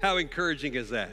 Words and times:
How 0.00 0.16
encouraging 0.16 0.76
is 0.76 0.88
that? 0.90 1.10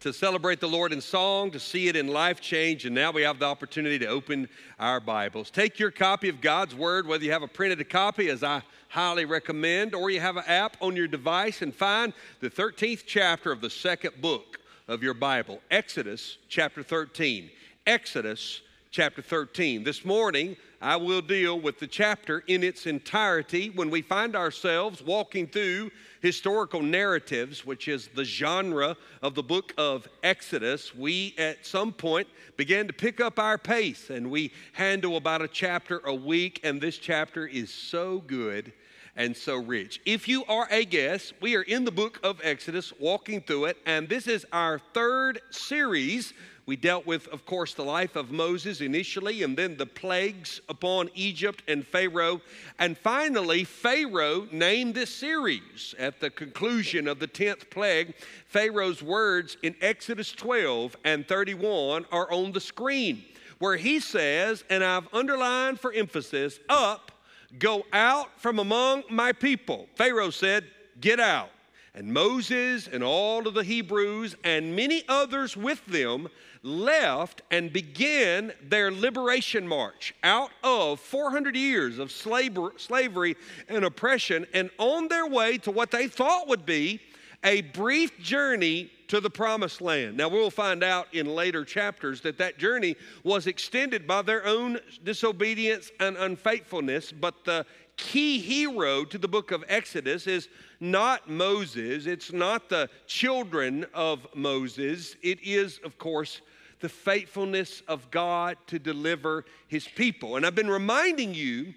To 0.00 0.14
celebrate 0.14 0.60
the 0.60 0.68
Lord 0.68 0.94
in 0.94 1.02
song, 1.02 1.50
to 1.50 1.60
see 1.60 1.88
it 1.88 1.94
in 1.94 2.08
life 2.08 2.40
change, 2.40 2.86
and 2.86 2.94
now 2.94 3.10
we 3.10 3.20
have 3.20 3.38
the 3.38 3.44
opportunity 3.44 3.98
to 3.98 4.06
open 4.06 4.48
our 4.80 4.98
Bibles. 4.98 5.50
Take 5.50 5.78
your 5.78 5.90
copy 5.90 6.30
of 6.30 6.40
God's 6.40 6.74
Word, 6.74 7.06
whether 7.06 7.22
you 7.22 7.32
have 7.32 7.42
a 7.42 7.48
printed 7.48 7.86
copy, 7.90 8.30
as 8.30 8.42
I 8.42 8.62
highly 8.88 9.26
recommend, 9.26 9.94
or 9.94 10.08
you 10.08 10.20
have 10.20 10.38
an 10.38 10.44
app 10.46 10.78
on 10.80 10.96
your 10.96 11.06
device, 11.06 11.60
and 11.60 11.74
find 11.74 12.14
the 12.40 12.48
13th 12.48 13.02
chapter 13.06 13.52
of 13.52 13.60
the 13.60 13.68
second 13.68 14.22
book 14.22 14.58
of 14.88 15.02
your 15.02 15.14
Bible, 15.14 15.60
Exodus 15.70 16.38
chapter 16.48 16.82
13. 16.82 17.50
Exodus 17.86 18.62
chapter 18.90 19.20
13. 19.20 19.84
This 19.84 20.02
morning, 20.02 20.56
I 20.80 20.96
will 20.96 21.20
deal 21.20 21.60
with 21.60 21.78
the 21.78 21.86
chapter 21.86 22.42
in 22.46 22.64
its 22.64 22.86
entirety 22.86 23.68
when 23.68 23.90
we 23.90 24.00
find 24.00 24.34
ourselves 24.34 25.02
walking 25.02 25.46
through 25.46 25.90
historical 26.22 26.80
narratives, 26.80 27.66
which 27.66 27.88
is 27.88 28.08
the 28.14 28.24
genre 28.24 28.96
of 29.22 29.34
the 29.34 29.42
book 29.42 29.74
of 29.76 30.08
Exodus, 30.22 30.94
we 30.94 31.34
at 31.36 31.66
some 31.66 31.92
point 31.92 32.28
began 32.56 32.86
to 32.86 32.92
pick 32.92 33.20
up 33.20 33.40
our 33.40 33.58
pace 33.58 34.08
and 34.08 34.30
we 34.30 34.52
handle 34.72 35.16
about 35.16 35.42
a 35.42 35.48
chapter 35.48 35.98
a 36.06 36.14
week, 36.14 36.60
and 36.62 36.80
this 36.80 36.96
chapter 36.96 37.46
is 37.46 37.74
so 37.74 38.20
good 38.20 38.72
and 39.16 39.36
so 39.36 39.56
rich. 39.56 40.00
If 40.06 40.28
you 40.28 40.44
are 40.44 40.68
a 40.70 40.84
guest, 40.84 41.34
we 41.40 41.56
are 41.56 41.62
in 41.62 41.84
the 41.84 41.90
book 41.90 42.20
of 42.22 42.40
Exodus, 42.42 42.92
walking 43.00 43.42
through 43.42 43.66
it, 43.66 43.76
and 43.84 44.08
this 44.08 44.28
is 44.28 44.46
our 44.52 44.80
third 44.94 45.40
series 45.50 46.32
we 46.72 46.76
dealt 46.76 47.04
with, 47.04 47.28
of 47.28 47.44
course, 47.44 47.74
the 47.74 47.84
life 47.84 48.16
of 48.16 48.30
Moses 48.30 48.80
initially, 48.80 49.42
and 49.42 49.58
then 49.58 49.76
the 49.76 49.84
plagues 49.84 50.62
upon 50.70 51.10
Egypt 51.14 51.62
and 51.68 51.86
Pharaoh. 51.86 52.40
And 52.78 52.96
finally, 52.96 53.62
Pharaoh 53.64 54.48
named 54.50 54.94
this 54.94 55.14
series 55.14 55.94
at 55.98 56.18
the 56.18 56.30
conclusion 56.30 57.08
of 57.08 57.18
the 57.18 57.28
10th 57.28 57.68
plague. 57.68 58.14
Pharaoh's 58.46 59.02
words 59.02 59.58
in 59.62 59.76
Exodus 59.82 60.32
12 60.32 60.96
and 61.04 61.28
31 61.28 62.06
are 62.10 62.32
on 62.32 62.52
the 62.52 62.60
screen, 62.62 63.22
where 63.58 63.76
he 63.76 64.00
says, 64.00 64.64
and 64.70 64.82
I've 64.82 65.12
underlined 65.12 65.78
for 65.78 65.92
emphasis, 65.92 66.58
up, 66.70 67.12
go 67.58 67.84
out 67.92 68.40
from 68.40 68.58
among 68.58 69.02
my 69.10 69.32
people. 69.32 69.88
Pharaoh 69.96 70.30
said, 70.30 70.64
Get 70.98 71.20
out. 71.20 71.50
And 71.94 72.14
Moses 72.14 72.88
and 72.88 73.04
all 73.04 73.46
of 73.46 73.52
the 73.52 73.64
Hebrews 73.64 74.34
and 74.44 74.74
many 74.74 75.02
others 75.08 75.58
with 75.58 75.84
them 75.84 76.28
left 76.62 77.42
and 77.50 77.72
began 77.72 78.52
their 78.62 78.90
liberation 78.90 79.66
march 79.66 80.14
out 80.22 80.50
of 80.62 81.00
400 81.00 81.56
years 81.56 81.98
of 81.98 82.12
slavery 82.12 83.36
and 83.68 83.84
oppression 83.84 84.46
and 84.54 84.70
on 84.78 85.08
their 85.08 85.26
way 85.26 85.58
to 85.58 85.70
what 85.70 85.90
they 85.90 86.06
thought 86.06 86.48
would 86.48 86.64
be 86.64 87.00
a 87.44 87.62
brief 87.62 88.18
journey 88.20 88.90
to 89.08 89.20
the 89.20 89.28
promised 89.28 89.80
land. 89.80 90.16
Now, 90.16 90.28
we'll 90.28 90.50
find 90.50 90.82
out 90.82 91.12
in 91.12 91.26
later 91.26 91.64
chapters 91.64 92.20
that 92.22 92.38
that 92.38 92.56
journey 92.56 92.96
was 93.24 93.46
extended 93.46 94.06
by 94.06 94.22
their 94.22 94.46
own 94.46 94.78
disobedience 95.04 95.90
and 96.00 96.16
unfaithfulness, 96.16 97.12
but 97.12 97.44
the 97.44 97.66
key 97.96 98.38
hero 98.38 99.04
to 99.04 99.18
the 99.18 99.28
book 99.28 99.50
of 99.50 99.64
Exodus 99.68 100.26
is 100.26 100.48
not 100.80 101.28
Moses, 101.28 102.06
it's 102.06 102.32
not 102.32 102.68
the 102.68 102.88
children 103.06 103.86
of 103.94 104.26
Moses, 104.34 105.16
it 105.22 105.38
is, 105.42 105.78
of 105.84 105.98
course, 105.98 106.40
the 106.80 106.88
faithfulness 106.88 107.82
of 107.86 108.10
God 108.10 108.56
to 108.66 108.78
deliver 108.78 109.44
his 109.68 109.86
people. 109.86 110.36
And 110.36 110.44
I've 110.44 110.54
been 110.54 110.70
reminding 110.70 111.32
you 111.32 111.74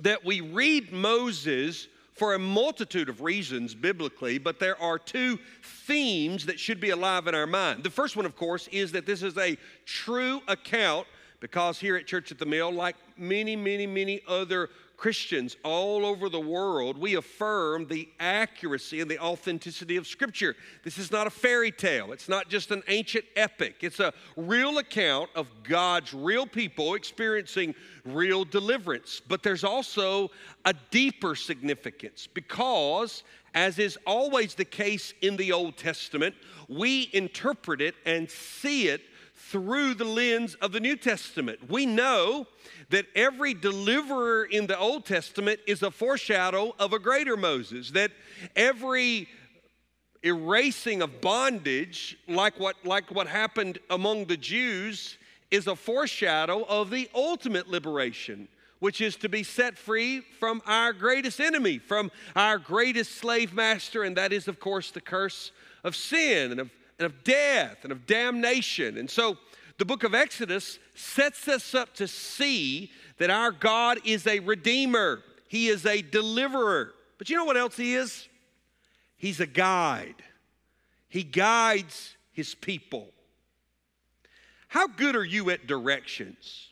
that 0.00 0.24
we 0.24 0.40
read 0.40 0.92
Moses 0.92 1.88
for 2.12 2.34
a 2.34 2.38
multitude 2.38 3.08
of 3.08 3.22
reasons 3.22 3.74
biblically, 3.74 4.38
but 4.38 4.58
there 4.58 4.80
are 4.82 4.98
two 4.98 5.38
themes 5.62 6.46
that 6.46 6.58
should 6.58 6.80
be 6.80 6.90
alive 6.90 7.26
in 7.28 7.34
our 7.34 7.46
mind. 7.46 7.84
The 7.84 7.90
first 7.90 8.16
one, 8.16 8.26
of 8.26 8.36
course, 8.36 8.68
is 8.68 8.92
that 8.92 9.06
this 9.06 9.22
is 9.22 9.38
a 9.38 9.56
true 9.86 10.42
account 10.48 11.06
because 11.40 11.78
here 11.78 11.96
at 11.96 12.06
Church 12.06 12.32
at 12.32 12.38
the 12.38 12.46
Mill, 12.46 12.72
like 12.72 12.96
many, 13.16 13.54
many, 13.54 13.86
many 13.86 14.20
other 14.26 14.68
Christians 14.98 15.56
all 15.62 16.04
over 16.04 16.28
the 16.28 16.40
world, 16.40 16.98
we 16.98 17.14
affirm 17.14 17.86
the 17.86 18.08
accuracy 18.18 19.00
and 19.00 19.08
the 19.08 19.20
authenticity 19.20 19.96
of 19.96 20.08
Scripture. 20.08 20.56
This 20.82 20.98
is 20.98 21.12
not 21.12 21.28
a 21.28 21.30
fairy 21.30 21.70
tale, 21.70 22.10
it's 22.12 22.28
not 22.28 22.48
just 22.48 22.72
an 22.72 22.82
ancient 22.88 23.24
epic. 23.36 23.76
It's 23.82 24.00
a 24.00 24.12
real 24.36 24.78
account 24.78 25.30
of 25.36 25.46
God's 25.62 26.12
real 26.12 26.46
people 26.46 26.94
experiencing 26.94 27.76
real 28.04 28.44
deliverance. 28.44 29.22
But 29.26 29.44
there's 29.44 29.62
also 29.62 30.32
a 30.64 30.74
deeper 30.90 31.36
significance 31.36 32.26
because, 32.26 33.22
as 33.54 33.78
is 33.78 33.96
always 34.04 34.56
the 34.56 34.64
case 34.64 35.14
in 35.22 35.36
the 35.36 35.52
Old 35.52 35.76
Testament, 35.76 36.34
we 36.68 37.08
interpret 37.12 37.80
it 37.80 37.94
and 38.04 38.28
see 38.28 38.88
it 38.88 39.02
through 39.50 39.94
the 39.94 40.04
lens 40.04 40.54
of 40.56 40.72
the 40.72 40.80
New 40.80 40.96
Testament. 40.96 41.70
We 41.70 41.86
know 41.86 42.46
that 42.90 43.06
every 43.14 43.54
deliverer 43.54 44.44
in 44.44 44.66
the 44.66 44.78
Old 44.78 45.06
Testament 45.06 45.60
is 45.66 45.82
a 45.82 45.90
foreshadow 45.90 46.74
of 46.78 46.92
a 46.92 46.98
greater 46.98 47.36
Moses, 47.36 47.90
that 47.92 48.10
every 48.54 49.28
erasing 50.22 51.00
of 51.00 51.20
bondage, 51.20 52.18
like 52.28 52.58
what, 52.60 52.76
like 52.84 53.10
what 53.10 53.26
happened 53.26 53.78
among 53.88 54.26
the 54.26 54.36
Jews, 54.36 55.16
is 55.50 55.66
a 55.66 55.76
foreshadow 55.76 56.64
of 56.64 56.90
the 56.90 57.08
ultimate 57.14 57.68
liberation, 57.68 58.48
which 58.80 59.00
is 59.00 59.16
to 59.16 59.28
be 59.30 59.42
set 59.42 59.78
free 59.78 60.20
from 60.38 60.60
our 60.66 60.92
greatest 60.92 61.40
enemy, 61.40 61.78
from 61.78 62.10
our 62.36 62.58
greatest 62.58 63.12
slave 63.12 63.54
master, 63.54 64.02
and 64.02 64.16
that 64.16 64.32
is, 64.32 64.46
of 64.46 64.60
course, 64.60 64.90
the 64.90 65.00
curse 65.00 65.52
of 65.84 65.96
sin 65.96 66.50
and 66.50 66.60
of, 66.60 66.70
and 66.98 67.06
of 67.06 67.24
death 67.24 67.78
and 67.82 67.92
of 67.92 68.06
damnation. 68.06 68.98
And 68.98 69.10
so, 69.10 69.38
the 69.78 69.84
book 69.84 70.02
of 70.02 70.14
Exodus 70.14 70.78
sets 70.94 71.46
us 71.46 71.74
up 71.74 71.94
to 71.94 72.08
see 72.08 72.90
that 73.18 73.30
our 73.30 73.52
God 73.52 73.98
is 74.04 74.26
a 74.26 74.40
redeemer, 74.40 75.22
He 75.48 75.68
is 75.68 75.86
a 75.86 76.02
deliverer. 76.02 76.94
But 77.16 77.30
you 77.30 77.36
know 77.36 77.44
what 77.44 77.56
else 77.56 77.76
He 77.76 77.94
is? 77.94 78.28
He's 79.16 79.40
a 79.40 79.46
guide, 79.46 80.22
He 81.08 81.22
guides 81.22 82.16
His 82.32 82.54
people. 82.54 83.10
How 84.68 84.86
good 84.86 85.16
are 85.16 85.24
you 85.24 85.48
at 85.50 85.66
directions? 85.66 86.68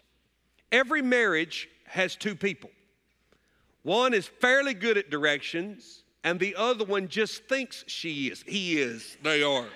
Every 0.71 1.01
marriage 1.01 1.69
has 1.87 2.15
two 2.15 2.35
people. 2.35 2.71
One 3.83 4.13
is 4.13 4.27
fairly 4.27 4.75
good 4.75 4.99
at 4.99 5.11
directions, 5.11 6.03
and 6.25 6.39
the 6.39 6.57
other 6.57 6.85
one 6.85 7.09
just 7.09 7.45
thinks 7.45 7.85
she 7.87 8.27
is. 8.27 8.43
He 8.47 8.81
is. 8.81 9.17
They 9.23 9.43
are. 9.43 9.67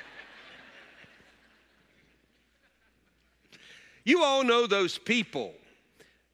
You 4.04 4.22
all 4.22 4.42
know 4.44 4.66
those 4.66 4.98
people 4.98 5.52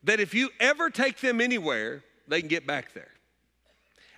that 0.04 0.20
if 0.20 0.34
you 0.34 0.50
ever 0.60 0.90
take 0.90 1.20
them 1.20 1.40
anywhere, 1.40 2.02
they 2.28 2.40
can 2.40 2.48
get 2.48 2.66
back 2.66 2.92
there. 2.92 3.10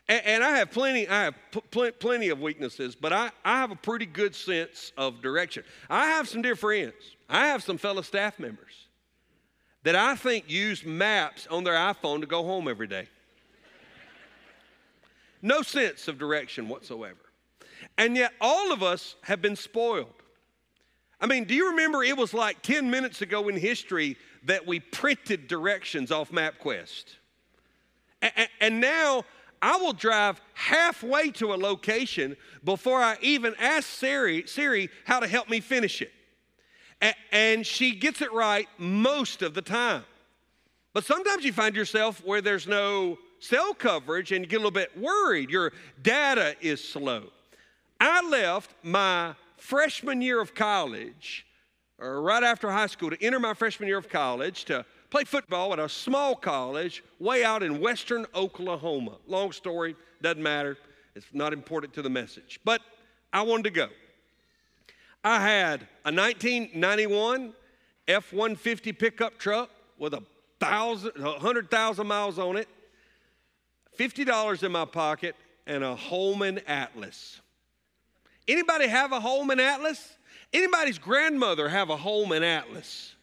And, 0.09 0.23
and 0.25 0.45
I 0.45 0.59
have 0.59 0.71
plenty, 0.71 1.09
I 1.09 1.25
have 1.25 1.35
pl- 1.71 1.93
plenty 1.93 2.29
of 2.29 2.41
weaknesses, 2.41 2.95
but 2.95 3.13
I, 3.13 3.31
I 3.45 3.59
have 3.59 3.71
a 3.71 3.77
pretty 3.77 4.07
good 4.07 4.35
sense 4.35 4.93
of 4.97 5.23
direction. 5.23 5.65
I 5.89 6.07
have 6.07 6.29
some 6.29 6.43
dear 6.43 6.57
friends. 6.57 6.95
I 7.29 7.49
have 7.49 7.63
some 7.63 7.79
fellow 7.79 8.03
staff 8.03 8.39
members 8.39 8.87
that 9.83 9.95
I 9.95 10.17
think 10.17 10.51
use 10.51 10.85
maps 10.85 11.47
on 11.51 11.65
their 11.65 11.75
iPhone 11.75 12.21
to 12.21 12.27
go 12.27 12.43
home 12.43 12.69
every 12.69 12.87
day. 12.87 13.09
No 15.41 15.63
sense 15.63 16.09
of 16.09 16.19
direction 16.19 16.69
whatsoever. 16.69 17.17
And 17.97 18.17
yet, 18.17 18.33
all 18.41 18.73
of 18.73 18.83
us 18.83 19.15
have 19.23 19.41
been 19.41 19.55
spoiled. 19.55 20.18
I 21.21 21.27
mean, 21.27 21.45
do 21.45 21.55
you 21.55 21.71
remember 21.71 22.03
it 22.03 22.17
was 22.17 22.33
like 22.33 22.63
10 22.63 22.91
minutes 22.91 23.23
ago 23.23 23.49
in 23.49 23.57
history 23.57 24.17
that 24.45 24.67
we 24.67 24.81
printed 24.81 25.49
directions 25.49 26.13
off 26.13 26.31
MapQuest? 26.31 27.05
And, 28.61 28.81
now 28.81 29.25
I 29.63 29.77
will 29.77 29.93
drive 29.93 30.41
halfway 30.55 31.31
to 31.33 31.55
a 31.55 31.57
location 31.57 32.37
before 32.65 33.01
I 33.01 33.17
even 33.21 33.55
ask 33.59 33.89
Siri, 33.89 34.45
Siri 34.47 34.91
how 35.05 35.21
to 35.21 35.29
help 35.29 35.49
me 35.49 35.61
finish 35.61 36.03
it. 36.03 36.13
And 37.33 37.65
she 37.67 37.95
gets 37.95 38.23
it 38.23 38.33
right 38.33 38.69
most 38.77 39.43
of 39.43 39.55
the 39.55 39.63
time. 39.63 40.05
But 40.95 41.05
sometimes 41.05 41.45
you 41.45 41.53
find 41.53 41.77
yourself 41.77 42.25
where 42.25 42.41
there's 42.41 42.67
no 42.67 43.19
cell 43.39 43.73
coverage 43.73 44.33
and 44.33 44.45
you 44.45 44.49
get 44.49 44.57
a 44.57 44.59
little 44.59 44.71
bit 44.73 44.97
worried. 44.99 45.51
Your 45.51 45.73
data 46.03 46.57
is 46.61 46.83
slow. 46.83 47.31
I 48.01 48.29
left 48.29 48.75
my 48.83 49.35
freshman 49.59 50.23
year 50.23 50.41
of 50.41 50.55
college, 50.55 51.47
or 51.99 52.23
right 52.23 52.43
after 52.43 52.71
high 52.71 52.87
school, 52.87 53.11
to 53.11 53.23
enter 53.23 53.39
my 53.39 53.55
freshman 53.55 53.89
year 53.89 53.99
of 53.99 54.09
college 54.09 54.65
to 54.67 54.85
play 55.11 55.25
football 55.25 55.73
at 55.73 55.79
a 55.79 55.89
small 55.89 56.35
college 56.35 57.03
way 57.19 57.45
out 57.45 57.63
in 57.63 57.81
western 57.81 58.27
Oklahoma. 58.35 59.17
Long 59.27 59.53
story, 59.53 59.97
doesn't 60.23 60.43
matter. 60.43 60.77
It's 61.15 61.27
not 61.33 61.53
important 61.53 61.93
to 61.95 62.03
the 62.03 62.11
message. 62.11 62.61
But 62.65 62.81
I 63.33 63.43
wanted 63.43 63.65
to 63.65 63.71
go. 63.71 63.89
I 65.25 65.41
had 65.41 65.83
a 66.05 66.13
1991 66.13 67.53
F 68.07 68.33
150 68.33 68.93
pickup 68.93 69.39
truck 69.39 69.71
with 69.99 70.15
a 70.15 70.23
thousand, 70.61 71.13
100,000 71.17 72.07
miles 72.07 72.39
on 72.39 72.57
it, 72.57 72.69
$50 73.99 74.63
in 74.63 74.73
my 74.73 74.85
pocket, 74.85 75.37
and 75.67 75.85
a 75.85 75.95
Holman 75.95 76.61
Atlas. 76.67 77.41
Anybody 78.49 78.89
have 78.89 79.13
a 79.13 79.21
home 79.21 79.51
in 79.51 79.61
Atlas? 79.61 80.17
Anybody's 80.53 80.99
grandmother 80.99 81.69
have 81.69 81.91
a 81.91 81.97
home 81.97 82.33
in 82.33 82.43
Atlas? 82.43 83.15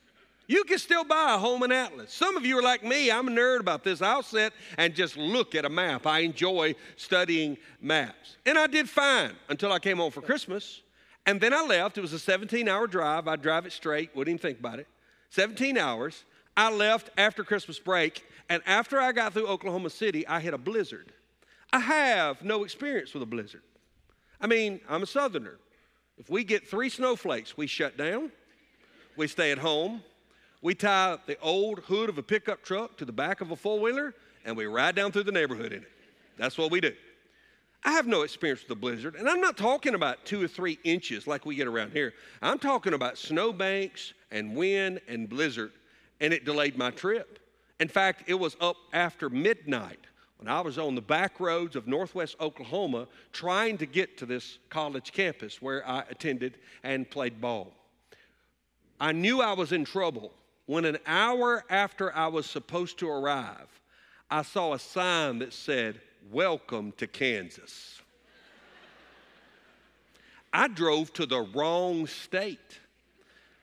You 0.47 0.63
can 0.63 0.77
still 0.77 1.03
buy 1.03 1.33
a 1.33 1.37
home 1.39 1.63
in 1.63 1.71
Atlas. 1.71 2.13
Some 2.13 2.37
of 2.37 2.45
you 2.45 2.59
are 2.59 2.61
like 2.61 2.83
me, 2.83 3.09
I'm 3.09 3.27
a 3.27 3.31
nerd 3.31 3.61
about 3.61 3.83
this. 3.83 4.01
I'll 4.01 4.21
sit 4.21 4.53
and 4.77 4.93
just 4.93 5.17
look 5.17 5.55
at 5.55 5.65
a 5.65 5.69
map. 5.69 6.05
I 6.05 6.19
enjoy 6.19 6.75
studying 6.97 7.57
maps. 7.81 8.37
And 8.45 8.57
I 8.57 8.67
did 8.67 8.87
fine 8.87 9.31
until 9.49 9.71
I 9.71 9.79
came 9.79 9.97
home 9.97 10.11
for 10.11 10.21
Christmas. 10.21 10.81
And 11.25 11.41
then 11.41 11.51
I 11.51 11.65
left. 11.65 11.97
It 11.97 12.01
was 12.01 12.13
a 12.13 12.19
17 12.19 12.67
hour 12.67 12.85
drive. 12.85 13.27
I'd 13.27 13.41
drive 13.41 13.65
it 13.65 13.71
straight, 13.71 14.15
wouldn't 14.15 14.35
even 14.35 14.41
think 14.41 14.59
about 14.59 14.77
it. 14.77 14.87
17 15.31 15.79
hours. 15.79 16.23
I 16.55 16.71
left 16.71 17.09
after 17.17 17.43
Christmas 17.43 17.79
break. 17.79 18.23
And 18.47 18.61
after 18.67 18.99
I 18.99 19.11
got 19.11 19.33
through 19.33 19.47
Oklahoma 19.47 19.89
City, 19.89 20.27
I 20.27 20.39
hit 20.39 20.53
a 20.53 20.59
blizzard. 20.59 21.11
I 21.73 21.79
have 21.79 22.43
no 22.43 22.63
experience 22.63 23.15
with 23.15 23.23
a 23.23 23.25
blizzard. 23.25 23.63
I 24.41 24.47
mean, 24.47 24.79
I'm 24.89 25.03
a 25.03 25.07
southerner. 25.07 25.57
If 26.17 26.29
we 26.29 26.43
get 26.43 26.67
three 26.67 26.89
snowflakes, 26.89 27.57
we 27.57 27.67
shut 27.67 27.97
down, 27.97 28.31
we 29.17 29.27
stay 29.27 29.51
at 29.51 29.57
home, 29.57 30.01
we 30.61 30.73
tie 30.73 31.17
the 31.25 31.39
old 31.41 31.79
hood 31.79 32.09
of 32.09 32.17
a 32.17 32.23
pickup 32.23 32.63
truck 32.63 32.97
to 32.97 33.05
the 33.05 33.11
back 33.11 33.41
of 33.41 33.51
a 33.51 33.55
four 33.55 33.79
wheeler, 33.79 34.13
and 34.45 34.55
we 34.55 34.65
ride 34.65 34.95
down 34.95 35.11
through 35.11 35.23
the 35.23 35.31
neighborhood 35.31 35.73
in 35.73 35.83
it. 35.83 35.91
That's 36.37 36.57
what 36.57 36.71
we 36.71 36.81
do. 36.81 36.93
I 37.83 37.91
have 37.91 38.07
no 38.07 38.23
experience 38.23 38.63
with 38.63 38.71
a 38.71 38.79
blizzard, 38.79 39.15
and 39.15 39.29
I'm 39.29 39.41
not 39.41 39.57
talking 39.57 39.93
about 39.93 40.25
two 40.25 40.43
or 40.43 40.47
three 40.47 40.79
inches 40.83 41.27
like 41.27 41.45
we 41.45 41.55
get 41.55 41.67
around 41.67 41.91
here. 41.91 42.13
I'm 42.41 42.57
talking 42.57 42.93
about 42.93 43.17
snowbanks 43.17 44.13
and 44.31 44.55
wind 44.55 45.01
and 45.07 45.29
blizzard, 45.29 45.71
and 46.19 46.33
it 46.33 46.45
delayed 46.45 46.77
my 46.77 46.89
trip. 46.89 47.37
In 47.79 47.87
fact, 47.87 48.23
it 48.27 48.33
was 48.33 48.57
up 48.59 48.77
after 48.91 49.29
midnight 49.29 49.99
when 50.37 50.47
I 50.47 50.61
was 50.61 50.77
on 50.77 50.95
the 50.95 51.01
back 51.01 51.39
roads 51.39 51.75
of 51.75 51.87
northwest 51.87 52.35
Oklahoma 52.39 53.07
trying 53.31 53.77
to 53.77 53.85
get 53.85 54.17
to 54.17 54.25
this 54.25 54.57
college 54.69 55.11
campus 55.11 55.61
where 55.61 55.87
I 55.87 56.03
attended 56.09 56.57
and 56.83 57.09
played 57.09 57.39
ball. 57.39 57.73
I 58.99 59.11
knew 59.11 59.41
I 59.41 59.53
was 59.53 59.71
in 59.71 59.85
trouble 59.85 60.31
when 60.65 60.85
an 60.85 60.97
hour 61.05 61.63
after 61.69 62.15
I 62.15 62.27
was 62.27 62.45
supposed 62.45 62.97
to 62.99 63.09
arrive, 63.09 63.67
I 64.29 64.41
saw 64.41 64.73
a 64.73 64.79
sign 64.79 65.39
that 65.39 65.53
said, 65.53 66.01
Welcome 66.31 66.91
to 66.93 67.05
Kansas. 67.05 68.01
I 70.51 70.67
drove 70.67 71.13
to 71.13 71.25
the 71.27 71.41
wrong 71.41 72.07
state. 72.07 72.79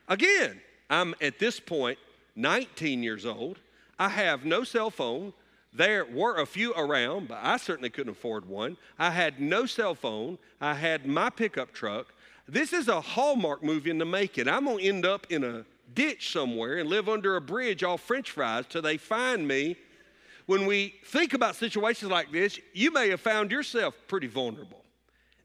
Again, 0.06 0.60
I'm 0.88 1.14
at 1.20 1.38
this 1.40 1.58
point 1.58 1.98
19 2.36 3.02
years 3.02 3.26
old. 3.26 3.58
I 3.98 4.10
have 4.10 4.44
no 4.44 4.62
cell 4.62 4.90
phone. 4.90 5.32
There 5.72 6.04
were 6.04 6.36
a 6.36 6.46
few 6.46 6.74
around, 6.74 7.28
but 7.28 7.38
I 7.42 7.56
certainly 7.56 7.88
couldn't 7.88 8.12
afford 8.12 8.46
one. 8.46 8.76
I 8.98 9.10
had 9.10 9.40
no 9.40 9.64
cell 9.64 9.94
phone. 9.94 10.38
I 10.60 10.74
had 10.74 11.06
my 11.06 11.30
pickup 11.30 11.72
truck. 11.72 12.12
This 12.46 12.72
is 12.72 12.88
a 12.88 13.00
Hallmark 13.00 13.62
movie 13.62 13.90
in 13.90 13.98
the 13.98 14.04
making. 14.04 14.48
I'm 14.48 14.66
going 14.66 14.78
to 14.78 14.84
end 14.84 15.06
up 15.06 15.26
in 15.30 15.44
a 15.44 15.64
ditch 15.94 16.32
somewhere 16.32 16.78
and 16.78 16.88
live 16.90 17.08
under 17.08 17.36
a 17.36 17.40
bridge 17.40 17.82
off 17.82 18.02
french 18.02 18.30
fries 18.30 18.66
till 18.68 18.82
they 18.82 18.98
find 18.98 19.48
me. 19.48 19.76
When 20.46 20.66
we 20.66 20.94
think 21.06 21.34
about 21.34 21.56
situations 21.56 22.10
like 22.10 22.32
this, 22.32 22.58
you 22.74 22.90
may 22.90 23.08
have 23.08 23.20
found 23.20 23.50
yourself 23.50 23.96
pretty 24.08 24.26
vulnerable. 24.26 24.82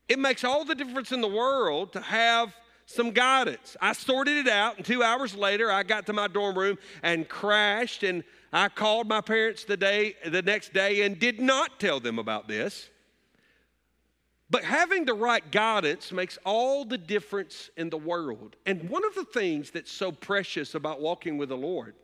It 0.09 0.19
makes 0.19 0.43
all 0.43 0.65
the 0.65 0.75
difference 0.75 1.11
in 1.11 1.21
the 1.21 1.27
world 1.27 1.93
to 1.93 2.01
have 2.01 2.53
some 2.85 3.11
guidance. 3.11 3.77
I 3.81 3.93
sorted 3.93 4.37
it 4.37 4.47
out, 4.47 4.77
and 4.77 4.85
two 4.85 5.03
hours 5.03 5.35
later, 5.35 5.69
I 5.69 5.83
got 5.83 6.05
to 6.07 6.13
my 6.13 6.27
dorm 6.27 6.57
room 6.57 6.77
and 7.03 7.27
crashed. 7.27 8.03
And 8.03 8.23
I 8.53 8.69
called 8.69 9.07
my 9.07 9.21
parents 9.21 9.65
the 9.65 9.77
day, 9.77 10.15
the 10.25 10.41
next 10.41 10.73
day, 10.73 11.01
and 11.01 11.19
did 11.19 11.39
not 11.39 11.79
tell 11.79 11.99
them 11.99 12.17
about 12.17 12.47
this. 12.47 12.89
But 14.49 14.63
having 14.63 15.03
the 15.03 15.13
right 15.13 15.49
guidance 15.51 16.13
makes 16.13 16.37
all 16.45 16.85
the 16.85 16.97
difference 16.97 17.69
in 17.75 17.89
the 17.89 17.97
world. 17.97 18.55
And 18.65 18.89
one 18.89 19.03
of 19.03 19.13
the 19.13 19.25
things 19.25 19.71
that's 19.71 19.91
so 19.91 20.11
precious 20.11 20.73
about 20.73 21.01
walking 21.01 21.37
with 21.37 21.49
the 21.49 21.57
Lord 21.57 21.95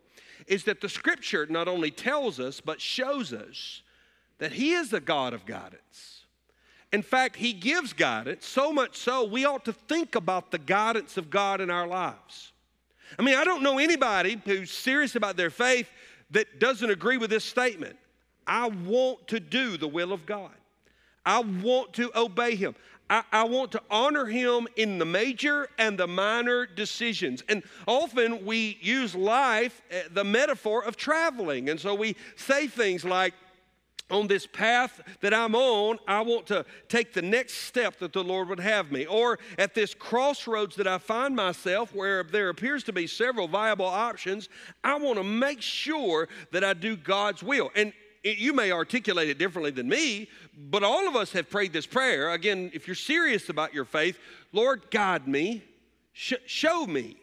is 0.48 0.66
that 0.66 0.82
the 0.82 0.90
scripture 0.90 1.46
not 1.46 1.70
only 1.70 1.90
tells 1.90 2.42
us, 2.42 2.60
but 2.60 2.82
shows 2.82 3.32
us 3.32 3.82
that 4.40 4.52
He 4.52 4.74
is 4.74 4.92
a 4.92 5.00
God 5.00 5.34
of 5.34 5.46
guidance. 5.46 6.26
In 6.92 7.02
fact, 7.02 7.38
He 7.38 7.54
gives 7.54 7.94
guidance, 7.94 8.46
so 8.46 8.74
much 8.74 8.98
so 8.98 9.24
we 9.24 9.46
ought 9.46 9.64
to 9.66 9.74
think 9.74 10.16
about 10.16 10.52
the 10.52 10.60
guidance 10.60 11.16
of 11.16 11.30
God 11.30 11.62
in 11.62 11.70
our 11.70 11.88
lives. 11.88 12.52
I 13.18 13.22
mean, 13.22 13.36
I 13.36 13.46
don't 13.46 13.64
know 13.64 13.78
anybody 13.78 14.42
who's 14.44 14.72
serious 14.72 15.16
about 15.16 15.38
their 15.38 15.50
faith 15.50 15.90
that 16.34 16.60
doesn't 16.60 16.90
agree 16.90 17.18
with 17.18 17.30
this 17.30 17.46
statement. 17.46 17.96
I 18.46 18.68
want 18.68 19.28
to 19.30 19.40
do 19.40 19.78
the 19.78 19.88
will 19.88 20.12
of 20.12 20.26
God. 20.26 20.52
I 21.26 21.40
want 21.40 21.94
to 21.94 22.12
obey 22.18 22.56
him. 22.56 22.76
I, 23.10 23.24
I, 23.32 23.44
want 23.44 23.72
to 23.74 23.82
honor 23.92 24.26
him 24.26 24.68
in 24.76 24.98
the 24.98 25.06
major 25.06 25.70
and 25.78 25.98
the 25.98 26.08
minor 26.08 26.66
decisions. 26.66 27.44
And 27.48 27.64
often 27.86 28.46
we 28.46 28.78
use 28.82 29.14
life, 29.14 29.82
eh, 29.92 30.04
the 30.12 30.24
metaphor 30.24 30.84
of 30.84 30.98
traveling. 30.98 31.70
And 31.70 31.80
so 31.80 31.94
we 31.94 32.16
say 32.36 32.68
things 32.68 33.06
like, 33.06 33.34
on 34.12 34.28
this 34.28 34.46
path 34.46 35.02
that 35.22 35.34
I'm 35.34 35.56
on, 35.56 35.98
I 36.08 36.22
want 36.22 36.46
to 36.48 36.66
take 36.88 37.14
the 37.14 37.22
next 37.22 37.54
step 37.54 38.00
that 38.00 38.14
the 38.14 38.24
Lord 38.24 38.50
would 38.50 38.60
have 38.60 38.92
me. 38.92 39.06
Or 39.06 39.40
at 39.58 39.74
this 39.74 39.94
crossroads 39.94 40.76
that 40.76 40.88
I 40.88 40.98
find 40.98 41.36
myself, 41.36 41.94
where 41.96 42.24
there 42.24 42.50
appears 42.50 42.84
to 42.86 42.94
be 42.94 43.08
several 43.08 43.48
viable 43.48 43.86
options, 43.86 44.50
I 44.84 44.96
want 44.98 45.18
to 45.18 45.24
make 45.24 45.62
sure 45.62 46.28
that 46.52 46.64
I 46.64 46.74
do 46.74 46.96
God's 46.96 47.42
will. 47.42 47.72
And 47.76 47.94
it, 48.24 48.38
you 48.38 48.54
may 48.54 48.72
articulate 48.72 49.30
it 49.30 49.38
differently 49.38 49.72
than 49.72 49.88
me, 49.88 50.30
but 50.70 50.84
all 50.84 51.08
of 51.08 51.16
us 51.16 51.32
have 51.34 51.50
prayed 51.50 51.74
this 51.74 51.86
prayer. 51.86 52.32
Again, 52.32 52.72
if 52.74 52.88
you're 52.88 52.96
serious 52.96 53.50
about 53.50 53.74
your 53.74 53.86
faith, 53.86 54.20
Lord, 54.52 54.90
guide 54.92 55.28
me, 55.28 55.64
sh- 56.14 56.34
show 56.46 56.86
me, 56.86 57.18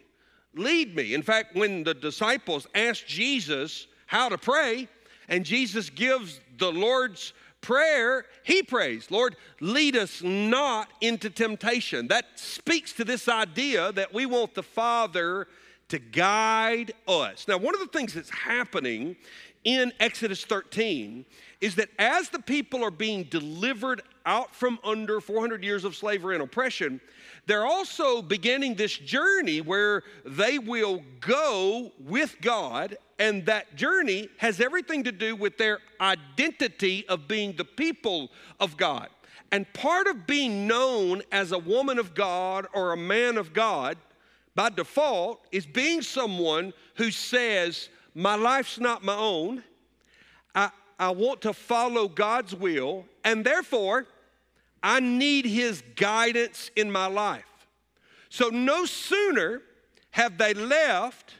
lead 0.55 0.95
me. 0.95 1.13
In 1.13 1.21
fact, 1.21 1.55
when 1.55 1.83
the 1.83 1.93
disciples 1.93 2.67
asked 2.75 3.07
Jesus 3.07 3.87
how 4.05 4.29
to 4.29 4.37
pray, 4.37 4.87
and 5.31 5.45
Jesus 5.45 5.89
gives 5.89 6.39
the 6.57 6.71
Lord's 6.71 7.33
prayer, 7.61 8.25
he 8.43 8.61
prays, 8.61 9.09
Lord, 9.09 9.37
lead 9.61 9.95
us 9.95 10.21
not 10.21 10.89
into 10.99 11.29
temptation. 11.29 12.07
That 12.09 12.25
speaks 12.35 12.91
to 12.93 13.05
this 13.05 13.29
idea 13.29 13.91
that 13.93 14.13
we 14.13 14.25
want 14.25 14.53
the 14.53 14.63
Father 14.63 15.47
to 15.87 15.99
guide 15.99 16.93
us. 17.07 17.47
Now, 17.47 17.57
one 17.57 17.73
of 17.73 17.79
the 17.79 17.87
things 17.87 18.13
that's 18.13 18.29
happening 18.29 19.15
in 19.63 19.93
Exodus 19.99 20.43
13 20.43 21.25
is 21.61 21.75
that 21.75 21.89
as 21.99 22.29
the 22.29 22.39
people 22.39 22.83
are 22.83 22.91
being 22.91 23.23
delivered 23.25 24.01
out 24.25 24.53
from 24.53 24.79
under 24.83 25.21
400 25.21 25.63
years 25.63 25.85
of 25.85 25.95
slavery 25.95 26.35
and 26.35 26.43
oppression, 26.43 26.99
they're 27.45 27.65
also 27.65 28.21
beginning 28.21 28.75
this 28.75 28.97
journey 28.97 29.61
where 29.61 30.03
they 30.25 30.59
will 30.59 31.01
go 31.19 31.91
with 31.99 32.35
God, 32.41 32.97
and 33.21 33.45
that 33.45 33.75
journey 33.75 34.27
has 34.37 34.59
everything 34.59 35.03
to 35.03 35.11
do 35.11 35.35
with 35.35 35.55
their 35.59 35.77
identity 36.01 37.07
of 37.07 37.27
being 37.27 37.53
the 37.55 37.63
people 37.63 38.31
of 38.59 38.75
God. 38.77 39.09
And 39.51 39.71
part 39.73 40.07
of 40.07 40.25
being 40.25 40.65
known 40.65 41.21
as 41.31 41.51
a 41.51 41.59
woman 41.59 41.99
of 41.99 42.15
God 42.15 42.65
or 42.73 42.93
a 42.93 42.97
man 42.97 43.37
of 43.37 43.53
God 43.53 43.99
by 44.55 44.71
default 44.71 45.45
is 45.51 45.67
being 45.67 46.01
someone 46.01 46.73
who 46.95 47.11
says, 47.11 47.89
my 48.15 48.33
life's 48.33 48.79
not 48.79 49.03
my 49.03 49.15
own. 49.15 49.63
I, 50.55 50.71
I 50.97 51.11
want 51.11 51.41
to 51.41 51.53
follow 51.53 52.07
God's 52.07 52.55
will, 52.55 53.05
and 53.23 53.45
therefore, 53.45 54.07
I 54.81 54.99
need 54.99 55.45
His 55.45 55.83
guidance 55.95 56.71
in 56.75 56.91
my 56.91 57.05
life. 57.05 57.45
So, 58.29 58.49
no 58.49 58.85
sooner 58.85 59.61
have 60.09 60.39
they 60.39 60.55
left 60.55 61.35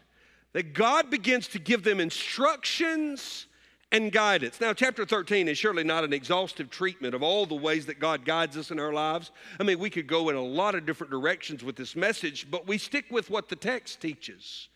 that 0.53 0.73
God 0.73 1.09
begins 1.09 1.47
to 1.49 1.59
give 1.59 1.83
them 1.83 1.99
instructions 1.99 3.47
and 3.91 4.11
guidance. 4.11 4.61
Now, 4.61 4.73
chapter 4.73 5.05
13 5.05 5.47
is 5.47 5.57
surely 5.57 5.83
not 5.83 6.03
an 6.03 6.13
exhaustive 6.13 6.69
treatment 6.69 7.13
of 7.13 7.21
all 7.21 7.45
the 7.45 7.55
ways 7.55 7.85
that 7.87 7.99
God 7.99 8.25
guides 8.25 8.57
us 8.57 8.71
in 8.71 8.79
our 8.79 8.93
lives. 8.93 9.31
I 9.59 9.63
mean, 9.63 9.79
we 9.79 9.89
could 9.89 10.07
go 10.07 10.29
in 10.29 10.35
a 10.35 10.41
lot 10.41 10.75
of 10.75 10.85
different 10.85 11.11
directions 11.11 11.63
with 11.63 11.75
this 11.75 11.95
message, 11.95 12.49
but 12.49 12.67
we 12.67 12.77
stick 12.77 13.05
with 13.11 13.29
what 13.29 13.49
the 13.49 13.55
text 13.55 14.01
teaches. 14.01 14.69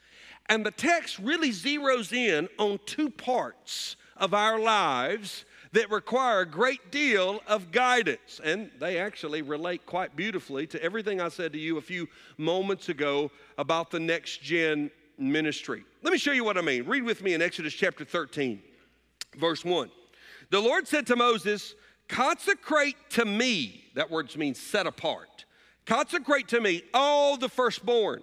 And 0.48 0.66
the 0.66 0.72
text 0.72 1.18
really 1.20 1.50
zeroes 1.50 2.14
in 2.14 2.50
on 2.60 2.80
two 2.86 3.10
parts 3.10 3.96
of 4.18 4.34
our 4.34 4.60
lives 4.60 5.46
that 5.72 5.90
require 5.90 6.42
a 6.42 6.46
great 6.46 6.92
deal 6.92 7.42
of 7.48 7.72
guidance. 7.72 8.40
And 8.44 8.70
they 8.80 8.98
actually 8.98 9.42
relate 9.42 9.86
quite 9.86 10.16
beautifully 10.16 10.68
to 10.68 10.82
everything 10.82 11.20
I 11.20 11.30
said 11.30 11.52
to 11.54 11.60
you 11.60 11.78
a 11.78 11.82
few 11.82 12.08
moments 12.38 12.90
ago 12.90 13.32
about 13.58 13.92
the 13.92 14.00
next 14.00 14.42
gen 14.42 14.92
ministry. 15.18 15.84
Let 16.04 16.12
me 16.12 16.18
show 16.18 16.32
you 16.32 16.44
what 16.44 16.58
I 16.58 16.62
mean. 16.62 16.86
Read 16.86 17.04
with 17.04 17.22
me 17.22 17.34
in 17.34 17.42
Exodus 17.42 17.74
chapter 17.74 18.06
13, 18.06 18.62
verse 19.38 19.64
1. 19.66 19.90
The 20.52 20.60
Lord 20.60 20.88
said 20.88 21.08
to 21.08 21.16
Moses, 21.16 21.76
Consecrate 22.08 22.98
to 23.12 23.26
me, 23.26 23.86
that 23.96 24.12
word 24.12 24.36
means 24.38 24.60
set 24.60 24.86
apart. 24.86 25.46
Consecrate 25.86 26.48
to 26.50 26.62
me 26.62 26.84
all 26.94 27.38
the 27.38 27.50
firstborn 27.50 28.22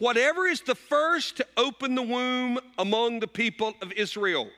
whatever 0.00 0.46
is 0.46 0.62
the 0.62 0.74
first 0.74 1.36
to 1.36 1.46
open 1.56 1.94
the 1.94 2.02
womb 2.02 2.58
among 2.78 3.20
the 3.20 3.28
people 3.28 3.74
of 3.80 3.92
Israel, 3.92 4.48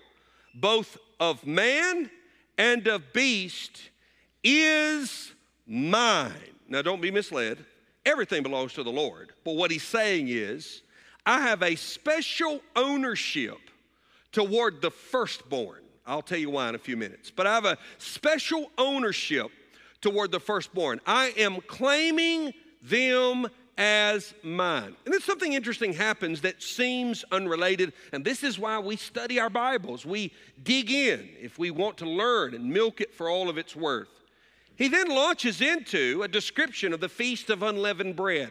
both 0.54 0.96
of 1.20 1.46
man 1.46 2.10
and 2.56 2.86
of 2.86 3.12
beast, 3.12 3.90
is 4.42 5.32
mine. 5.66 6.32
Now, 6.68 6.80
don't 6.80 7.02
be 7.02 7.10
misled. 7.10 7.58
Everything 8.06 8.42
belongs 8.42 8.72
to 8.74 8.82
the 8.82 8.90
Lord. 8.90 9.32
But 9.44 9.56
what 9.56 9.70
he's 9.70 9.82
saying 9.82 10.28
is, 10.28 10.82
I 11.24 11.40
have 11.42 11.62
a 11.62 11.76
special 11.76 12.60
ownership 12.74 13.58
toward 14.32 14.82
the 14.82 14.90
firstborn. 14.90 15.82
I'll 16.06 16.22
tell 16.22 16.38
you 16.38 16.50
why 16.50 16.68
in 16.68 16.74
a 16.74 16.78
few 16.78 16.96
minutes. 16.96 17.30
But 17.30 17.46
I 17.46 17.54
have 17.54 17.64
a 17.64 17.78
special 17.98 18.70
ownership 18.76 19.50
toward 20.00 20.32
the 20.32 20.40
firstborn. 20.40 21.00
I 21.06 21.32
am 21.36 21.60
claiming 21.68 22.52
them 22.82 23.46
as 23.78 24.34
mine. 24.42 24.96
And 25.04 25.14
then 25.14 25.20
something 25.20 25.52
interesting 25.52 25.92
happens 25.92 26.40
that 26.42 26.62
seems 26.62 27.24
unrelated, 27.32 27.92
and 28.12 28.24
this 28.24 28.42
is 28.42 28.58
why 28.58 28.78
we 28.78 28.96
study 28.96 29.40
our 29.40 29.48
Bibles. 29.48 30.04
We 30.04 30.32
dig 30.62 30.90
in 30.90 31.28
if 31.40 31.58
we 31.58 31.70
want 31.70 31.96
to 31.98 32.08
learn 32.08 32.54
and 32.54 32.68
milk 32.68 33.00
it 33.00 33.14
for 33.14 33.30
all 33.30 33.48
of 33.48 33.56
its 33.56 33.74
worth. 33.74 34.08
He 34.76 34.88
then 34.88 35.08
launches 35.08 35.60
into 35.60 36.22
a 36.22 36.28
description 36.28 36.92
of 36.92 37.00
the 37.00 37.08
Feast 37.08 37.50
of 37.50 37.62
Unleavened 37.62 38.16
Bread. 38.16 38.50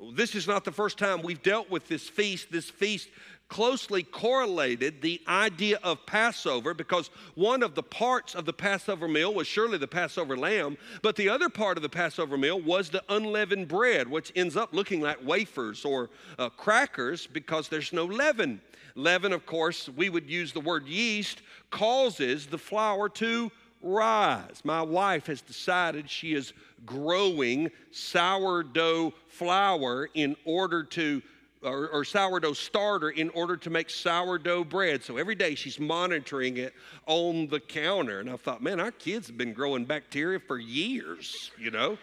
This 0.00 0.34
is 0.36 0.46
not 0.46 0.64
the 0.64 0.72
first 0.72 0.96
time 0.96 1.22
we've 1.22 1.42
dealt 1.42 1.70
with 1.70 1.88
this 1.88 2.08
feast. 2.08 2.52
This 2.52 2.70
feast 2.70 3.08
closely 3.48 4.02
correlated 4.02 5.02
the 5.02 5.20
idea 5.26 5.78
of 5.82 6.04
Passover 6.06 6.72
because 6.72 7.10
one 7.34 7.62
of 7.62 7.74
the 7.74 7.82
parts 7.82 8.34
of 8.34 8.44
the 8.44 8.52
Passover 8.52 9.08
meal 9.08 9.34
was 9.34 9.46
surely 9.46 9.78
the 9.78 9.88
Passover 9.88 10.36
lamb, 10.36 10.76
but 11.02 11.16
the 11.16 11.28
other 11.28 11.48
part 11.48 11.76
of 11.76 11.82
the 11.82 11.88
Passover 11.88 12.36
meal 12.36 12.60
was 12.60 12.90
the 12.90 13.02
unleavened 13.08 13.66
bread, 13.66 14.08
which 14.08 14.30
ends 14.36 14.56
up 14.56 14.72
looking 14.72 15.00
like 15.00 15.24
wafers 15.26 15.84
or 15.84 16.10
uh, 16.38 16.48
crackers 16.50 17.26
because 17.26 17.68
there's 17.68 17.92
no 17.92 18.04
leaven. 18.04 18.60
Leaven, 18.94 19.32
of 19.32 19.46
course, 19.46 19.88
we 19.88 20.10
would 20.10 20.28
use 20.28 20.52
the 20.52 20.60
word 20.60 20.86
yeast, 20.86 21.42
causes 21.70 22.46
the 22.46 22.58
flour 22.58 23.08
to 23.08 23.50
rise. 23.82 24.60
My 24.64 24.82
wife 24.82 25.26
has 25.26 25.40
decided 25.40 26.08
she 26.08 26.34
is 26.34 26.52
growing 26.86 27.70
sourdough 27.90 29.14
flour 29.28 30.08
in 30.14 30.36
order 30.44 30.82
to 30.84 31.22
or, 31.62 31.88
or, 31.88 32.04
sourdough 32.04 32.52
starter 32.52 33.10
in 33.10 33.30
order 33.30 33.56
to 33.56 33.68
make 33.68 33.90
sourdough 33.90 34.62
bread. 34.62 35.02
So 35.02 35.16
every 35.16 35.34
day 35.34 35.56
she's 35.56 35.80
monitoring 35.80 36.58
it 36.58 36.72
on 37.06 37.48
the 37.48 37.58
counter. 37.58 38.20
And 38.20 38.30
I 38.30 38.36
thought, 38.36 38.62
man, 38.62 38.78
our 38.78 38.92
kids 38.92 39.26
have 39.26 39.36
been 39.36 39.52
growing 39.52 39.84
bacteria 39.84 40.38
for 40.38 40.58
years, 40.58 41.50
you 41.58 41.72
know? 41.72 41.98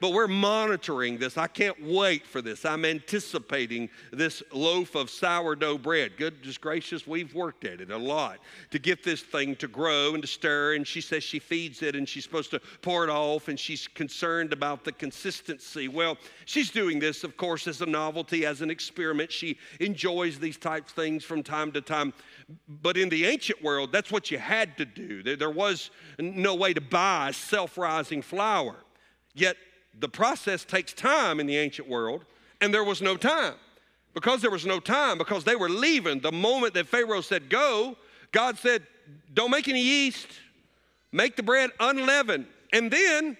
But 0.00 0.12
we're 0.12 0.28
monitoring 0.28 1.18
this. 1.18 1.38
I 1.38 1.46
can't 1.46 1.80
wait 1.82 2.26
for 2.26 2.42
this. 2.42 2.64
I'm 2.64 2.84
anticipating 2.84 3.88
this 4.12 4.42
loaf 4.52 4.94
of 4.94 5.10
sourdough 5.10 5.78
bread. 5.78 6.16
Goodness 6.16 6.58
gracious, 6.58 7.06
we've 7.06 7.34
worked 7.34 7.64
at 7.64 7.80
it 7.80 7.90
a 7.90 7.96
lot 7.96 8.38
to 8.70 8.78
get 8.78 9.02
this 9.02 9.22
thing 9.22 9.56
to 9.56 9.68
grow 9.68 10.14
and 10.14 10.22
to 10.22 10.28
stir. 10.28 10.74
And 10.74 10.86
she 10.86 11.00
says 11.00 11.22
she 11.22 11.38
feeds 11.38 11.82
it 11.82 11.96
and 11.96 12.08
she's 12.08 12.24
supposed 12.24 12.50
to 12.50 12.60
pour 12.82 13.04
it 13.04 13.10
off 13.10 13.48
and 13.48 13.58
she's 13.58 13.88
concerned 13.88 14.52
about 14.52 14.84
the 14.84 14.92
consistency. 14.92 15.88
Well, 15.88 16.18
she's 16.44 16.70
doing 16.70 16.98
this, 16.98 17.24
of 17.24 17.36
course, 17.36 17.66
as 17.66 17.80
a 17.80 17.86
novelty, 17.86 18.44
as 18.46 18.62
an 18.62 18.70
experiment. 18.70 19.32
She 19.32 19.58
enjoys 19.80 20.38
these 20.38 20.56
types 20.56 20.90
of 20.90 20.96
things 20.96 21.24
from 21.24 21.42
time 21.42 21.72
to 21.72 21.80
time. 21.80 22.12
But 22.68 22.96
in 22.96 23.08
the 23.08 23.26
ancient 23.26 23.62
world, 23.62 23.92
that's 23.92 24.10
what 24.10 24.30
you 24.30 24.38
had 24.38 24.76
to 24.78 24.84
do. 24.84 25.22
There, 25.22 25.36
there 25.36 25.50
was 25.50 25.90
no 26.18 26.54
way 26.54 26.72
to 26.74 26.80
buy 26.80 27.30
self 27.32 27.78
rising 27.78 28.22
flour. 28.22 28.76
Yet 29.34 29.56
the 29.98 30.08
process 30.08 30.64
takes 30.64 30.92
time 30.92 31.40
in 31.40 31.46
the 31.46 31.56
ancient 31.56 31.88
world, 31.88 32.24
and 32.60 32.72
there 32.72 32.84
was 32.84 33.00
no 33.00 33.16
time. 33.16 33.54
Because 34.14 34.40
there 34.40 34.50
was 34.50 34.64
no 34.64 34.80
time, 34.80 35.18
because 35.18 35.44
they 35.44 35.56
were 35.56 35.68
leaving, 35.68 36.20
the 36.20 36.32
moment 36.32 36.74
that 36.74 36.86
Pharaoh 36.86 37.20
said 37.20 37.50
go, 37.50 37.96
God 38.32 38.58
said, 38.58 38.86
Don't 39.34 39.50
make 39.50 39.68
any 39.68 39.82
yeast, 39.82 40.28
make 41.12 41.36
the 41.36 41.42
bread 41.42 41.70
unleavened. 41.80 42.46
And 42.72 42.90
then 42.90 43.36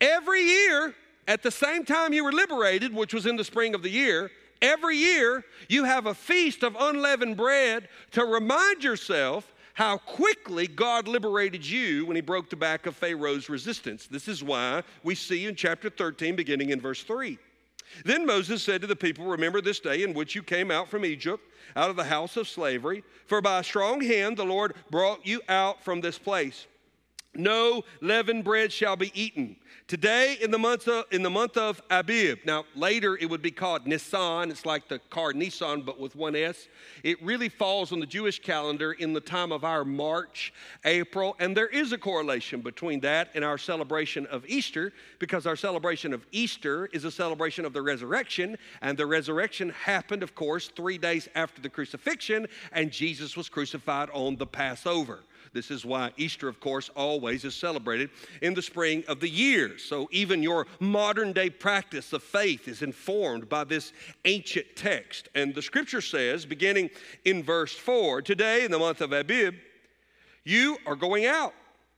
every 0.00 0.42
year, 0.42 0.94
at 1.26 1.42
the 1.42 1.50
same 1.50 1.84
time 1.84 2.12
you 2.12 2.24
were 2.24 2.32
liberated, 2.32 2.94
which 2.94 3.14
was 3.14 3.26
in 3.26 3.36
the 3.36 3.44
spring 3.44 3.74
of 3.74 3.82
the 3.82 3.90
year, 3.90 4.30
every 4.60 4.96
year 4.96 5.44
you 5.68 5.84
have 5.84 6.06
a 6.06 6.14
feast 6.14 6.62
of 6.62 6.76
unleavened 6.78 7.36
bread 7.36 7.88
to 8.12 8.24
remind 8.24 8.84
yourself 8.84 9.52
how 9.78 9.96
quickly 9.96 10.66
God 10.66 11.06
liberated 11.06 11.64
you 11.64 12.04
when 12.04 12.16
he 12.16 12.20
broke 12.20 12.50
the 12.50 12.56
back 12.56 12.86
of 12.86 12.96
Pharaoh's 12.96 13.48
resistance. 13.48 14.08
This 14.08 14.26
is 14.26 14.42
why 14.42 14.82
we 15.04 15.14
see 15.14 15.46
in 15.46 15.54
chapter 15.54 15.88
13, 15.88 16.34
beginning 16.34 16.70
in 16.70 16.80
verse 16.80 17.04
3. 17.04 17.38
Then 18.04 18.26
Moses 18.26 18.60
said 18.60 18.80
to 18.80 18.88
the 18.88 18.96
people, 18.96 19.26
Remember 19.26 19.60
this 19.60 19.78
day 19.78 20.02
in 20.02 20.14
which 20.14 20.34
you 20.34 20.42
came 20.42 20.72
out 20.72 20.88
from 20.88 21.04
Egypt, 21.04 21.44
out 21.76 21.90
of 21.90 21.96
the 21.96 22.02
house 22.02 22.36
of 22.36 22.48
slavery, 22.48 23.04
for 23.28 23.40
by 23.40 23.60
a 23.60 23.62
strong 23.62 24.00
hand 24.00 24.36
the 24.36 24.44
Lord 24.44 24.74
brought 24.90 25.24
you 25.24 25.42
out 25.48 25.80
from 25.84 26.00
this 26.00 26.18
place. 26.18 26.66
No 27.34 27.84
leavened 28.00 28.44
bread 28.44 28.72
shall 28.72 28.96
be 28.96 29.12
eaten. 29.14 29.56
Today 29.86 30.36
in 30.42 30.50
the 30.50 30.58
month 30.58 30.86
of, 30.86 31.06
in 31.10 31.22
the 31.22 31.30
month 31.30 31.56
of 31.56 31.80
Abib. 31.88 32.40
Now 32.44 32.64
later 32.74 33.16
it 33.16 33.30
would 33.30 33.40
be 33.40 33.50
called 33.50 33.86
Nisan. 33.86 34.50
It's 34.50 34.66
like 34.66 34.88
the 34.88 34.98
car 34.98 35.32
Nissan 35.32 35.86
but 35.86 35.98
with 35.98 36.16
one 36.16 36.36
S. 36.36 36.68
It 37.04 37.22
really 37.22 37.48
falls 37.48 37.92
on 37.92 38.00
the 38.00 38.06
Jewish 38.06 38.40
calendar 38.40 38.92
in 38.92 39.12
the 39.12 39.20
time 39.20 39.52
of 39.52 39.64
our 39.64 39.84
March, 39.84 40.52
April, 40.84 41.36
and 41.38 41.56
there 41.56 41.68
is 41.68 41.92
a 41.92 41.98
correlation 41.98 42.60
between 42.60 43.00
that 43.00 43.30
and 43.34 43.44
our 43.44 43.56
celebration 43.56 44.26
of 44.26 44.44
Easter 44.46 44.92
because 45.18 45.46
our 45.46 45.56
celebration 45.56 46.12
of 46.12 46.26
Easter 46.32 46.86
is 46.92 47.04
a 47.04 47.10
celebration 47.10 47.64
of 47.64 47.72
the 47.72 47.80
resurrection, 47.80 48.58
and 48.82 48.98
the 48.98 49.06
resurrection 49.06 49.70
happened, 49.70 50.22
of 50.22 50.34
course, 50.34 50.68
three 50.68 50.98
days 50.98 51.28
after 51.34 51.62
the 51.62 51.68
crucifixion, 51.68 52.46
and 52.72 52.90
Jesus 52.90 53.36
was 53.36 53.48
crucified 53.48 54.10
on 54.12 54.36
the 54.36 54.46
Passover. 54.46 55.20
This 55.52 55.70
is 55.70 55.84
why 55.84 56.12
Easter, 56.16 56.48
of 56.48 56.60
course, 56.60 56.90
always 56.96 57.44
is 57.44 57.54
celebrated 57.54 58.10
in 58.42 58.54
the 58.54 58.62
spring 58.62 59.04
of 59.08 59.20
the 59.20 59.28
year. 59.28 59.78
So 59.78 60.08
even 60.10 60.42
your 60.42 60.66
modern 60.80 61.32
day 61.32 61.50
practice 61.50 62.12
of 62.12 62.22
faith 62.22 62.68
is 62.68 62.82
informed 62.82 63.48
by 63.48 63.64
this 63.64 63.92
ancient 64.24 64.66
text. 64.76 65.28
And 65.34 65.54
the 65.54 65.62
scripture 65.62 66.00
says, 66.00 66.46
beginning 66.46 66.90
in 67.24 67.42
verse 67.42 67.72
4, 67.72 68.22
today 68.22 68.64
in 68.64 68.70
the 68.70 68.78
month 68.78 69.00
of 69.00 69.12
Abib, 69.12 69.54
you 70.44 70.78
are 70.86 70.96
going 70.96 71.26
out. 71.26 71.54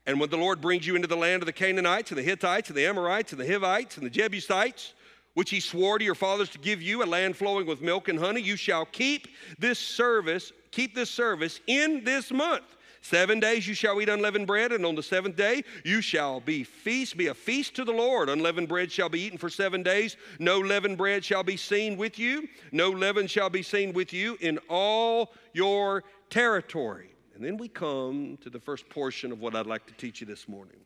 And 0.06 0.18
when 0.18 0.30
the 0.30 0.36
Lord 0.36 0.60
brings 0.60 0.86
you 0.86 0.96
into 0.96 1.08
the 1.08 1.16
land 1.16 1.42
of 1.42 1.46
the 1.46 1.52
Canaanites 1.52 2.10
and 2.10 2.18
the 2.18 2.22
Hittites 2.22 2.68
and 2.68 2.76
the 2.76 2.86
Amorites 2.86 3.32
and 3.32 3.40
the 3.40 3.46
Hivites 3.46 3.96
and 3.96 4.06
the 4.06 4.10
Jebusites, 4.10 4.94
which 5.34 5.50
he 5.50 5.60
swore 5.60 5.98
to 5.98 6.04
your 6.04 6.14
fathers 6.14 6.48
to 6.50 6.58
give 6.58 6.82
you, 6.82 7.02
a 7.02 7.06
land 7.06 7.36
flowing 7.36 7.66
with 7.66 7.80
milk 7.80 8.08
and 8.08 8.18
honey, 8.18 8.40
you 8.40 8.56
shall 8.56 8.84
keep 8.86 9.28
this 9.58 9.78
service, 9.78 10.52
keep 10.72 10.94
this 10.94 11.10
service 11.10 11.60
in 11.66 12.02
this 12.02 12.32
month 12.32 12.64
Seven 13.02 13.40
days 13.40 13.66
you 13.66 13.74
shall 13.74 14.00
eat 14.00 14.08
unleavened 14.08 14.46
bread, 14.46 14.72
and 14.72 14.84
on 14.84 14.94
the 14.94 15.02
seventh 15.02 15.36
day 15.36 15.62
you 15.84 16.00
shall 16.00 16.40
be 16.40 16.64
feast, 16.64 17.16
be 17.16 17.28
a 17.28 17.34
feast 17.34 17.74
to 17.76 17.84
the 17.84 17.92
Lord. 17.92 18.28
Unleavened 18.28 18.68
bread 18.68 18.92
shall 18.92 19.08
be 19.08 19.20
eaten 19.20 19.38
for 19.38 19.48
seven 19.48 19.82
days. 19.82 20.16
No 20.38 20.58
leavened 20.58 20.98
bread 20.98 21.24
shall 21.24 21.42
be 21.42 21.56
seen 21.56 21.96
with 21.96 22.18
you. 22.18 22.48
No 22.72 22.90
leaven 22.90 23.26
shall 23.26 23.48
be 23.48 23.62
seen 23.62 23.94
with 23.94 24.12
you 24.12 24.36
in 24.40 24.58
all 24.68 25.32
your 25.54 26.04
territory. 26.28 27.10
And 27.34 27.42
then 27.42 27.56
we 27.56 27.68
come 27.68 28.36
to 28.42 28.50
the 28.50 28.60
first 28.60 28.88
portion 28.90 29.32
of 29.32 29.40
what 29.40 29.56
I'd 29.56 29.66
like 29.66 29.86
to 29.86 29.94
teach 29.94 30.20
you 30.20 30.26
this 30.26 30.46
morning. 30.46 30.76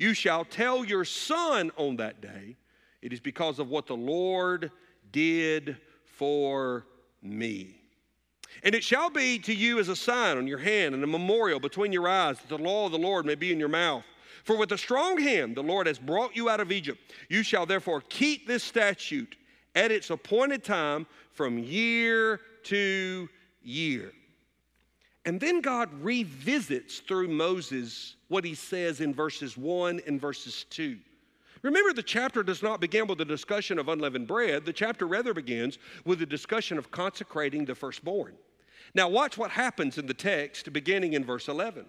You 0.00 0.12
shall 0.12 0.44
tell 0.44 0.84
your 0.84 1.04
son 1.04 1.70
on 1.76 1.96
that 1.96 2.20
day, 2.20 2.56
it 3.00 3.12
is 3.12 3.20
because 3.20 3.60
of 3.60 3.68
what 3.68 3.86
the 3.86 3.96
Lord 3.96 4.72
did 5.12 5.76
for 6.04 6.86
me. 7.22 7.79
And 8.62 8.74
it 8.74 8.84
shall 8.84 9.10
be 9.10 9.38
to 9.40 9.54
you 9.54 9.78
as 9.78 9.88
a 9.88 9.96
sign 9.96 10.36
on 10.36 10.46
your 10.46 10.58
hand 10.58 10.94
and 10.94 11.02
a 11.02 11.06
memorial 11.06 11.60
between 11.60 11.92
your 11.92 12.08
eyes, 12.08 12.38
that 12.38 12.48
the 12.48 12.62
law 12.62 12.86
of 12.86 12.92
the 12.92 12.98
Lord 12.98 13.26
may 13.26 13.34
be 13.34 13.52
in 13.52 13.58
your 13.58 13.68
mouth. 13.68 14.04
For 14.44 14.56
with 14.56 14.72
a 14.72 14.78
strong 14.78 15.18
hand 15.18 15.56
the 15.56 15.62
Lord 15.62 15.86
has 15.86 15.98
brought 15.98 16.36
you 16.36 16.48
out 16.48 16.60
of 16.60 16.72
Egypt. 16.72 16.98
You 17.28 17.42
shall 17.42 17.66
therefore 17.66 18.02
keep 18.08 18.46
this 18.46 18.64
statute 18.64 19.36
at 19.74 19.90
its 19.90 20.10
appointed 20.10 20.64
time 20.64 21.06
from 21.32 21.58
year 21.58 22.40
to 22.64 23.28
year. 23.62 24.12
And 25.26 25.38
then 25.38 25.60
God 25.60 25.90
revisits 26.02 27.00
through 27.00 27.28
Moses 27.28 28.16
what 28.28 28.44
he 28.44 28.54
says 28.54 29.00
in 29.00 29.14
verses 29.14 29.56
1 29.56 30.00
and 30.06 30.20
verses 30.20 30.64
2. 30.70 30.98
Remember, 31.62 31.92
the 31.92 32.02
chapter 32.02 32.42
does 32.42 32.62
not 32.62 32.80
begin 32.80 33.06
with 33.06 33.20
a 33.20 33.24
discussion 33.24 33.78
of 33.78 33.88
unleavened 33.88 34.26
bread. 34.26 34.64
The 34.64 34.72
chapter 34.72 35.06
rather 35.06 35.34
begins 35.34 35.78
with 36.04 36.22
a 36.22 36.26
discussion 36.26 36.78
of 36.78 36.90
consecrating 36.90 37.64
the 37.64 37.74
firstborn. 37.74 38.34
Now, 38.94 39.08
watch 39.08 39.36
what 39.36 39.50
happens 39.50 39.98
in 39.98 40.06
the 40.06 40.14
text 40.14 40.72
beginning 40.72 41.12
in 41.12 41.24
verse 41.24 41.48
11. 41.48 41.86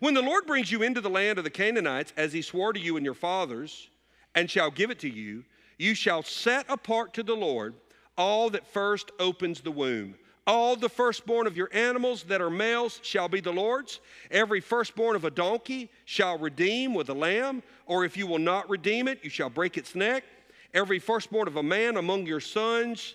When 0.00 0.14
the 0.14 0.22
Lord 0.22 0.46
brings 0.46 0.70
you 0.70 0.82
into 0.82 1.00
the 1.00 1.10
land 1.10 1.38
of 1.38 1.44
the 1.44 1.50
Canaanites, 1.50 2.12
as 2.16 2.32
he 2.32 2.42
swore 2.42 2.72
to 2.72 2.80
you 2.80 2.96
and 2.96 3.04
your 3.04 3.14
fathers, 3.14 3.90
and 4.34 4.50
shall 4.50 4.70
give 4.70 4.90
it 4.90 4.98
to 5.00 5.08
you, 5.08 5.44
you 5.78 5.94
shall 5.94 6.22
set 6.22 6.66
apart 6.68 7.14
to 7.14 7.22
the 7.22 7.34
Lord 7.34 7.74
all 8.16 8.50
that 8.50 8.66
first 8.66 9.10
opens 9.18 9.60
the 9.60 9.70
womb. 9.70 10.14
All 10.46 10.76
the 10.76 10.88
firstborn 10.88 11.46
of 11.46 11.56
your 11.56 11.70
animals 11.72 12.24
that 12.24 12.42
are 12.42 12.50
males 12.50 13.00
shall 13.02 13.28
be 13.28 13.40
the 13.40 13.52
Lord's. 13.52 14.00
Every 14.30 14.60
firstborn 14.60 15.16
of 15.16 15.24
a 15.24 15.30
donkey 15.30 15.90
shall 16.04 16.36
redeem 16.38 16.92
with 16.92 17.08
a 17.08 17.14
lamb, 17.14 17.62
or 17.86 18.04
if 18.04 18.16
you 18.16 18.26
will 18.26 18.38
not 18.38 18.68
redeem 18.68 19.08
it, 19.08 19.20
you 19.22 19.30
shall 19.30 19.48
break 19.48 19.78
its 19.78 19.94
neck. 19.94 20.24
Every 20.74 20.98
firstborn 20.98 21.48
of 21.48 21.56
a 21.56 21.62
man 21.62 21.96
among 21.96 22.26
your 22.26 22.40
sons 22.40 23.14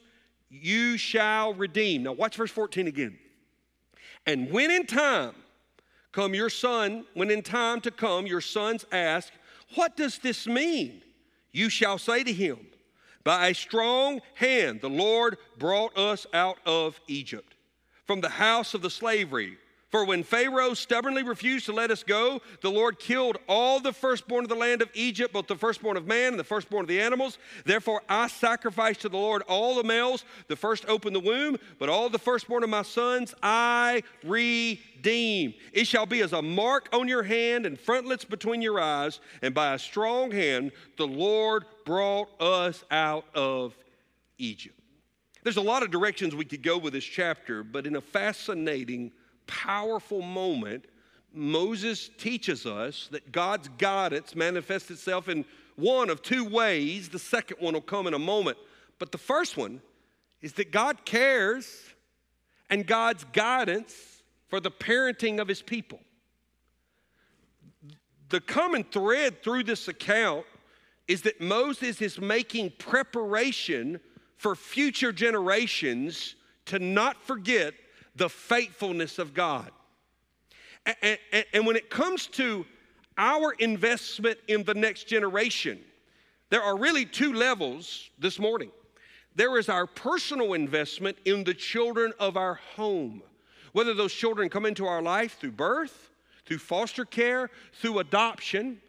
you 0.50 0.98
shall 0.98 1.54
redeem. 1.54 2.04
Now, 2.04 2.14
watch 2.14 2.36
verse 2.36 2.52
14 2.52 2.88
again. 2.88 3.20
And 4.26 4.50
when 4.52 4.72
in 4.72 4.88
time 4.88 5.36
come 6.12 6.34
your 6.34 6.50
son, 6.50 7.06
when 7.14 7.30
in 7.30 7.44
time 7.44 7.82
to 7.82 7.92
come 7.92 8.26
your 8.26 8.42
sons 8.42 8.86
ask, 8.92 9.32
What 9.76 9.96
does 9.96 10.18
this 10.18 10.48
mean? 10.48 11.04
you 11.52 11.70
shall 11.70 11.98
say 11.98 12.24
to 12.24 12.32
him, 12.32 12.60
By 13.24 13.50
a 13.50 13.56
strong 13.56 14.22
hand 14.36 14.82
the 14.82 14.90
Lord 14.90 15.38
brought 15.58 15.98
us 15.98 16.26
out 16.34 16.58
of 16.66 17.00
Egypt, 17.08 17.56
from 18.06 18.22
the 18.22 18.30
house 18.30 18.74
of 18.74 18.82
the 18.82 18.90
slavery 18.90 19.58
for 19.90 20.06
when 20.06 20.24
Pharaoh 20.24 20.76
stubbornly 20.76 21.24
refused 21.24 21.66
to 21.66 21.74
let 21.74 21.90
us 21.90 22.04
go, 22.04 22.42
the 22.62 22.70
Lord 22.70 23.00
killed 23.00 23.38
all 23.48 23.80
the 23.80 23.92
firstborn 23.92 24.46
of 24.46 24.50
the 24.50 24.56
land 24.56 24.84
of 24.84 24.90
Egypt, 24.94 25.34
both 25.34 25.48
the 25.48 25.56
firstborn 25.56 25.98
of 25.98 26.06
man 26.06 26.34
and 26.34 26.40
the 26.40 26.44
firstborn 26.44 26.84
of 26.84 26.88
the 26.88 27.02
animals. 27.02 27.40
Therefore, 27.66 28.04
I 28.08 28.28
sacrifice 28.28 28.98
to 28.98 29.10
the 29.10 29.18
Lord 29.18 29.42
all 29.48 29.76
the 29.76 29.84
males, 29.84 30.26
the 30.48 30.56
first 30.56 30.86
open 30.88 31.14
the 31.14 31.20
womb, 31.20 31.58
but 31.80 31.90
all 31.90 32.08
the 32.08 32.20
firstborn 32.20 32.64
of 32.64 32.70
my 32.70 32.84
sons 32.84 33.34
I 33.42 34.04
redeem. 34.24 35.56
It 35.74 35.88
shall 35.88 36.06
be 36.06 36.22
as 36.22 36.34
a 36.34 36.42
mark 36.42 36.90
on 36.94 37.08
your 37.08 37.24
hand 37.24 37.66
and 37.66 37.80
frontlets 37.80 38.26
between 38.26 38.62
your 38.62 38.80
eyes, 38.80 39.20
and 39.42 39.56
by 39.56 39.74
a 39.74 39.80
strong 39.80 40.30
hand 40.30 40.72
the 40.98 41.08
Lord 41.08 41.66
brought 41.86 42.30
us 42.40 42.84
out 42.92 43.26
of 43.34 43.76
Egypt. 44.38 44.80
There's 45.42 45.58
a 45.58 45.62
lot 45.62 45.82
of 45.82 45.90
directions 45.90 46.36
we 46.36 46.46
could 46.46 46.62
go 46.62 46.78
with 46.78 46.94
this 46.94 47.04
chapter, 47.04 47.64
but 47.64 47.88
in 47.88 47.96
a 47.96 48.02
fascinating 48.02 49.14
powerful 49.50 50.22
moment, 50.22 50.86
Moses 51.34 52.10
teaches 52.18 52.66
us 52.66 53.10
that 53.12 53.32
God's 53.32 53.68
guidance 53.78 54.36
manifests 54.36 54.92
itself 54.92 55.28
in 55.28 55.44
one 55.76 56.10
of 56.10 56.22
two 56.22 56.46
ways. 56.46 57.10
The 57.10 57.20
second 57.20 57.58
one 57.60 57.74
will 57.74 57.82
come 57.82 58.08
in 58.08 58.14
a 58.14 58.20
moment. 58.20 58.58
But 59.00 59.12
the 59.12 59.18
first 59.18 59.58
one 59.58 59.82
is 60.42 60.54
that 60.54 60.72
God 60.72 61.04
cares 61.06 61.84
and 62.70 62.86
God's 62.86 63.26
guidance 63.34 64.22
for 64.48 64.60
the 64.60 64.72
parenting 64.72 65.40
of 65.40 65.48
his 65.48 65.62
people. 65.62 66.00
The 68.30 68.42
common 68.42 68.84
thread 68.84 69.44
through 69.44 69.64
this 69.64 69.88
account 69.88 70.46
is 71.08 71.24
that 71.24 71.42
Moses 71.42 72.02
is 72.02 72.20
making 72.20 72.74
preparation 72.78 74.00
for 74.38 74.56
future 74.56 75.12
generations 75.12 76.36
to 76.66 76.78
not 76.78 77.22
forget 77.24 77.74
the 78.20 78.30
faithfulness 78.30 79.18
of 79.18 79.34
God. 79.34 79.72
And, 80.86 81.18
and, 81.32 81.46
and, 81.54 81.66
when 81.66 81.76
it 81.76 81.90
comes 81.90 82.28
to 82.28 82.66
our 83.18 83.54
investment 83.54 84.38
in 84.48 84.64
the 84.64 84.74
next 84.74 85.06
generation, 85.06 85.80
there 86.50 86.62
are 86.62 86.78
really 86.78 87.06
two 87.06 87.34
levels 87.34 88.10
this 88.20 88.38
morning. 88.38 88.72
There 89.36 89.58
is 89.58 89.70
our 89.70 89.88
personal 89.88 90.54
investment 90.54 91.18
in 91.26 91.44
the 91.44 91.54
children 91.54 92.14
of 92.20 92.38
our 92.38 92.56
home, 92.76 93.22
whether 93.72 93.94
those 93.94 94.14
children 94.14 94.50
come 94.50 94.66
into 94.66 94.86
our 94.86 95.02
life 95.02 95.38
through 95.40 95.52
birth, 95.52 96.10
through 96.46 96.60
foster 96.60 97.06
care, 97.06 97.50
through 97.74 98.00
adoption, 98.00 98.82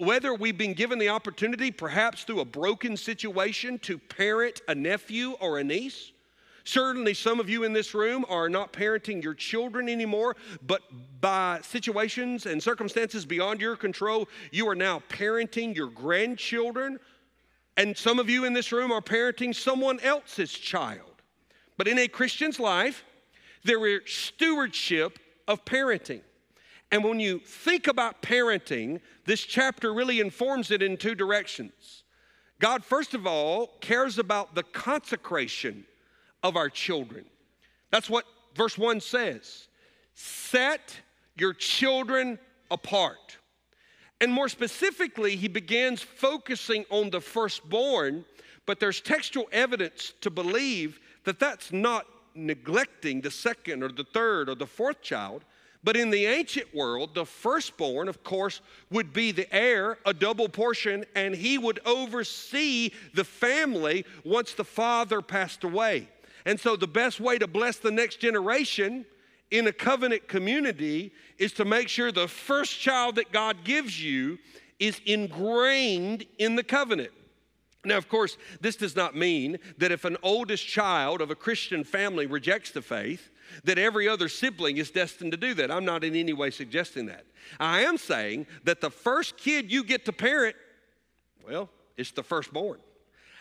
whether 0.00 0.34
we've 0.34 0.58
been 0.58 0.74
given 0.74 0.98
the 0.98 1.08
opportunity, 1.08 1.70
perhaps 1.70 2.24
through 2.24 2.40
a 2.40 2.44
broken 2.44 2.96
situation, 2.96 3.78
to 3.80 3.98
parent 3.98 4.60
a 4.68 4.74
nephew 4.74 5.32
or 5.40 5.58
a 5.58 5.64
niece 5.64 6.12
Certainly, 6.68 7.14
some 7.14 7.40
of 7.40 7.48
you 7.48 7.64
in 7.64 7.72
this 7.72 7.94
room 7.94 8.26
are 8.28 8.50
not 8.50 8.74
parenting 8.74 9.22
your 9.22 9.32
children 9.32 9.88
anymore, 9.88 10.36
but 10.60 10.82
by 11.18 11.60
situations 11.62 12.44
and 12.44 12.62
circumstances 12.62 13.24
beyond 13.24 13.62
your 13.62 13.74
control, 13.74 14.28
you 14.50 14.68
are 14.68 14.74
now 14.74 15.00
parenting 15.08 15.74
your 15.74 15.86
grandchildren. 15.86 17.00
And 17.78 17.96
some 17.96 18.18
of 18.18 18.28
you 18.28 18.44
in 18.44 18.52
this 18.52 18.70
room 18.70 18.92
are 18.92 19.00
parenting 19.00 19.54
someone 19.54 19.98
else's 20.00 20.52
child. 20.52 21.22
But 21.78 21.88
in 21.88 21.98
a 21.98 22.06
Christian's 22.06 22.60
life, 22.60 23.02
there 23.64 23.86
is 23.86 24.02
stewardship 24.04 25.18
of 25.48 25.64
parenting. 25.64 26.20
And 26.92 27.02
when 27.02 27.18
you 27.18 27.38
think 27.38 27.86
about 27.86 28.20
parenting, 28.20 29.00
this 29.24 29.40
chapter 29.40 29.94
really 29.94 30.20
informs 30.20 30.70
it 30.70 30.82
in 30.82 30.98
two 30.98 31.14
directions. 31.14 32.02
God, 32.60 32.84
first 32.84 33.14
of 33.14 33.26
all, 33.26 33.68
cares 33.80 34.18
about 34.18 34.54
the 34.54 34.64
consecration 34.64 35.86
of 36.42 36.56
our 36.56 36.68
children. 36.68 37.24
That's 37.90 38.10
what 38.10 38.24
verse 38.54 38.76
1 38.76 39.00
says. 39.00 39.68
Set 40.14 41.00
your 41.36 41.52
children 41.52 42.38
apart. 42.70 43.38
And 44.20 44.32
more 44.32 44.48
specifically, 44.48 45.36
he 45.36 45.48
begins 45.48 46.02
focusing 46.02 46.84
on 46.90 47.10
the 47.10 47.20
firstborn, 47.20 48.24
but 48.66 48.80
there's 48.80 49.00
textual 49.00 49.48
evidence 49.52 50.12
to 50.20 50.30
believe 50.30 51.00
that 51.24 51.38
that's 51.38 51.72
not 51.72 52.06
neglecting 52.34 53.20
the 53.20 53.30
second 53.30 53.82
or 53.82 53.88
the 53.88 54.04
third 54.04 54.48
or 54.48 54.54
the 54.54 54.66
fourth 54.66 55.02
child. 55.02 55.44
But 55.84 55.96
in 55.96 56.10
the 56.10 56.26
ancient 56.26 56.74
world, 56.74 57.14
the 57.14 57.24
firstborn, 57.24 58.08
of 58.08 58.24
course, 58.24 58.60
would 58.90 59.12
be 59.12 59.30
the 59.30 59.52
heir, 59.54 59.98
a 60.04 60.12
double 60.12 60.48
portion, 60.48 61.04
and 61.14 61.34
he 61.34 61.56
would 61.56 61.78
oversee 61.86 62.90
the 63.14 63.24
family 63.24 64.04
once 64.24 64.54
the 64.54 64.64
father 64.64 65.22
passed 65.22 65.62
away. 65.62 66.08
And 66.44 66.58
so, 66.58 66.76
the 66.76 66.86
best 66.86 67.20
way 67.20 67.38
to 67.38 67.46
bless 67.46 67.78
the 67.78 67.90
next 67.90 68.20
generation 68.20 69.04
in 69.50 69.66
a 69.66 69.72
covenant 69.72 70.28
community 70.28 71.12
is 71.38 71.52
to 71.52 71.64
make 71.64 71.88
sure 71.88 72.12
the 72.12 72.28
first 72.28 72.78
child 72.80 73.16
that 73.16 73.32
God 73.32 73.64
gives 73.64 74.02
you 74.02 74.38
is 74.78 75.00
ingrained 75.06 76.26
in 76.38 76.54
the 76.54 76.62
covenant. 76.62 77.10
Now, 77.84 77.96
of 77.96 78.08
course, 78.08 78.36
this 78.60 78.76
does 78.76 78.96
not 78.96 79.16
mean 79.16 79.58
that 79.78 79.92
if 79.92 80.04
an 80.04 80.16
oldest 80.22 80.66
child 80.66 81.20
of 81.20 81.30
a 81.30 81.34
Christian 81.34 81.84
family 81.84 82.26
rejects 82.26 82.70
the 82.70 82.82
faith, 82.82 83.30
that 83.64 83.78
every 83.78 84.08
other 84.08 84.28
sibling 84.28 84.76
is 84.76 84.90
destined 84.90 85.32
to 85.32 85.38
do 85.38 85.54
that. 85.54 85.70
I'm 85.70 85.84
not 85.84 86.04
in 86.04 86.14
any 86.14 86.32
way 86.32 86.50
suggesting 86.50 87.06
that. 87.06 87.24
I 87.58 87.80
am 87.80 87.96
saying 87.96 88.46
that 88.64 88.80
the 88.80 88.90
first 88.90 89.36
kid 89.36 89.72
you 89.72 89.84
get 89.84 90.04
to 90.04 90.12
parent, 90.12 90.56
well, 91.46 91.70
it's 91.96 92.10
the 92.10 92.22
firstborn. 92.22 92.78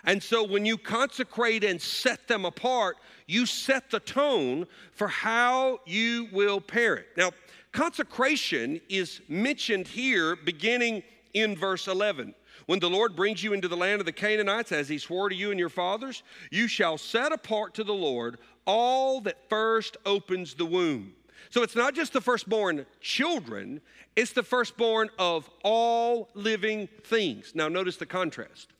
And 0.03 0.21
so 0.21 0.43
when 0.43 0.65
you 0.65 0.77
consecrate 0.77 1.63
and 1.63 1.81
set 1.81 2.27
them 2.27 2.45
apart, 2.45 2.97
you 3.25 3.45
set 3.45 3.89
the 3.89 3.99
tone 3.99 4.67
for 4.93 5.07
how 5.07 5.79
you 5.85 6.27
will 6.31 6.61
parent. 6.61 7.05
Now, 7.17 7.31
consecration 7.71 8.79
is 8.89 9.21
mentioned 9.27 9.87
here 9.87 10.35
beginning 10.35 11.03
in 11.33 11.55
verse 11.55 11.87
11. 11.87 12.33
When 12.67 12.79
the 12.79 12.89
Lord 12.89 13.15
brings 13.15 13.43
you 13.43 13.53
into 13.53 13.67
the 13.67 13.77
land 13.77 14.01
of 14.01 14.05
the 14.05 14.11
Canaanites, 14.11 14.71
as 14.71 14.89
he 14.89 14.97
swore 14.97 15.29
to 15.29 15.35
you 15.35 15.51
and 15.51 15.59
your 15.59 15.69
fathers, 15.69 16.23
you 16.51 16.67
shall 16.67 16.97
set 16.97 17.31
apart 17.31 17.73
to 17.75 17.83
the 17.83 17.93
Lord 17.93 18.39
all 18.65 19.21
that 19.21 19.49
first 19.49 19.95
opens 20.05 20.53
the 20.53 20.65
womb. 20.65 21.13
So 21.49 21.63
it's 21.63 21.75
not 21.75 21.95
just 21.95 22.11
the 22.11 22.21
firstborn 22.21 22.85
children, 22.99 23.79
it's 24.15 24.33
the 24.33 24.43
firstborn 24.43 25.09
of 25.17 25.49
all 25.63 26.29
living 26.33 26.89
things. 27.03 27.53
Now, 27.55 27.69
notice 27.69 27.95
the 27.95 28.05
contrast. 28.05 28.73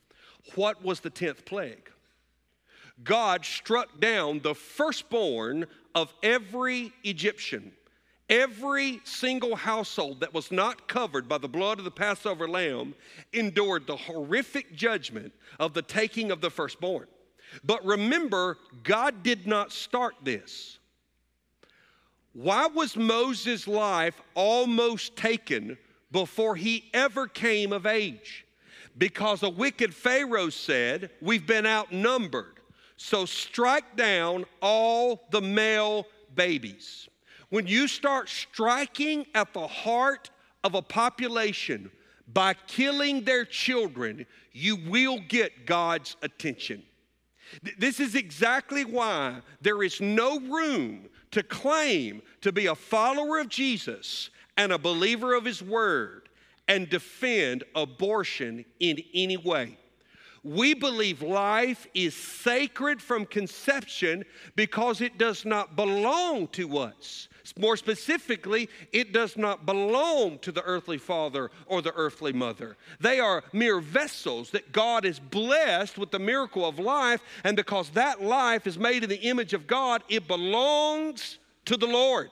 What 0.56 0.84
was 0.84 1.00
the 1.00 1.12
10th 1.12 1.46
plague? 1.46 1.92
God 3.04 3.46
struck 3.46 4.00
down 4.00 4.40
the 4.40 4.56
firstborn 4.56 5.68
of 5.94 6.14
every 6.24 6.92
Egyptian. 7.04 7.72
Every 8.30 9.00
single 9.06 9.56
household 9.56 10.20
that 10.20 10.34
was 10.34 10.52
not 10.52 10.88
covered 10.88 11.30
by 11.30 11.38
the 11.38 11.48
blood 11.48 11.80
of 11.80 11.86
the 11.86 11.92
Passover 11.92 12.48
lamb 12.48 12.94
endured 13.32 13.88
the 13.88 13.96
horrific 13.96 14.76
judgment 14.76 15.32
of 15.60 15.74
the 15.74 15.82
taking 15.82 16.32
of 16.32 16.42
the 16.42 16.50
firstborn. 16.50 17.08
But 17.64 17.86
remember, 17.86 18.58
God 18.84 19.24
did 19.24 19.48
not 19.48 19.72
start 19.72 20.16
this. 20.24 20.80
Why 22.34 22.68
was 22.68 22.98
Moses' 22.98 23.68
life 23.68 24.22
almost 24.36 25.16
taken 25.16 25.78
before 26.12 26.56
he 26.56 26.90
ever 26.94 27.28
came 27.28 27.72
of 27.72 27.86
age? 27.86 28.46
Because 28.98 29.44
a 29.44 29.50
wicked 29.50 29.94
Pharaoh 29.94 30.50
said, 30.50 31.12
We've 31.22 31.46
been 31.46 31.66
outnumbered. 31.66 32.54
So 32.98 33.26
strike 33.26 33.96
down 33.96 34.46
all 34.62 35.28
the 35.30 35.42
male 35.42 36.08
babies. 36.36 37.08
When 37.50 37.68
you 37.68 37.88
start 37.88 38.28
striking 38.28 39.26
at 39.36 39.54
the 39.54 39.68
heart 39.68 40.32
of 40.64 40.74
a 40.74 40.82
population 40.82 41.92
by 42.34 42.56
killing 42.66 43.24
their 43.24 43.46
children, 43.46 44.26
you 44.52 44.76
will 44.76 45.20
get 45.28 45.66
God's 45.66 46.18
attention. 46.24 46.84
This 47.78 48.00
is 48.00 48.16
exactly 48.16 48.84
why 48.84 49.42
there 49.62 49.84
is 49.84 50.02
no 50.02 50.40
room 50.40 51.08
to 51.32 51.44
claim 51.44 52.22
to 52.42 52.52
be 52.52 52.66
a 52.66 52.76
follower 52.76 53.40
of 53.40 53.48
Jesus 53.48 54.30
and 54.58 54.72
a 54.72 54.78
believer 54.78 55.34
of 55.36 55.46
His 55.46 55.62
Word 55.62 56.27
and 56.68 56.90
defend 56.90 57.64
abortion 57.76 58.66
in 58.80 59.02
any 59.14 59.38
way. 59.38 59.78
We 60.44 60.74
believe 60.74 61.22
life 61.22 61.88
is 61.94 62.16
sacred 62.16 63.02
from 63.02 63.26
conception 63.26 64.24
because 64.56 65.02
it 65.02 65.18
does 65.18 65.46
not 65.46 65.76
belong 65.76 66.48
to 66.50 66.78
us. 66.78 67.28
More 67.58 67.78
specifically, 67.78 68.70
it 68.92 69.14
does 69.14 69.38
not 69.38 69.66
belong 69.66 70.40
to 70.40 70.52
the 70.52 70.62
earthly 70.64 70.98
father 70.98 71.50
or 71.66 71.82
the 71.82 71.94
earthly 71.94 72.34
mother. 72.34 72.78
They 73.00 73.20
are 73.20 73.44
mere 73.54 73.80
vessels 73.80 74.52
that 74.52 74.72
God 74.72 75.06
is 75.06 75.20
blessed 75.20 75.98
with 75.98 76.12
the 76.12 76.20
miracle 76.20 76.66
of 76.66 76.78
life, 76.78 77.22
and 77.44 77.56
because 77.56 77.90
that 77.92 78.22
life 78.22 78.68
is 78.68 78.78
made 78.78 79.04
in 79.04 79.10
the 79.10 79.22
image 79.22 79.54
of 79.54 79.66
God, 79.66 80.04
it 80.10 80.28
belongs 80.28 81.40
to 81.66 81.78
the 81.78 81.88
Lord. 81.88 82.32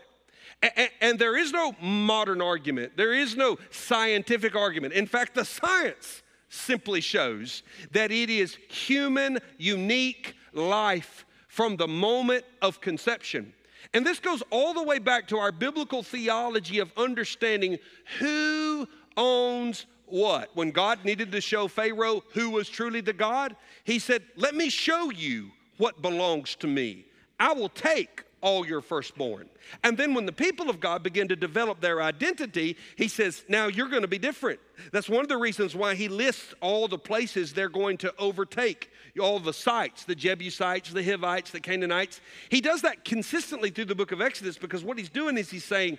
And, 0.75 0.89
and 1.01 1.19
there 1.19 1.37
is 1.37 1.51
no 1.51 1.75
modern 1.81 2.41
argument, 2.41 2.97
there 2.97 3.13
is 3.13 3.35
no 3.35 3.57
scientific 3.71 4.55
argument. 4.55 4.93
In 4.93 5.07
fact, 5.07 5.35
the 5.35 5.45
science 5.45 6.23
simply 6.49 7.01
shows 7.01 7.63
that 7.91 8.11
it 8.11 8.29
is 8.29 8.57
human, 8.69 9.39
unique 9.57 10.35
life 10.53 11.25
from 11.47 11.75
the 11.77 11.87
moment 11.87 12.45
of 12.61 12.81
conception. 12.81 13.53
And 13.93 14.05
this 14.05 14.19
goes 14.19 14.43
all 14.49 14.73
the 14.73 14.83
way 14.83 14.99
back 14.99 15.27
to 15.29 15.37
our 15.37 15.51
biblical 15.51 16.03
theology 16.03 16.79
of 16.79 16.91
understanding 16.97 17.77
who 18.19 18.87
owns 19.15 19.85
what? 20.07 20.55
When 20.55 20.71
God 20.71 21.03
needed 21.03 21.31
to 21.31 21.41
show 21.41 21.67
Pharaoh 21.67 22.23
who 22.33 22.49
was 22.51 22.69
truly 22.69 23.01
the 23.01 23.13
God, 23.13 23.55
he 23.83 23.99
said, 23.99 24.23
Let 24.35 24.53
me 24.53 24.69
show 24.69 25.11
you 25.11 25.51
what 25.77 26.01
belongs 26.01 26.55
to 26.55 26.67
me. 26.67 27.05
I 27.39 27.53
will 27.53 27.69
take 27.69 28.24
all 28.45 28.63
your 28.63 28.79
firstborn. 28.79 29.49
And 29.83 29.97
then 29.97 30.13
when 30.13 30.27
the 30.27 30.31
people 30.31 30.69
of 30.69 30.79
God 30.79 31.01
begin 31.01 31.27
to 31.29 31.35
develop 31.35 31.81
their 31.81 31.99
identity, 31.99 32.77
he 32.95 33.07
says, 33.07 33.43
Now 33.49 33.65
you're 33.65 33.89
going 33.89 34.03
to 34.03 34.07
be 34.07 34.19
different. 34.19 34.59
That's 34.91 35.09
one 35.09 35.21
of 35.21 35.29
the 35.29 35.37
reasons 35.37 35.75
why 35.75 35.95
he 35.95 36.07
lists 36.07 36.53
all 36.61 36.87
the 36.87 36.99
places 36.99 37.53
they're 37.53 37.69
going 37.69 37.97
to 37.97 38.13
overtake, 38.19 38.91
all 39.19 39.39
the 39.39 39.51
sites, 39.51 40.05
the 40.05 40.13
Jebusites, 40.13 40.91
the 40.91 41.03
Hivites, 41.03 41.49
the 41.49 41.59
Canaanites. 41.59 42.21
He 42.49 42.61
does 42.61 42.83
that 42.83 43.03
consistently 43.03 43.71
through 43.71 43.85
the 43.85 43.95
book 43.95 44.11
of 44.11 44.21
Exodus 44.21 44.59
because 44.59 44.83
what 44.83 44.99
he's 44.99 45.09
doing 45.09 45.39
is 45.39 45.49
he's 45.49 45.65
saying, 45.65 45.97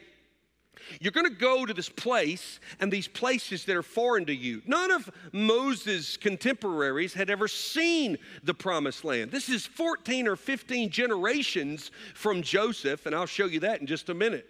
you're 1.01 1.13
going 1.13 1.29
to 1.29 1.35
go 1.35 1.67
to 1.67 1.75
this 1.75 1.89
place 1.89 2.61
and 2.81 2.93
these 2.93 3.09
places 3.09 3.65
that 3.65 3.77
are 3.77 3.83
foreign 3.83 4.25
to 4.27 4.35
you. 4.35 4.63
None 4.67 4.91
of 4.91 5.11
Moses' 5.33 6.17
contemporaries 6.17 7.15
had 7.15 7.31
ever 7.31 7.49
seen 7.49 8.19
the 8.43 8.55
promised 8.55 9.05
land. 9.05 9.31
This 9.31 9.49
is 9.49 9.67
14 9.67 10.29
or 10.29 10.37
15 10.37 10.91
generations 10.91 11.91
from 12.15 12.43
Joseph, 12.43 13.07
and 13.07 13.15
I'll 13.15 13.27
show 13.27 13.47
you 13.47 13.61
that 13.61 13.81
in 13.81 13.87
just 13.87 14.09
a 14.09 14.15
minute. 14.15 14.47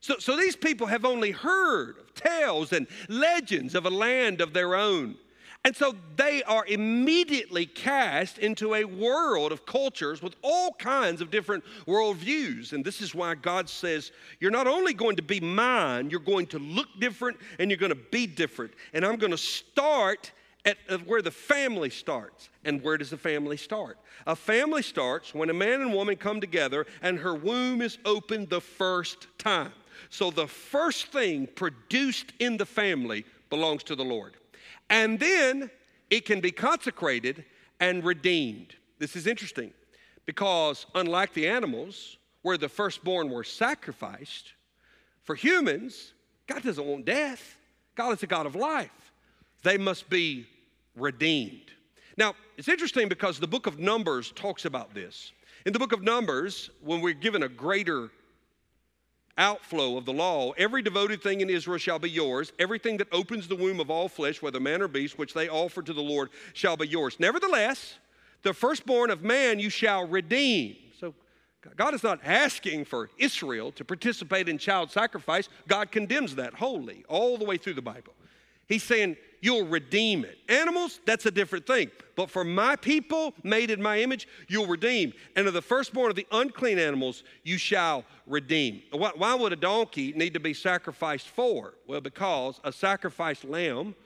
So, 0.00 0.16
so 0.18 0.36
these 0.36 0.56
people 0.56 0.88
have 0.88 1.04
only 1.04 1.30
heard 1.30 1.98
of 1.98 2.12
tales 2.14 2.72
and 2.72 2.88
legends 3.08 3.74
of 3.74 3.86
a 3.86 3.90
land 3.90 4.40
of 4.40 4.52
their 4.52 4.74
own. 4.74 5.16
And 5.64 5.76
so 5.76 5.94
they 6.16 6.42
are 6.42 6.66
immediately 6.66 7.66
cast 7.66 8.38
into 8.38 8.74
a 8.74 8.84
world 8.84 9.52
of 9.52 9.64
cultures 9.64 10.20
with 10.20 10.34
all 10.42 10.72
kinds 10.72 11.20
of 11.20 11.30
different 11.30 11.62
worldviews. 11.86 12.72
And 12.72 12.84
this 12.84 13.00
is 13.00 13.14
why 13.14 13.36
God 13.36 13.68
says, 13.68 14.10
You're 14.40 14.50
not 14.50 14.66
only 14.66 14.92
going 14.92 15.16
to 15.16 15.22
be 15.22 15.38
mine, 15.38 16.10
you're 16.10 16.18
going 16.18 16.46
to 16.48 16.58
look 16.58 16.88
different 16.98 17.38
and 17.60 17.70
you're 17.70 17.78
going 17.78 17.90
to 17.90 17.94
be 18.10 18.26
different. 18.26 18.72
And 18.92 19.06
I'm 19.06 19.16
going 19.16 19.30
to 19.30 19.38
start 19.38 20.32
at, 20.64 20.78
uh, 20.88 20.98
where 20.98 21.22
the 21.22 21.30
family 21.30 21.90
starts. 21.90 22.48
And 22.64 22.82
where 22.82 22.98
does 22.98 23.10
the 23.10 23.16
family 23.16 23.56
start? 23.56 23.98
A 24.26 24.34
family 24.34 24.82
starts 24.82 25.32
when 25.32 25.48
a 25.48 25.54
man 25.54 25.80
and 25.80 25.92
woman 25.92 26.16
come 26.16 26.40
together 26.40 26.86
and 27.02 27.18
her 27.18 27.34
womb 27.34 27.82
is 27.82 27.98
opened 28.04 28.48
the 28.48 28.60
first 28.60 29.28
time. 29.38 29.72
So 30.10 30.32
the 30.32 30.48
first 30.48 31.06
thing 31.12 31.46
produced 31.54 32.32
in 32.40 32.56
the 32.56 32.66
family 32.66 33.24
belongs 33.48 33.84
to 33.84 33.94
the 33.94 34.04
Lord. 34.04 34.36
And 34.92 35.18
then 35.18 35.70
it 36.10 36.26
can 36.26 36.40
be 36.40 36.52
consecrated 36.52 37.46
and 37.80 38.04
redeemed. 38.04 38.76
This 38.98 39.16
is 39.16 39.26
interesting 39.26 39.72
because, 40.26 40.84
unlike 40.94 41.32
the 41.32 41.48
animals, 41.48 42.18
where 42.42 42.58
the 42.58 42.68
firstborn 42.68 43.30
were 43.30 43.42
sacrificed, 43.42 44.52
for 45.22 45.34
humans, 45.34 46.12
God 46.46 46.62
doesn't 46.62 46.84
want 46.84 47.06
death. 47.06 47.56
God 47.94 48.12
is 48.12 48.22
a 48.22 48.26
God 48.26 48.44
of 48.44 48.54
life. 48.54 49.12
They 49.62 49.78
must 49.78 50.10
be 50.10 50.46
redeemed. 50.94 51.70
Now, 52.18 52.34
it's 52.58 52.68
interesting 52.68 53.08
because 53.08 53.40
the 53.40 53.48
book 53.48 53.66
of 53.66 53.78
Numbers 53.78 54.30
talks 54.32 54.66
about 54.66 54.92
this. 54.92 55.32
In 55.64 55.72
the 55.72 55.78
book 55.78 55.92
of 55.92 56.02
Numbers, 56.02 56.68
when 56.82 57.00
we're 57.00 57.14
given 57.14 57.44
a 57.44 57.48
greater 57.48 58.10
outflow 59.38 59.96
of 59.96 60.04
the 60.04 60.12
law, 60.12 60.52
every 60.52 60.82
devoted 60.82 61.22
thing 61.22 61.40
in 61.40 61.50
Israel 61.50 61.78
shall 61.78 61.98
be 61.98 62.10
yours. 62.10 62.52
Everything 62.58 62.96
that 62.98 63.08
opens 63.12 63.48
the 63.48 63.56
womb 63.56 63.80
of 63.80 63.90
all 63.90 64.08
flesh, 64.08 64.42
whether 64.42 64.60
man 64.60 64.82
or 64.82 64.88
beast, 64.88 65.18
which 65.18 65.34
they 65.34 65.48
offer 65.48 65.82
to 65.82 65.92
the 65.92 66.02
Lord, 66.02 66.30
shall 66.52 66.76
be 66.76 66.86
yours. 66.86 67.16
Nevertheless, 67.18 67.94
the 68.42 68.52
firstborn 68.52 69.10
of 69.10 69.22
man 69.22 69.58
you 69.58 69.70
shall 69.70 70.06
redeem. 70.06 70.76
So 70.98 71.14
God 71.76 71.94
is 71.94 72.02
not 72.02 72.20
asking 72.24 72.84
for 72.84 73.10
Israel 73.18 73.72
to 73.72 73.84
participate 73.84 74.48
in 74.48 74.58
child 74.58 74.90
sacrifice. 74.90 75.48
God 75.68 75.90
condemns 75.90 76.34
that 76.36 76.54
wholly, 76.54 77.04
all 77.08 77.38
the 77.38 77.44
way 77.44 77.56
through 77.56 77.74
the 77.74 77.82
Bible. 77.82 78.12
He's 78.72 78.82
saying, 78.82 79.18
You'll 79.42 79.66
redeem 79.66 80.24
it. 80.24 80.38
Animals, 80.48 81.00
that's 81.04 81.26
a 81.26 81.30
different 81.30 81.66
thing. 81.66 81.90
But 82.14 82.30
for 82.30 82.44
my 82.44 82.76
people, 82.76 83.34
made 83.42 83.72
in 83.72 83.82
my 83.82 83.98
image, 83.98 84.28
you'll 84.46 84.68
redeem. 84.68 85.12
And 85.34 85.48
of 85.48 85.52
the 85.52 85.60
firstborn 85.60 86.10
of 86.10 86.16
the 86.16 86.28
unclean 86.30 86.78
animals, 86.78 87.24
you 87.42 87.58
shall 87.58 88.04
redeem. 88.28 88.82
Why, 88.92 89.10
why 89.16 89.34
would 89.34 89.52
a 89.52 89.56
donkey 89.56 90.12
need 90.12 90.32
to 90.34 90.40
be 90.40 90.54
sacrificed 90.54 91.26
for? 91.28 91.74
Well, 91.88 92.00
because 92.00 92.60
a 92.62 92.72
sacrificed 92.72 93.44
lamb, 93.44 93.96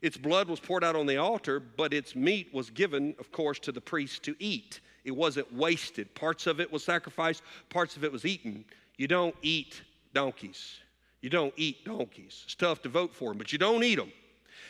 its 0.00 0.16
blood 0.16 0.48
was 0.48 0.58
poured 0.58 0.84
out 0.84 0.96
on 0.96 1.04
the 1.04 1.18
altar, 1.18 1.60
but 1.60 1.92
its 1.92 2.16
meat 2.16 2.48
was 2.54 2.70
given, 2.70 3.14
of 3.18 3.30
course, 3.30 3.58
to 3.60 3.72
the 3.72 3.82
priest 3.82 4.22
to 4.22 4.34
eat. 4.38 4.80
It 5.04 5.14
wasn't 5.14 5.52
wasted. 5.52 6.14
Parts 6.14 6.46
of 6.46 6.60
it 6.60 6.72
was 6.72 6.82
sacrificed, 6.82 7.42
parts 7.68 7.96
of 7.96 8.04
it 8.04 8.10
was 8.10 8.24
eaten. 8.24 8.64
You 8.96 9.06
don't 9.06 9.36
eat 9.42 9.82
donkeys. 10.14 10.78
You 11.20 11.30
don't 11.30 11.54
eat 11.56 11.84
donkeys. 11.84 12.42
It's 12.44 12.54
tough 12.54 12.82
to 12.82 12.88
vote 12.88 13.14
for 13.14 13.30
them, 13.30 13.38
but 13.38 13.52
you 13.52 13.58
don't 13.58 13.82
eat 13.82 13.96
them. 13.96 14.12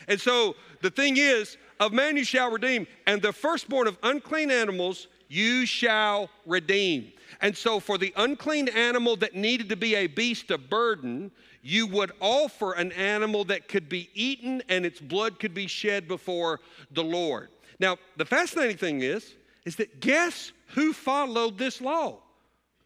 And 0.07 0.19
so 0.19 0.55
the 0.81 0.89
thing 0.89 1.17
is, 1.17 1.57
of 1.79 1.93
man 1.93 2.17
you 2.17 2.23
shall 2.23 2.51
redeem, 2.51 2.87
and 3.05 3.21
the 3.21 3.33
firstborn 3.33 3.87
of 3.87 3.97
unclean 4.03 4.51
animals 4.51 5.07
you 5.27 5.65
shall 5.65 6.29
redeem. 6.45 7.11
And 7.41 7.55
so 7.55 7.79
for 7.79 7.97
the 7.97 8.13
unclean 8.17 8.67
animal 8.69 9.15
that 9.17 9.35
needed 9.35 9.69
to 9.69 9.75
be 9.75 9.95
a 9.95 10.07
beast 10.07 10.49
of 10.51 10.69
burden, 10.69 11.31
you 11.61 11.85
would 11.87 12.11
offer 12.19 12.73
an 12.73 12.91
animal 12.93 13.45
that 13.45 13.67
could 13.67 13.87
be 13.87 14.09
eaten 14.13 14.63
and 14.69 14.85
its 14.85 14.99
blood 14.99 15.39
could 15.39 15.53
be 15.53 15.67
shed 15.67 16.07
before 16.07 16.59
the 16.91 17.03
Lord. 17.03 17.49
Now, 17.79 17.97
the 18.17 18.25
fascinating 18.25 18.77
thing 18.77 19.01
is, 19.01 19.35
is 19.65 19.75
that 19.75 19.99
guess 19.99 20.51
who 20.69 20.93
followed 20.93 21.57
this 21.57 21.79
law? 21.79 22.19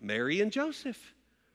Mary 0.02 0.41
and 0.41 0.52
Joseph. 0.52 1.13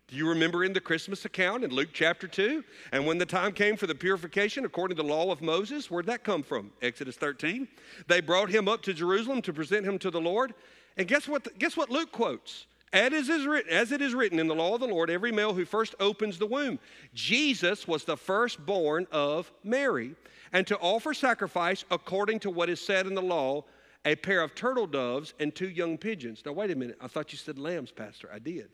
Do 0.09 0.17
you 0.17 0.27
remember 0.27 0.65
in 0.65 0.73
the 0.73 0.81
Christmas 0.81 1.27
account 1.27 1.65
in 1.65 1.71
Luke 1.71 1.91
chapter 1.93 2.27
2? 2.27 2.65
And 2.93 3.07
when 3.07 3.19
the 3.19 3.27
time 3.27 3.53
came 3.53 3.77
for 3.77 3.87
the 3.87 3.95
purification 3.95 4.65
according 4.65 4.97
to 4.97 5.03
the 5.03 5.09
law 5.09 5.31
of 5.31 5.43
Moses, 5.43 5.91
where'd 5.91 6.07
that 6.07 6.25
come 6.25 6.43
from? 6.43 6.71
Exodus 6.81 7.17
13. 7.17 7.69
They 8.07 8.23
brought 8.23 8.49
him 8.49 8.69
up 8.69 8.81
to 8.85 8.95
Jerusalem 8.95 9.43
to 9.43 9.53
present 9.53 9.85
him 9.85 9.99
to 9.99 10.11
the 10.11 10.21
Lord. 10.21 10.55
And 10.97 11.07
guess 11.07 11.29
what, 11.29 11.45
the, 11.45 11.51
guess 11.59 11.77
what 11.77 11.91
Luke 11.91 12.11
quotes? 12.11 12.65
As, 12.91 13.29
as 13.69 13.93
it 13.93 14.01
is 14.01 14.15
written 14.15 14.39
in 14.39 14.49
the 14.49 14.55
law 14.55 14.73
of 14.73 14.81
the 14.81 14.87
Lord, 14.87 15.11
every 15.11 15.31
male 15.31 15.53
who 15.53 15.67
first 15.67 15.95
opens 16.01 16.39
the 16.39 16.47
womb. 16.47 16.79
Jesus 17.13 17.87
was 17.87 18.05
the 18.05 18.17
firstborn 18.17 19.07
of 19.13 19.53
Mary. 19.63 20.15
And 20.55 20.67
to 20.69 20.79
offer 20.79 21.13
sacrifice 21.13 21.85
according 21.91 22.41
to 22.41 22.51
what 22.51 22.71
is 22.71 22.81
said 22.81 23.07
in 23.07 23.15
the 23.15 23.21
law, 23.21 23.65
a 24.07 24.17
pair 24.17 24.41
of 24.41 24.55
turtle 24.55 24.87
doves 24.87 25.35
and 25.39 25.55
two 25.55 25.69
young 25.69 25.99
pigeons. 25.99 26.43
Now, 26.47 26.53
wait 26.53 26.71
a 26.71 26.75
minute. 26.75 26.97
I 26.99 27.09
thought 27.09 27.31
you 27.31 27.37
said 27.37 27.59
lambs, 27.59 27.93
Pastor. 27.93 28.31
I 28.33 28.39
did. 28.39 28.71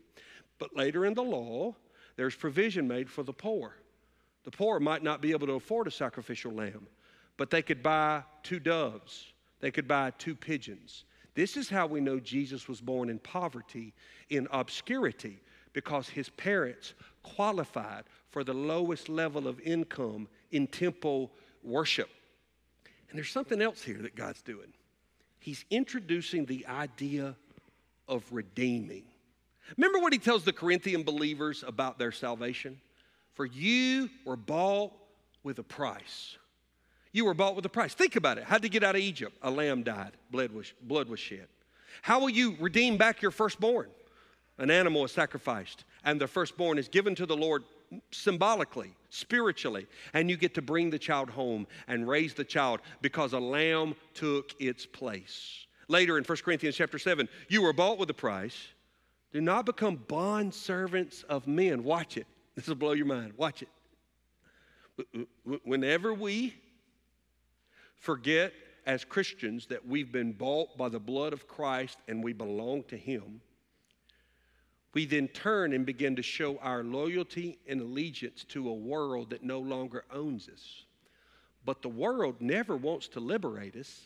But 0.64 0.74
later 0.74 1.04
in 1.04 1.12
the 1.12 1.22
law, 1.22 1.74
there's 2.16 2.34
provision 2.34 2.88
made 2.88 3.10
for 3.10 3.22
the 3.22 3.34
poor. 3.34 3.76
The 4.44 4.50
poor 4.50 4.80
might 4.80 5.02
not 5.02 5.20
be 5.20 5.32
able 5.32 5.46
to 5.46 5.52
afford 5.52 5.86
a 5.86 5.90
sacrificial 5.90 6.52
lamb, 6.52 6.86
but 7.36 7.50
they 7.50 7.60
could 7.60 7.82
buy 7.82 8.22
two 8.42 8.58
doves, 8.58 9.34
they 9.60 9.70
could 9.70 9.86
buy 9.86 10.12
two 10.12 10.34
pigeons. 10.34 11.04
This 11.34 11.58
is 11.58 11.68
how 11.68 11.86
we 11.86 12.00
know 12.00 12.18
Jesus 12.18 12.66
was 12.66 12.80
born 12.80 13.10
in 13.10 13.18
poverty, 13.18 13.92
in 14.30 14.48
obscurity, 14.52 15.38
because 15.74 16.08
his 16.08 16.30
parents 16.30 16.94
qualified 17.22 18.04
for 18.30 18.42
the 18.42 18.54
lowest 18.54 19.10
level 19.10 19.46
of 19.46 19.60
income 19.60 20.28
in 20.50 20.66
temple 20.66 21.30
worship. 21.62 22.08
And 23.10 23.18
there's 23.18 23.30
something 23.30 23.60
else 23.60 23.82
here 23.82 23.98
that 23.98 24.16
God's 24.16 24.40
doing. 24.40 24.72
He's 25.40 25.66
introducing 25.70 26.46
the 26.46 26.66
idea 26.66 27.36
of 28.08 28.24
redeeming. 28.30 29.04
Remember 29.76 29.98
what 29.98 30.12
he 30.12 30.18
tells 30.18 30.44
the 30.44 30.52
Corinthian 30.52 31.02
believers 31.02 31.64
about 31.66 31.98
their 31.98 32.12
salvation? 32.12 32.80
For 33.34 33.46
you 33.46 34.10
were 34.24 34.36
bought 34.36 34.92
with 35.42 35.58
a 35.58 35.62
price. 35.62 36.36
You 37.12 37.24
were 37.24 37.34
bought 37.34 37.56
with 37.56 37.64
a 37.64 37.70
price. 37.70 37.94
Think 37.94 38.16
about 38.16 38.38
it. 38.38 38.44
How'd 38.44 38.64
you 38.64 38.70
get 38.70 38.84
out 38.84 38.94
of 38.94 39.00
Egypt? 39.00 39.36
A 39.42 39.50
lamb 39.50 39.82
died, 39.82 40.12
blood 40.30 40.52
was, 40.52 40.72
blood 40.82 41.08
was 41.08 41.20
shed. 41.20 41.46
How 42.02 42.20
will 42.20 42.30
you 42.30 42.56
redeem 42.60 42.96
back 42.96 43.22
your 43.22 43.30
firstborn? 43.30 43.88
An 44.58 44.70
animal 44.70 45.04
is 45.04 45.12
sacrificed, 45.12 45.84
and 46.04 46.20
the 46.20 46.28
firstborn 46.28 46.78
is 46.78 46.88
given 46.88 47.14
to 47.16 47.26
the 47.26 47.36
Lord 47.36 47.64
symbolically, 48.10 48.94
spiritually, 49.10 49.86
and 50.12 50.30
you 50.30 50.36
get 50.36 50.54
to 50.54 50.62
bring 50.62 50.90
the 50.90 50.98
child 50.98 51.30
home 51.30 51.66
and 51.88 52.08
raise 52.08 52.34
the 52.34 52.44
child 52.44 52.80
because 53.00 53.32
a 53.32 53.38
lamb 53.38 53.94
took 54.14 54.54
its 54.60 54.86
place. 54.86 55.66
Later 55.88 56.18
in 56.18 56.24
1 56.24 56.38
Corinthians 56.38 56.76
chapter 56.76 56.98
7, 56.98 57.28
you 57.48 57.62
were 57.62 57.72
bought 57.72 57.98
with 57.98 58.10
a 58.10 58.14
price. 58.14 58.56
Do 59.34 59.40
not 59.40 59.66
become 59.66 59.96
bond 59.96 60.54
servants 60.54 61.24
of 61.24 61.48
men. 61.48 61.84
Watch 61.84 62.16
it. 62.16 62.26
This 62.54 62.68
will 62.68 62.76
blow 62.76 62.92
your 62.92 63.06
mind. 63.06 63.32
Watch 63.36 63.64
it. 63.64 65.28
Whenever 65.64 66.14
we 66.14 66.54
forget 67.96 68.52
as 68.86 69.04
Christians 69.04 69.66
that 69.66 69.84
we've 69.84 70.12
been 70.12 70.30
bought 70.30 70.78
by 70.78 70.88
the 70.88 71.00
blood 71.00 71.32
of 71.32 71.48
Christ 71.48 71.98
and 72.06 72.22
we 72.22 72.32
belong 72.32 72.84
to 72.84 72.96
Him, 72.96 73.40
we 74.92 75.04
then 75.04 75.26
turn 75.26 75.72
and 75.72 75.84
begin 75.84 76.14
to 76.14 76.22
show 76.22 76.58
our 76.58 76.84
loyalty 76.84 77.58
and 77.66 77.80
allegiance 77.80 78.44
to 78.50 78.68
a 78.68 78.72
world 78.72 79.30
that 79.30 79.42
no 79.42 79.58
longer 79.58 80.04
owns 80.12 80.48
us. 80.48 80.84
But 81.64 81.82
the 81.82 81.88
world 81.88 82.36
never 82.38 82.76
wants 82.76 83.08
to 83.08 83.20
liberate 83.20 83.74
us, 83.74 84.00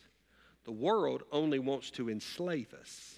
the 0.65 0.73
world 0.73 1.23
only 1.31 1.59
wants 1.59 1.91
to 1.91 2.09
enslave 2.09 2.73
us. 2.73 3.18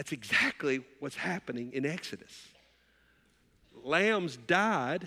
That's 0.00 0.12
exactly 0.12 0.80
what's 1.00 1.16
happening 1.16 1.74
in 1.74 1.84
Exodus. 1.84 2.48
Lambs 3.84 4.38
died 4.46 5.06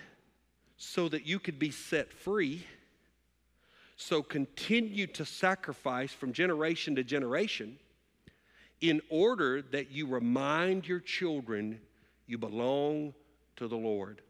so 0.77 1.09
that 1.09 1.25
you 1.25 1.39
could 1.39 1.57
be 1.57 1.71
set 1.71 2.13
free. 2.13 2.63
So 3.95 4.21
continue 4.21 5.07
to 5.07 5.25
sacrifice 5.25 6.11
from 6.11 6.31
generation 6.31 6.93
to 6.97 7.03
generation 7.03 7.79
in 8.81 9.01
order 9.09 9.63
that 9.63 9.89
you 9.89 10.05
remind 10.05 10.87
your 10.87 10.99
children 10.99 11.81
you 12.27 12.37
belong 12.37 13.15
to 13.55 13.67
the 13.67 13.75
Lord. 13.75 14.21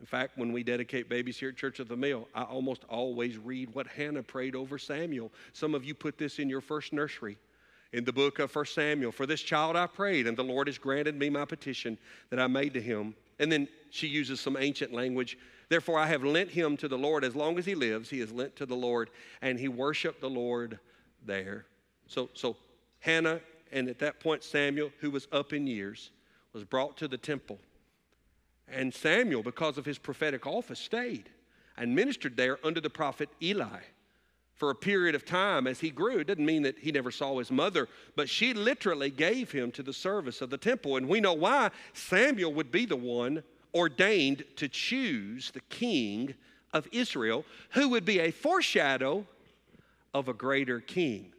In 0.00 0.06
fact, 0.06 0.36
when 0.36 0.52
we 0.52 0.62
dedicate 0.62 1.08
babies 1.08 1.38
here 1.38 1.48
at 1.48 1.56
Church 1.56 1.80
of 1.80 1.88
the 1.88 1.96
Mill, 1.96 2.28
I 2.34 2.42
almost 2.42 2.84
always 2.90 3.38
read 3.38 3.74
what 3.74 3.86
Hannah 3.86 4.22
prayed 4.22 4.54
over 4.54 4.76
Samuel. 4.76 5.32
Some 5.54 5.74
of 5.74 5.82
you 5.82 5.94
put 5.94 6.18
this 6.18 6.38
in 6.38 6.50
your 6.50 6.60
first 6.60 6.92
nursery 6.92 7.38
in 7.94 8.02
the 8.02 8.12
book 8.12 8.40
of 8.40 8.54
1 8.54 8.66
Samuel. 8.66 9.12
For 9.12 9.24
this 9.24 9.40
child 9.40 9.76
I 9.76 9.86
prayed, 9.86 10.26
and 10.26 10.36
the 10.36 10.42
Lord 10.42 10.66
has 10.66 10.78
granted 10.78 11.16
me 11.16 11.30
my 11.30 11.44
petition 11.44 11.96
that 12.30 12.40
I 12.40 12.48
made 12.48 12.74
to 12.74 12.80
him. 12.80 13.14
And 13.38 13.50
then 13.50 13.68
she 13.90 14.08
uses 14.08 14.40
some 14.40 14.56
ancient 14.56 14.92
language. 14.92 15.38
Therefore, 15.68 16.00
I 16.00 16.06
have 16.06 16.24
lent 16.24 16.50
him 16.50 16.76
to 16.78 16.88
the 16.88 16.98
Lord 16.98 17.22
as 17.22 17.36
long 17.36 17.56
as 17.56 17.64
he 17.64 17.76
lives. 17.76 18.10
He 18.10 18.20
is 18.20 18.32
lent 18.32 18.56
to 18.56 18.66
the 18.66 18.74
Lord, 18.74 19.10
and 19.42 19.60
he 19.60 19.68
worshiped 19.68 20.20
the 20.20 20.28
Lord 20.28 20.80
there. 21.24 21.66
So, 22.08 22.30
so 22.34 22.56
Hannah, 22.98 23.40
and 23.70 23.88
at 23.88 24.00
that 24.00 24.18
point, 24.18 24.42
Samuel, 24.42 24.90
who 24.98 25.12
was 25.12 25.28
up 25.30 25.52
in 25.52 25.66
years, 25.68 26.10
was 26.52 26.64
brought 26.64 26.96
to 26.96 27.06
the 27.06 27.16
temple. 27.16 27.60
And 28.66 28.92
Samuel, 28.92 29.44
because 29.44 29.78
of 29.78 29.84
his 29.84 29.98
prophetic 29.98 30.48
office, 30.48 30.80
stayed 30.80 31.30
and 31.76 31.94
ministered 31.94 32.36
there 32.36 32.58
under 32.66 32.80
the 32.80 32.90
prophet 32.90 33.28
Eli 33.40 33.82
for 34.54 34.70
a 34.70 34.74
period 34.74 35.14
of 35.14 35.24
time 35.24 35.66
as 35.66 35.80
he 35.80 35.90
grew. 35.90 36.18
It 36.18 36.28
doesn't 36.28 36.44
mean 36.44 36.62
that 36.62 36.78
he 36.78 36.92
never 36.92 37.10
saw 37.10 37.38
his 37.38 37.50
mother, 37.50 37.88
but 38.16 38.28
she 38.28 38.54
literally 38.54 39.10
gave 39.10 39.50
him 39.50 39.72
to 39.72 39.82
the 39.82 39.92
service 39.92 40.40
of 40.40 40.50
the 40.50 40.58
temple. 40.58 40.96
And 40.96 41.08
we 41.08 41.20
know 41.20 41.34
why 41.34 41.70
Samuel 41.92 42.54
would 42.54 42.70
be 42.70 42.86
the 42.86 42.96
one 42.96 43.42
ordained 43.74 44.44
to 44.56 44.68
choose 44.68 45.50
the 45.50 45.60
king 45.60 46.34
of 46.72 46.88
Israel, 46.92 47.44
who 47.70 47.88
would 47.90 48.04
be 48.04 48.20
a 48.20 48.30
foreshadow 48.30 49.26
of 50.12 50.28
a 50.28 50.34
greater 50.34 50.80
king 50.80 51.32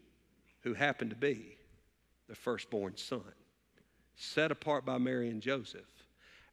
who 0.62 0.74
happened 0.74 1.12
to 1.12 1.16
be 1.16 1.58
the 2.28 2.36
firstborn 2.36 2.98
son, 2.98 3.22
set 4.16 4.52
apart 4.52 4.86
by 4.86 4.98
Mary 4.98 5.30
and 5.30 5.42
Joseph 5.42 5.82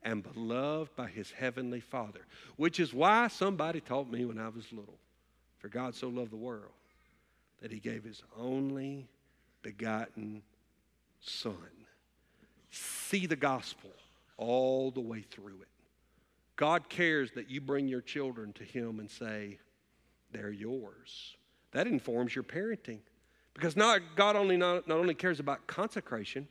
and 0.04 0.22
beloved 0.22 0.94
by 0.96 1.08
his 1.08 1.30
heavenly 1.30 1.80
Father, 1.80 2.26
which 2.56 2.78
is 2.80 2.92
why 2.92 3.28
somebody 3.28 3.80
taught 3.80 4.10
me 4.10 4.24
when 4.24 4.38
I 4.38 4.48
was 4.48 4.72
little 4.72 4.98
for 5.62 5.68
God 5.68 5.94
so 5.94 6.08
loved 6.08 6.32
the 6.32 6.36
world 6.36 6.72
that 7.62 7.70
he 7.70 7.78
gave 7.78 8.02
his 8.02 8.20
only 8.36 9.06
begotten 9.62 10.42
Son. 11.20 11.54
See 12.72 13.26
the 13.26 13.36
gospel 13.36 13.90
all 14.36 14.90
the 14.90 15.00
way 15.00 15.20
through 15.20 15.60
it. 15.62 15.68
God 16.56 16.88
cares 16.88 17.30
that 17.36 17.48
you 17.48 17.60
bring 17.60 17.86
your 17.86 18.00
children 18.00 18.52
to 18.54 18.64
him 18.64 18.98
and 18.98 19.08
say, 19.08 19.60
they're 20.32 20.50
yours. 20.50 21.36
That 21.70 21.86
informs 21.86 22.34
your 22.34 22.42
parenting. 22.42 22.98
Because 23.54 23.76
not, 23.76 24.00
God 24.16 24.34
only 24.34 24.56
not, 24.56 24.88
not 24.88 24.98
only 24.98 25.14
cares 25.14 25.38
about 25.38 25.68
consecration, 25.68 26.48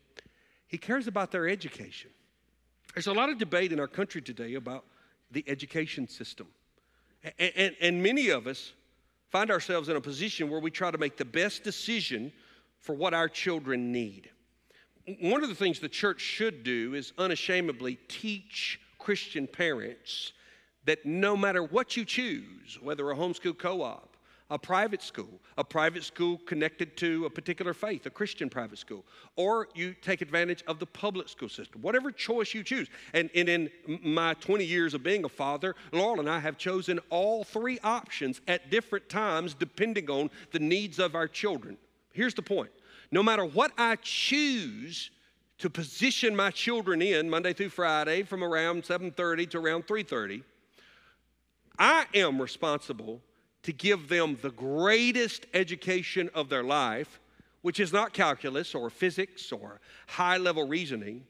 he 0.67 0.77
cares 0.77 1.07
about 1.07 1.31
their 1.31 1.49
education. 1.49 2.11
There's 2.93 3.07
a 3.07 3.13
lot 3.13 3.29
of 3.29 3.37
debate 3.37 3.73
in 3.73 3.79
our 3.79 3.87
country 3.87 4.21
today 4.21 4.53
about 4.53 4.85
the 5.31 5.43
education 5.47 6.07
system. 6.07 6.47
And, 7.37 7.51
and, 7.57 7.75
and 7.81 8.03
many 8.03 8.29
of 8.29 8.47
us 8.47 8.71
find 9.31 9.49
ourselves 9.49 9.89
in 9.89 9.95
a 9.95 10.01
position 10.01 10.49
where 10.49 10.59
we 10.59 10.69
try 10.69 10.91
to 10.91 10.97
make 10.97 11.17
the 11.17 11.25
best 11.25 11.63
decision 11.63 12.31
for 12.79 12.93
what 12.93 13.13
our 13.13 13.29
children 13.29 13.91
need. 13.91 14.29
One 15.21 15.41
of 15.41 15.49
the 15.49 15.55
things 15.55 15.79
the 15.79 15.89
church 15.89 16.19
should 16.19 16.63
do 16.63 16.93
is 16.93 17.13
unashamedly 17.17 17.97
teach 18.07 18.79
Christian 18.99 19.47
parents 19.47 20.33
that 20.85 21.05
no 21.05 21.37
matter 21.37 21.63
what 21.63 21.95
you 21.95 22.05
choose, 22.05 22.77
whether 22.81 23.09
a 23.09 23.15
homeschool 23.15 23.57
co 23.57 23.81
op, 23.81 24.10
a 24.51 24.59
private 24.59 25.01
school, 25.01 25.39
a 25.57 25.63
private 25.63 26.03
school 26.03 26.37
connected 26.45 26.95
to 26.97 27.25
a 27.25 27.29
particular 27.29 27.73
faith, 27.73 28.05
a 28.05 28.09
Christian 28.09 28.49
private 28.49 28.77
school, 28.77 29.03
or 29.37 29.69
you 29.73 29.95
take 30.01 30.21
advantage 30.21 30.63
of 30.67 30.77
the 30.77 30.85
public 30.85 31.29
school 31.29 31.49
system, 31.49 31.81
whatever 31.81 32.11
choice 32.11 32.53
you 32.53 32.63
choose. 32.63 32.89
And, 33.13 33.29
and 33.33 33.49
in 33.49 33.71
my 34.03 34.33
20 34.35 34.65
years 34.65 34.93
of 34.93 35.01
being 35.01 35.23
a 35.23 35.29
father, 35.29 35.73
Laurel 35.93 36.19
and 36.19 36.29
I 36.29 36.39
have 36.39 36.57
chosen 36.57 36.99
all 37.09 37.45
three 37.45 37.79
options 37.83 38.41
at 38.47 38.69
different 38.69 39.09
times 39.09 39.53
depending 39.53 40.09
on 40.09 40.29
the 40.51 40.59
needs 40.59 40.99
of 40.99 41.15
our 41.15 41.29
children. 41.29 41.77
Here's 42.13 42.33
the 42.35 42.43
point 42.43 42.69
no 43.09 43.23
matter 43.23 43.43
what 43.45 43.71
I 43.77 43.95
choose, 44.01 45.11
to 45.57 45.69
position 45.69 46.35
my 46.35 46.49
children 46.49 47.03
in 47.03 47.29
Monday 47.29 47.53
through 47.53 47.69
Friday 47.69 48.23
from 48.23 48.43
around 48.43 48.83
7:30 48.83 49.45
to 49.51 49.59
around 49.59 49.85
3:30 49.85 50.43
I 51.77 52.07
am 52.15 52.41
responsible 52.41 53.21
to 53.63 53.73
give 53.73 54.09
them 54.09 54.37
the 54.41 54.51
greatest 54.51 55.45
education 55.53 56.29
of 56.33 56.49
their 56.49 56.63
life, 56.63 57.19
which 57.61 57.79
is 57.79 57.93
not 57.93 58.13
calculus 58.13 58.73
or 58.73 58.89
physics 58.89 59.51
or 59.51 59.79
high 60.07 60.37
level 60.37 60.67
reasoning. 60.67 61.23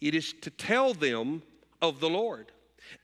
It 0.00 0.14
is 0.14 0.32
to 0.42 0.50
tell 0.50 0.94
them 0.94 1.42
of 1.82 2.00
the 2.00 2.08
Lord. 2.08 2.52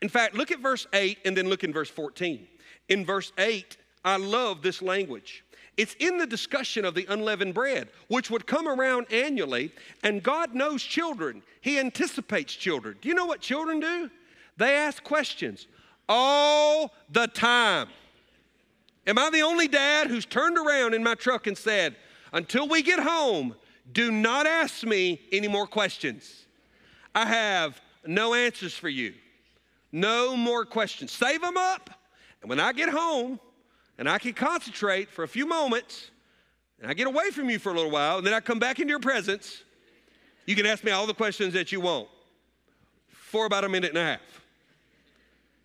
In 0.01 0.09
fact, 0.09 0.35
look 0.35 0.51
at 0.51 0.61
verse 0.61 0.87
8 0.93 1.19
and 1.25 1.37
then 1.37 1.49
look 1.49 1.65
in 1.65 1.73
verse 1.73 1.91
14. 1.91 2.47
In 2.89 3.05
verse 3.05 3.33
8, 3.39 3.77
I 4.05 4.17
love 4.17 4.63
this 4.63 4.83
language. 4.83 5.45
It's 5.77 5.95
in 5.99 6.19
the 6.19 6.27
discussion 6.27 6.85
of 6.85 6.95
the 6.95 7.07
unleavened 7.09 7.55
bread, 7.55 7.89
which 8.09 8.31
would 8.31 8.47
come 8.47 8.69
around 8.69 9.07
annually, 9.11 9.73
and 10.03 10.23
God 10.23 10.55
knows 10.55 10.83
children. 10.83 11.43
He 11.63 11.79
anticipates 11.79 12.55
children. 12.55 12.99
Do 13.01 13.09
you 13.09 13.15
know 13.15 13.25
what 13.25 13.41
children 13.41 13.81
do? 13.81 14.11
They 14.59 14.75
ask 14.77 15.03
questions 15.03 15.67
all 16.09 16.93
the 17.11 17.27
time. 17.27 17.89
Am 19.07 19.19
I 19.19 19.31
the 19.31 19.43
only 19.43 19.69
dad 19.69 20.07
who's 20.07 20.27
turned 20.27 20.57
around 20.57 20.95
in 20.95 21.03
my 21.03 21.15
truck 21.15 21.47
and 21.47 21.59
said, 21.59 21.97
until 22.33 22.69
we 22.69 22.83
get 22.83 23.01
home, 23.01 23.55
do 23.91 24.13
not 24.13 24.47
ask 24.47 24.85
me 24.85 25.21
any 25.33 25.49
more 25.49 25.67
questions? 25.67 26.47
I 27.15 27.27
have 27.27 27.81
no 28.07 28.35
answers 28.35 28.75
for 28.75 28.89
you. 28.89 29.15
No 29.91 30.37
more 30.37 30.65
questions. 30.65 31.13
Save 31.13 31.43
them 31.43 31.57
up. 31.57 31.91
And 32.41 32.49
when 32.49 32.61
I 32.61 32.73
get 32.73 32.89
home 32.89 33.39
and 33.99 34.09
I 34.09 34.19
can 34.19 34.33
concentrate 34.33 35.11
for 35.11 35.25
a 35.25 35.29
few 35.29 35.47
moments 35.47 36.11
and 36.81 36.91
I 36.91 36.95
get 36.95 37.07
away 37.07 37.31
from 37.31 37.51
you 37.51 37.59
for 37.59 37.71
a 37.71 37.75
little 37.75 37.91
while 37.91 38.19
and 38.19 38.27
then 38.27 38.35
I 38.35 38.41
come 38.41 38.59
back 38.59 38.79
into 38.79 38.91
your 38.91 39.01
presence, 39.01 39.63
you 40.47 40.57
can 40.57 40.65
ask 40.65 40.83
me 40.83 40.93
all 40.93 41.07
the 41.07 41.15
questions 41.15 41.55
that 41.55 41.73
you 41.73 41.81
want 41.81 42.09
for 43.09 43.47
about 43.47 43.65
a 43.65 43.69
minute 43.69 43.91
and 43.91 43.99
a 43.99 44.05
half. 44.05 44.42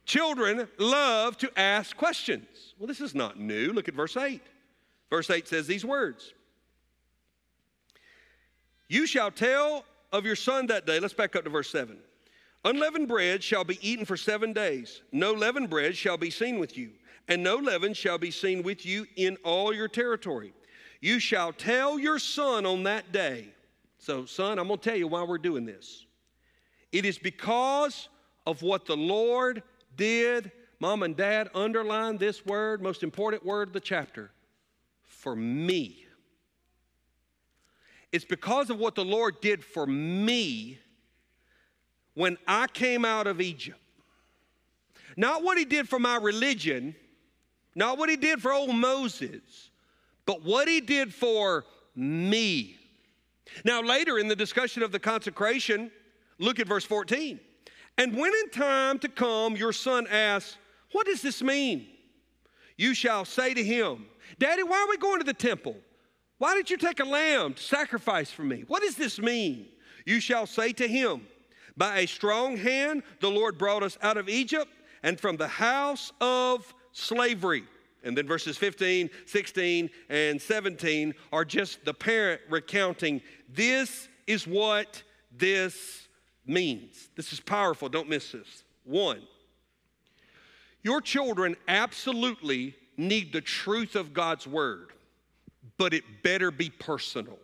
Children 0.08 0.70
love 0.80 1.38
to 1.40 1.52
ask 1.60 1.96
questions. 1.98 2.74
Well, 2.80 2.88
this 2.88 3.02
is 3.02 3.14
not 3.14 3.38
new. 3.38 3.74
Look 3.74 3.90
at 3.90 3.94
verse 3.94 4.16
8. 4.16 4.42
Verse 5.10 5.30
8 5.30 5.48
says 5.48 5.68
these 5.68 5.84
words 5.84 6.34
You 8.88 9.06
shall 9.06 9.30
tell 9.30 9.84
of 10.14 10.26
your 10.26 10.38
son 10.38 10.68
that 10.68 10.86
day. 10.86 11.02
Let's 11.02 11.14
back 11.14 11.36
up 11.36 11.44
to 11.44 11.50
verse 11.50 11.70
7. 11.70 11.98
Unleavened 12.64 13.10
bread 13.10 13.44
shall 13.44 13.66
be 13.66 13.78
eaten 13.88 14.06
for 14.06 14.16
seven 14.16 14.54
days. 14.54 15.02
No 15.12 15.34
leavened 15.34 15.70
bread 15.70 15.96
shall 15.96 16.18
be 16.18 16.30
seen 16.30 16.58
with 16.58 16.78
you, 16.78 16.92
and 17.28 17.44
no 17.44 17.58
leaven 17.58 17.94
shall 17.94 18.18
be 18.18 18.32
seen 18.32 18.64
with 18.64 18.86
you 18.86 19.06
in 19.18 19.38
all 19.44 19.74
your 19.74 19.90
territory. 19.90 20.54
You 21.02 21.20
shall 21.20 21.52
tell 21.52 22.00
your 22.00 22.18
son 22.18 22.66
on 22.66 22.84
that 22.84 23.12
day. 23.12 23.50
So, 24.00 24.26
son, 24.26 24.58
I'm 24.58 24.68
going 24.68 24.80
to 24.80 24.90
tell 24.90 24.98
you 24.98 25.08
why 25.08 25.24
we're 25.24 25.38
doing 25.38 25.66
this. 25.66 26.06
It 26.94 27.04
is 27.04 27.18
because 27.18 28.08
of 28.46 28.62
what 28.62 28.86
the 28.86 28.96
Lord 28.96 29.64
did, 29.98 30.52
mom 30.80 31.04
and 31.04 31.16
dad, 31.16 31.50
underline 31.54 32.18
this 32.18 32.46
word, 32.46 32.82
most 32.82 33.04
important 33.04 33.46
word 33.46 33.70
of 33.70 33.74
the 33.74 33.80
chapter 33.80 34.32
for 35.04 35.36
me. 35.36 36.06
It's 38.12 38.26
because 38.26 38.70
of 38.70 38.80
what 38.80 38.96
the 38.96 39.04
Lord 39.04 39.42
did 39.42 39.64
for 39.64 39.86
me 39.86 40.80
when 42.14 42.38
I 42.48 42.68
came 42.68 43.04
out 43.04 43.28
of 43.28 43.42
Egypt. 43.42 43.80
Not 45.18 45.44
what 45.44 45.58
he 45.58 45.66
did 45.66 45.90
for 45.90 46.00
my 46.00 46.16
religion, 46.18 46.96
not 47.76 47.98
what 47.98 48.10
he 48.10 48.16
did 48.16 48.42
for 48.42 48.54
old 48.54 48.74
Moses, 48.74 49.70
but 50.26 50.44
what 50.44 50.68
he 50.68 50.80
did 50.80 51.14
for 51.14 51.66
me. 51.96 52.78
Now, 53.64 53.82
later 53.82 54.20
in 54.20 54.28
the 54.28 54.36
discussion 54.36 54.84
of 54.84 54.92
the 54.92 55.00
consecration, 55.00 55.92
look 56.38 56.60
at 56.60 56.68
verse 56.68 56.86
14. 56.86 57.40
And 57.98 58.16
when 58.16 58.32
in 58.34 58.50
time 58.52 59.00
to 59.00 59.10
come 59.10 59.56
your 59.56 59.74
son 59.74 60.08
asks, 60.08 60.58
What 60.92 61.08
does 61.08 61.22
this 61.22 61.42
mean? 61.42 61.88
You 62.78 62.94
shall 62.94 63.26
say 63.26 63.54
to 63.54 63.64
him, 63.64 64.06
Daddy, 64.40 64.64
why 64.64 64.78
are 64.78 64.90
we 64.90 64.98
going 64.98 65.20
to 65.20 65.26
the 65.26 65.34
temple? 65.34 65.76
Why 66.38 66.54
did 66.54 66.70
you 66.70 66.78
take 66.78 67.00
a 67.00 67.06
lamb 67.06 67.56
to 67.56 67.64
sacrifice 67.64 68.32
for 68.32 68.44
me? 68.44 68.64
What 68.68 68.84
does 68.84 68.96
this 68.96 69.20
mean? 69.20 69.68
You 70.06 70.20
shall 70.20 70.46
say 70.46 70.72
to 70.74 70.88
him, 70.88 71.22
By 71.76 72.00
a 72.00 72.08
strong 72.08 72.58
hand 72.58 73.04
the 73.20 73.32
Lord 73.32 73.58
brought 73.58 73.84
us 73.84 73.98
out 74.02 74.18
of 74.18 74.30
Egypt 74.30 74.72
and 75.02 75.20
from 75.20 75.38
the 75.38 75.48
house 75.48 76.12
of 76.22 76.74
slavery. 76.92 77.64
And 78.04 78.16
then 78.16 78.28
verses 78.28 78.58
15, 78.58 79.10
16, 79.26 79.90
and 80.10 80.42
17 80.42 81.14
are 81.34 81.44
just 81.44 81.84
the 81.84 81.94
parent 81.94 82.42
recounting 82.50 83.22
this 83.50 84.08
is 84.28 84.46
what 84.46 85.02
this 85.36 86.07
means. 86.48 87.10
This 87.16 87.34
is 87.34 87.40
powerful. 87.40 87.90
Don't 87.90 88.10
miss 88.10 88.32
this. 88.32 88.64
One, 88.84 89.22
your 90.84 91.02
children 91.02 91.56
absolutely 91.68 92.76
need 92.96 93.34
the 93.34 93.42
truth 93.42 93.96
of 93.96 94.14
God's 94.14 94.48
word, 94.48 94.92
but 95.78 95.94
it 95.94 96.24
better 96.24 96.52
be 96.52 96.70
personal. 96.70 97.38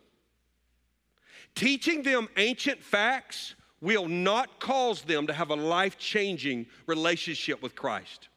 Teaching 1.54 2.02
them 2.02 2.28
ancient 2.36 2.82
facts 2.82 3.54
will 3.80 4.08
not 4.08 4.58
cause 4.58 5.02
them 5.02 5.26
to 5.26 5.32
have 5.32 5.50
a 5.50 5.54
life 5.54 5.98
changing 5.98 6.66
relationship 6.86 7.62
with 7.62 7.76
Christ. 7.76 8.28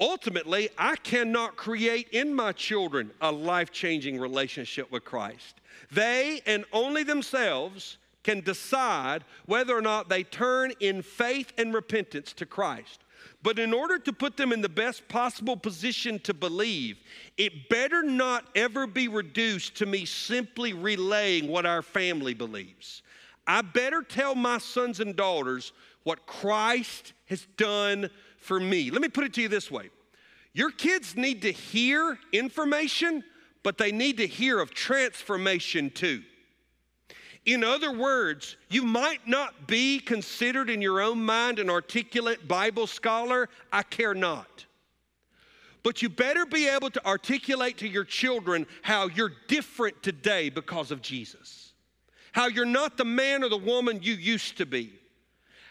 Ultimately, 0.00 0.70
I 0.78 0.96
cannot 0.96 1.56
create 1.56 2.08
in 2.08 2.34
my 2.34 2.52
children 2.52 3.10
a 3.20 3.30
life 3.30 3.70
changing 3.70 4.18
relationship 4.18 4.90
with 4.90 5.04
Christ. 5.04 5.60
They 5.92 6.40
and 6.46 6.64
only 6.72 7.02
themselves 7.04 7.98
can 8.22 8.40
decide 8.40 9.24
whether 9.46 9.76
or 9.76 9.82
not 9.82 10.08
they 10.08 10.22
turn 10.22 10.72
in 10.80 11.02
faith 11.02 11.52
and 11.56 11.72
repentance 11.72 12.32
to 12.34 12.46
Christ. 12.46 13.00
But 13.42 13.58
in 13.58 13.72
order 13.72 13.98
to 13.98 14.12
put 14.12 14.36
them 14.36 14.52
in 14.52 14.60
the 14.60 14.68
best 14.68 15.08
possible 15.08 15.56
position 15.56 16.18
to 16.20 16.34
believe, 16.34 16.98
it 17.38 17.68
better 17.68 18.02
not 18.02 18.44
ever 18.54 18.86
be 18.86 19.08
reduced 19.08 19.76
to 19.76 19.86
me 19.86 20.04
simply 20.04 20.72
relaying 20.72 21.48
what 21.48 21.64
our 21.64 21.82
family 21.82 22.34
believes. 22.34 23.02
I 23.46 23.62
better 23.62 24.02
tell 24.02 24.34
my 24.34 24.58
sons 24.58 25.00
and 25.00 25.16
daughters 25.16 25.72
what 26.02 26.26
Christ 26.26 27.14
has 27.26 27.46
done 27.56 28.10
for 28.38 28.60
me. 28.60 28.90
Let 28.90 29.00
me 29.00 29.08
put 29.08 29.24
it 29.24 29.34
to 29.34 29.42
you 29.42 29.48
this 29.48 29.70
way 29.70 29.90
your 30.52 30.70
kids 30.70 31.16
need 31.16 31.42
to 31.42 31.52
hear 31.52 32.18
information, 32.32 33.22
but 33.62 33.78
they 33.78 33.92
need 33.92 34.16
to 34.18 34.26
hear 34.26 34.60
of 34.60 34.74
transformation 34.74 35.90
too. 35.90 36.22
In 37.46 37.64
other 37.64 37.92
words, 37.92 38.56
you 38.68 38.82
might 38.82 39.26
not 39.26 39.66
be 39.66 39.98
considered 39.98 40.68
in 40.68 40.82
your 40.82 41.00
own 41.00 41.24
mind 41.24 41.58
an 41.58 41.70
articulate 41.70 42.46
Bible 42.46 42.86
scholar. 42.86 43.48
I 43.72 43.82
care 43.82 44.14
not. 44.14 44.66
But 45.82 46.02
you 46.02 46.10
better 46.10 46.44
be 46.44 46.68
able 46.68 46.90
to 46.90 47.06
articulate 47.06 47.78
to 47.78 47.88
your 47.88 48.04
children 48.04 48.66
how 48.82 49.08
you're 49.08 49.32
different 49.48 50.02
today 50.02 50.50
because 50.50 50.90
of 50.90 51.00
Jesus. 51.00 51.72
How 52.32 52.48
you're 52.48 52.66
not 52.66 52.98
the 52.98 53.04
man 53.04 53.42
or 53.42 53.48
the 53.48 53.56
woman 53.56 54.00
you 54.02 54.14
used 54.14 54.58
to 54.58 54.66
be. 54.66 54.92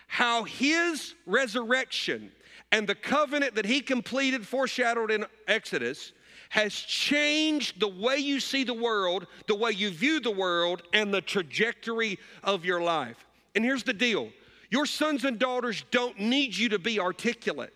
How 0.08 0.44
his 0.44 1.14
resurrection 1.28 2.32
and 2.72 2.88
the 2.88 2.96
covenant 2.96 3.56
that 3.56 3.66
he 3.66 3.82
completed, 3.82 4.46
foreshadowed 4.48 5.12
in 5.12 5.26
Exodus, 5.48 6.14
has 6.50 6.74
changed 6.74 7.80
the 7.80 7.88
way 7.88 8.18
you 8.18 8.40
see 8.40 8.64
the 8.64 8.74
world, 8.74 9.28
the 9.48 9.56
way 9.56 9.72
you 9.72 9.92
view 9.92 10.20
the 10.20 10.32
world, 10.32 10.82
and 10.94 11.14
the 11.14 11.22
trajectory 11.22 12.20
of 12.44 12.66
your 12.66 12.82
life. 12.82 13.26
And 13.56 13.64
here's 13.64 13.84
the 13.84 13.94
deal 13.94 14.30
your 14.70 14.86
sons 14.86 15.26
and 15.26 15.40
daughters 15.40 15.84
don't 15.92 16.20
need 16.20 16.56
you 16.56 16.70
to 16.70 16.80
be 16.80 17.00
articulate. 17.00 17.74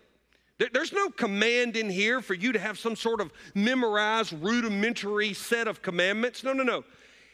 There's 0.72 0.92
no 0.92 1.08
command 1.08 1.76
in 1.76 1.90
here 1.90 2.20
for 2.20 2.34
you 2.34 2.52
to 2.52 2.60
have 2.60 2.78
some 2.78 2.94
sort 2.94 3.20
of 3.20 3.32
memorized, 3.56 4.32
rudimentary 4.40 5.34
set 5.34 5.66
of 5.66 5.82
commandments. 5.82 6.44
No, 6.44 6.52
no, 6.52 6.62
no. 6.62 6.84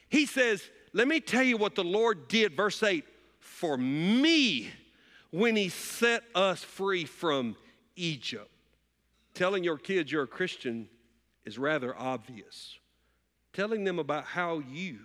He 0.09 0.25
says, 0.25 0.63
Let 0.95 1.07
me 1.07 1.21
tell 1.21 1.43
you 1.43 1.59
what 1.59 1.75
the 1.75 1.85
Lord 1.85 2.29
did, 2.29 2.57
verse 2.57 2.83
8, 2.83 3.05
for 3.39 3.77
me 3.77 4.71
when 5.31 5.55
He 5.55 5.69
set 5.69 6.23
us 6.35 6.63
free 6.63 7.05
from 7.05 7.57
Egypt. 7.97 8.51
Telling 9.35 9.65
your 9.65 9.79
kids 9.79 10.11
you're 10.11 10.25
a 10.25 10.27
Christian 10.27 10.89
is 11.51 11.59
rather 11.59 11.99
obvious. 11.99 12.79
Telling 13.53 13.83
them 13.83 13.99
about 13.99 14.25
how 14.25 14.63
you 14.71 15.01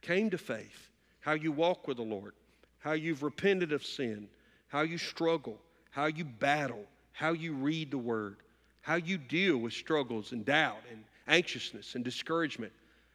came 0.00 0.30
to 0.30 0.38
faith, 0.38 0.88
how 1.20 1.32
you 1.32 1.52
walk 1.52 1.86
with 1.86 1.98
the 1.98 2.02
Lord, 2.02 2.32
how 2.78 2.92
you've 2.92 3.22
repented 3.22 3.72
of 3.72 3.84
sin, 3.84 4.28
how 4.68 4.80
you 4.80 4.96
struggle, 4.96 5.58
how 5.90 6.06
you 6.06 6.24
battle, 6.24 6.86
how 7.12 7.32
you 7.32 7.52
read 7.52 7.90
the 7.90 7.98
Word, 7.98 8.36
how 8.80 8.94
you 8.94 9.18
deal 9.18 9.58
with 9.58 9.74
struggles 9.74 10.32
and 10.32 10.42
doubt 10.46 10.80
and 10.90 11.04
anxiousness 11.26 11.94
and 11.96 12.02
discouragement, 12.02 12.72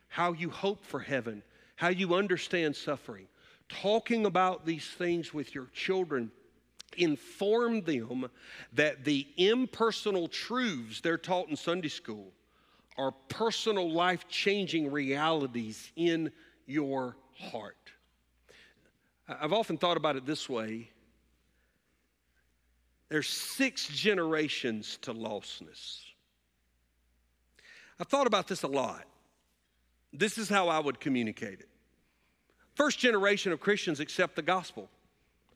how 0.08 0.34
you 0.34 0.52
hope 0.52 0.86
for 0.86 1.00
heaven, 1.00 1.42
how 1.76 1.90
you 1.90 2.14
understand 2.14 2.76
suffering. 2.76 3.26
Talking 3.68 4.28
about 4.28 4.64
these 4.64 4.86
things 4.86 5.34
with 5.34 5.56
your 5.56 5.66
children 5.74 6.30
inform 6.98 7.82
them 7.82 8.30
that 8.74 9.04
the 9.04 9.26
impersonal 9.38 10.28
truths 10.28 11.02
they're 11.02 11.18
taught 11.18 11.50
in 11.50 11.56
Sunday 11.56 11.88
school 11.88 12.32
are 12.98 13.12
personal 13.30 13.92
life 13.92 14.28
changing 14.28 14.92
realities 14.92 15.92
in 15.96 16.32
your 16.66 17.16
heart. 17.38 17.78
I've 19.28 19.54
often 19.54 19.78
thought 19.78 19.98
about 19.98 20.16
it 20.16 20.26
this 20.26 20.50
way 20.50 20.90
there's 23.10 23.30
six 23.30 23.88
generations 23.88 24.98
to 25.04 25.14
lostness. 25.14 26.00
I've 28.00 28.08
thought 28.08 28.26
about 28.26 28.48
this 28.48 28.64
a 28.64 28.68
lot. 28.68 29.04
This 30.12 30.40
is 30.40 30.50
how 30.50 30.68
I 30.68 30.80
would 30.80 31.00
communicate 31.00 31.60
it. 31.60 31.70
First 32.74 32.98
generation 32.98 33.52
of 33.52 33.60
Christians 33.60 34.00
accept 34.00 34.36
the 34.36 34.42
gospel. 34.42 34.90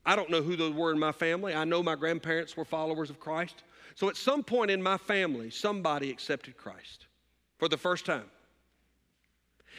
I 0.06 0.16
don't 0.16 0.30
know 0.30 0.44
who 0.44 0.56
those 0.56 0.74
were 0.74 0.92
in 0.92 1.00
my 1.00 1.12
family. 1.12 1.56
I 1.56 1.64
know 1.64 1.82
my 1.82 1.96
grandparents 1.96 2.56
were 2.56 2.64
followers 2.64 3.10
of 3.10 3.20
Christ. 3.20 3.64
So 3.96 4.08
at 4.08 4.18
some 4.18 4.44
point 4.44 4.70
in 4.70 4.82
my 4.82 4.98
family, 4.98 5.50
somebody 5.50 6.12
accepted 6.12 6.58
Christ 6.58 7.07
for 7.58 7.68
the 7.68 7.78
first 7.78 8.06
time. 8.06 8.26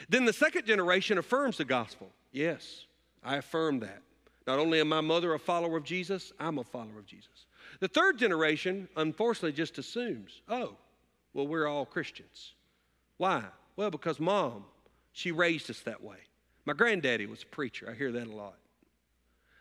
Then 0.08 0.24
the 0.24 0.32
second 0.32 0.66
generation 0.66 1.18
affirms 1.18 1.56
the 1.58 1.64
gospel. 1.64 2.10
Yes, 2.32 2.86
I 3.24 3.36
affirm 3.36 3.80
that. 3.80 4.02
Not 4.46 4.58
only 4.58 4.80
am 4.80 4.88
my 4.88 5.00
mother 5.00 5.34
a 5.34 5.38
follower 5.38 5.76
of 5.76 5.84
Jesus, 5.84 6.32
I'm 6.38 6.58
a 6.58 6.64
follower 6.64 6.98
of 6.98 7.06
Jesus. 7.06 7.46
The 7.80 7.88
third 7.88 8.18
generation, 8.18 8.88
unfortunately, 8.96 9.52
just 9.52 9.78
assumes, 9.78 10.40
oh, 10.48 10.76
well, 11.34 11.46
we're 11.46 11.66
all 11.66 11.84
Christians. 11.84 12.54
Why? 13.18 13.42
Well, 13.76 13.90
because 13.90 14.18
mom, 14.18 14.64
she 15.12 15.32
raised 15.32 15.70
us 15.70 15.80
that 15.80 16.02
way. 16.02 16.16
My 16.64 16.72
granddaddy 16.72 17.26
was 17.26 17.42
a 17.42 17.46
preacher. 17.46 17.88
I 17.90 17.94
hear 17.94 18.12
that 18.12 18.26
a 18.26 18.32
lot. 18.32 18.56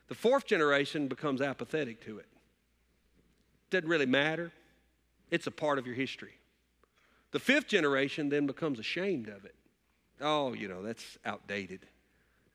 The 0.07 0.15
fourth 0.15 0.45
generation 0.45 1.07
becomes 1.07 1.41
apathetic 1.41 2.03
to 2.05 2.19
it. 2.19 2.27
Doesn't 3.69 3.89
really 3.89 4.05
matter. 4.05 4.51
It's 5.29 5.47
a 5.47 5.51
part 5.51 5.79
of 5.79 5.85
your 5.85 5.95
history. 5.95 6.33
The 7.31 7.39
fifth 7.39 7.67
generation 7.67 8.29
then 8.29 8.47
becomes 8.47 8.79
ashamed 8.79 9.27
of 9.27 9.45
it. 9.45 9.55
Oh, 10.21 10.53
you 10.53 10.67
know, 10.67 10.81
that's 10.81 11.17
outdated. 11.25 11.81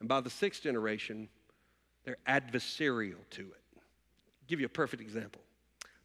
And 0.00 0.08
by 0.08 0.20
the 0.20 0.30
sixth 0.30 0.62
generation, 0.62 1.28
they're 2.04 2.16
adversarial 2.26 3.28
to 3.30 3.42
it. 3.42 3.62
I'll 3.76 4.48
give 4.48 4.60
you 4.60 4.66
a 4.66 4.70
perfect 4.70 5.02
example. 5.02 5.40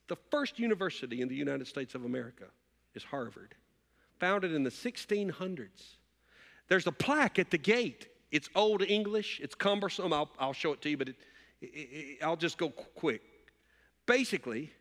The 0.07 0.17
first 0.29 0.59
university 0.59 1.21
in 1.21 1.27
the 1.27 1.35
United 1.35 1.67
States 1.67 1.95
of 1.95 2.05
America 2.05 2.45
is 2.93 3.03
Harvard, 3.03 3.55
founded 4.19 4.53
in 4.53 4.63
the 4.63 4.69
1600s. 4.69 5.95
There's 6.67 6.87
a 6.87 6.91
plaque 6.91 7.39
at 7.39 7.51
the 7.51 7.57
gate. 7.57 8.07
It's 8.31 8.49
old 8.55 8.81
English, 8.81 9.39
it's 9.41 9.55
cumbersome. 9.55 10.13
I'll, 10.13 10.29
I'll 10.37 10.53
show 10.53 10.73
it 10.73 10.81
to 10.81 10.89
you, 10.89 10.97
but 10.97 11.09
it, 11.61 12.17
I'll 12.21 12.35
just 12.35 12.57
go 12.57 12.69
quick. 12.69 13.21
Basically, 14.05 14.71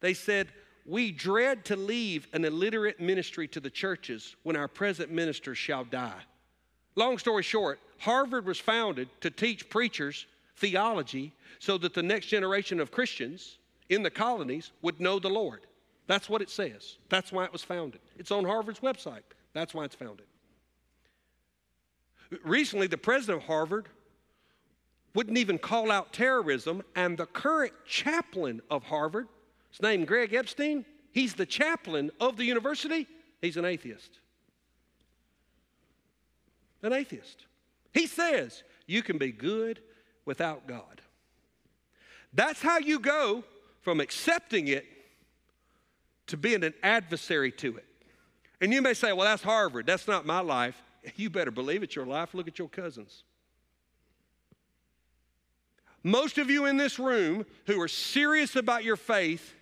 they 0.00 0.14
said, 0.14 0.48
We 0.88 1.12
dread 1.12 1.66
to 1.66 1.76
leave 1.76 2.26
an 2.32 2.46
illiterate 2.46 2.98
ministry 2.98 3.46
to 3.48 3.60
the 3.60 3.68
churches 3.68 4.34
when 4.42 4.56
our 4.56 4.68
present 4.68 5.12
minister 5.12 5.54
shall 5.54 5.84
die. 5.84 6.22
Long 6.96 7.18
story 7.18 7.42
short, 7.42 7.78
Harvard 7.98 8.46
was 8.46 8.58
founded 8.58 9.10
to 9.20 9.30
teach 9.30 9.68
preachers 9.68 10.24
theology 10.56 11.34
so 11.58 11.76
that 11.76 11.92
the 11.92 12.02
next 12.02 12.26
generation 12.26 12.80
of 12.80 12.90
Christians 12.90 13.58
in 13.90 14.02
the 14.02 14.10
colonies 14.10 14.72
would 14.80 14.98
know 14.98 15.18
the 15.18 15.28
Lord. 15.28 15.60
That's 16.06 16.30
what 16.30 16.40
it 16.40 16.48
says. 16.48 16.96
That's 17.10 17.30
why 17.32 17.44
it 17.44 17.52
was 17.52 17.62
founded. 17.62 18.00
It's 18.16 18.30
on 18.30 18.46
Harvard's 18.46 18.80
website. 18.80 19.24
That's 19.52 19.74
why 19.74 19.84
it's 19.84 19.94
founded. 19.94 20.24
Recently, 22.42 22.86
the 22.86 22.96
president 22.96 23.42
of 23.42 23.46
Harvard 23.46 23.90
wouldn't 25.14 25.36
even 25.36 25.58
call 25.58 25.90
out 25.90 26.14
terrorism. 26.14 26.82
And 26.96 27.18
the 27.18 27.26
current 27.26 27.74
chaplain 27.86 28.62
of 28.70 28.84
Harvard, 28.84 29.28
his 29.70 29.82
name 29.82 30.04
Greg 30.04 30.34
Epstein, 30.34 30.84
he's 31.12 31.34
the 31.34 31.46
chaplain 31.46 32.10
of 32.20 32.36
the 32.36 32.44
university. 32.44 33.06
He's 33.40 33.56
an 33.56 33.64
atheist. 33.64 34.18
An 36.82 36.92
atheist. 36.92 37.44
He 37.92 38.06
says 38.06 38.62
you 38.86 39.02
can 39.02 39.18
be 39.18 39.32
good 39.32 39.80
without 40.24 40.66
God. 40.66 41.00
That's 42.32 42.60
how 42.60 42.78
you 42.78 42.98
go 43.00 43.44
from 43.80 44.00
accepting 44.00 44.68
it 44.68 44.86
to 46.26 46.36
being 46.36 46.62
an 46.62 46.74
adversary 46.82 47.50
to 47.52 47.76
it. 47.76 47.86
And 48.60 48.72
you 48.72 48.82
may 48.82 48.94
say, 48.94 49.12
well, 49.12 49.26
that's 49.26 49.42
Harvard. 49.42 49.86
That's 49.86 50.06
not 50.06 50.26
my 50.26 50.40
life. 50.40 50.80
You 51.16 51.30
better 51.30 51.52
believe 51.52 51.82
it's 51.82 51.96
your 51.96 52.04
life. 52.04 52.34
Look 52.34 52.48
at 52.48 52.58
your 52.58 52.68
cousins. 52.68 53.22
Most 56.02 56.36
of 56.36 56.50
you 56.50 56.66
in 56.66 56.76
this 56.76 56.98
room 56.98 57.46
who 57.66 57.80
are 57.80 57.88
serious 57.88 58.56
about 58.56 58.84
your 58.84 58.96
faith 58.96 59.54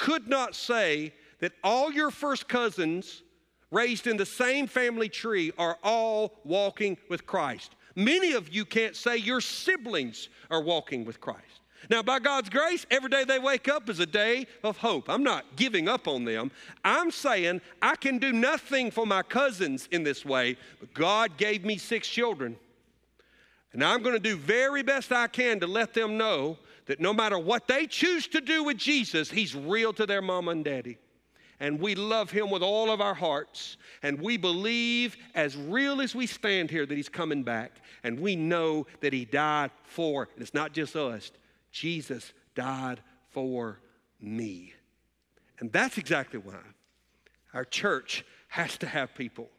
could 0.00 0.26
not 0.28 0.56
say 0.56 1.12
that 1.40 1.52
all 1.62 1.92
your 1.92 2.10
first 2.10 2.48
cousins 2.48 3.22
raised 3.70 4.06
in 4.06 4.16
the 4.16 4.24
same 4.24 4.66
family 4.66 5.10
tree 5.10 5.52
are 5.58 5.78
all 5.84 6.32
walking 6.42 6.96
with 7.10 7.26
Christ. 7.26 7.76
Many 7.94 8.32
of 8.32 8.48
you 8.48 8.64
can't 8.64 8.96
say 8.96 9.18
your 9.18 9.42
siblings 9.42 10.30
are 10.50 10.62
walking 10.62 11.04
with 11.04 11.20
Christ. 11.20 11.60
Now, 11.90 12.02
by 12.02 12.18
God's 12.18 12.48
grace, 12.48 12.86
every 12.90 13.10
day 13.10 13.24
they 13.24 13.38
wake 13.38 13.68
up 13.68 13.90
is 13.90 14.00
a 14.00 14.06
day 14.06 14.46
of 14.64 14.78
hope. 14.78 15.10
I'm 15.10 15.22
not 15.22 15.44
giving 15.56 15.86
up 15.86 16.08
on 16.08 16.24
them. 16.24 16.50
I'm 16.82 17.10
saying 17.10 17.60
I 17.82 17.94
can 17.96 18.18
do 18.18 18.32
nothing 18.32 18.90
for 18.90 19.06
my 19.06 19.22
cousins 19.22 19.86
in 19.92 20.02
this 20.02 20.24
way, 20.24 20.56
but 20.78 20.94
God 20.94 21.36
gave 21.36 21.62
me 21.62 21.76
six 21.76 22.08
children. 22.08 22.56
And 23.72 23.84
I'm 23.84 24.02
going 24.02 24.14
to 24.14 24.20
do 24.20 24.36
very 24.36 24.82
best 24.82 25.12
I 25.12 25.26
can 25.26 25.60
to 25.60 25.66
let 25.66 25.92
them 25.92 26.16
know 26.16 26.58
that 26.86 27.00
no 27.00 27.12
matter 27.12 27.38
what 27.38 27.68
they 27.68 27.86
choose 27.86 28.26
to 28.28 28.40
do 28.40 28.64
with 28.64 28.76
Jesus, 28.76 29.30
He's 29.30 29.54
real 29.54 29.92
to 29.94 30.06
their 30.06 30.22
mama 30.22 30.52
and 30.52 30.64
daddy. 30.64 30.98
And 31.60 31.78
we 31.78 31.94
love 31.94 32.30
Him 32.30 32.50
with 32.50 32.62
all 32.62 32.90
of 32.90 33.00
our 33.00 33.14
hearts. 33.14 33.76
And 34.02 34.20
we 34.20 34.38
believe, 34.38 35.16
as 35.34 35.56
real 35.56 36.00
as 36.00 36.14
we 36.14 36.26
stand 36.26 36.70
here, 36.70 36.86
that 36.86 36.96
He's 36.96 37.08
coming 37.08 37.42
back. 37.42 37.82
And 38.02 38.18
we 38.18 38.34
know 38.34 38.86
that 39.00 39.12
He 39.12 39.26
died 39.26 39.70
for, 39.84 40.28
and 40.34 40.42
it's 40.42 40.54
not 40.54 40.72
just 40.72 40.96
us, 40.96 41.30
Jesus 41.70 42.32
died 42.54 43.00
for 43.30 43.78
me. 44.20 44.72
And 45.60 45.70
that's 45.70 45.98
exactly 45.98 46.40
why 46.40 46.58
our 47.52 47.64
church 47.64 48.24
has 48.48 48.78
to 48.78 48.86
have 48.86 49.14
people 49.14 49.50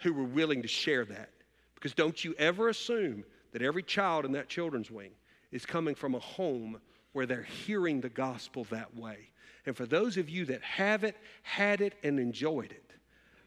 who 0.00 0.18
are 0.18 0.24
willing 0.24 0.62
to 0.62 0.68
share 0.68 1.04
that. 1.04 1.30
Because 1.74 1.94
don't 1.94 2.24
you 2.24 2.34
ever 2.38 2.68
assume 2.68 3.24
that 3.52 3.62
every 3.62 3.82
child 3.82 4.24
in 4.24 4.32
that 4.32 4.48
children's 4.48 4.90
wing 4.90 5.12
is 5.54 5.64
coming 5.64 5.94
from 5.94 6.16
a 6.16 6.18
home 6.18 6.80
where 7.12 7.26
they're 7.26 7.44
hearing 7.44 8.00
the 8.00 8.08
gospel 8.08 8.64
that 8.64 8.94
way. 8.96 9.30
And 9.64 9.76
for 9.76 9.86
those 9.86 10.16
of 10.16 10.28
you 10.28 10.44
that 10.46 10.62
have 10.62 11.04
it, 11.04 11.16
had 11.42 11.80
it, 11.80 11.94
and 12.02 12.18
enjoyed 12.18 12.72
it, 12.72 12.90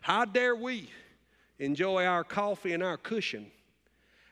how 0.01 0.23
dare 0.23 0.55
we 0.55 0.89
enjoy 1.59 2.05
our 2.05 2.23
coffee 2.23 2.71
and 2.71 2.81
our 2.81 2.95
cushion 2.95 3.51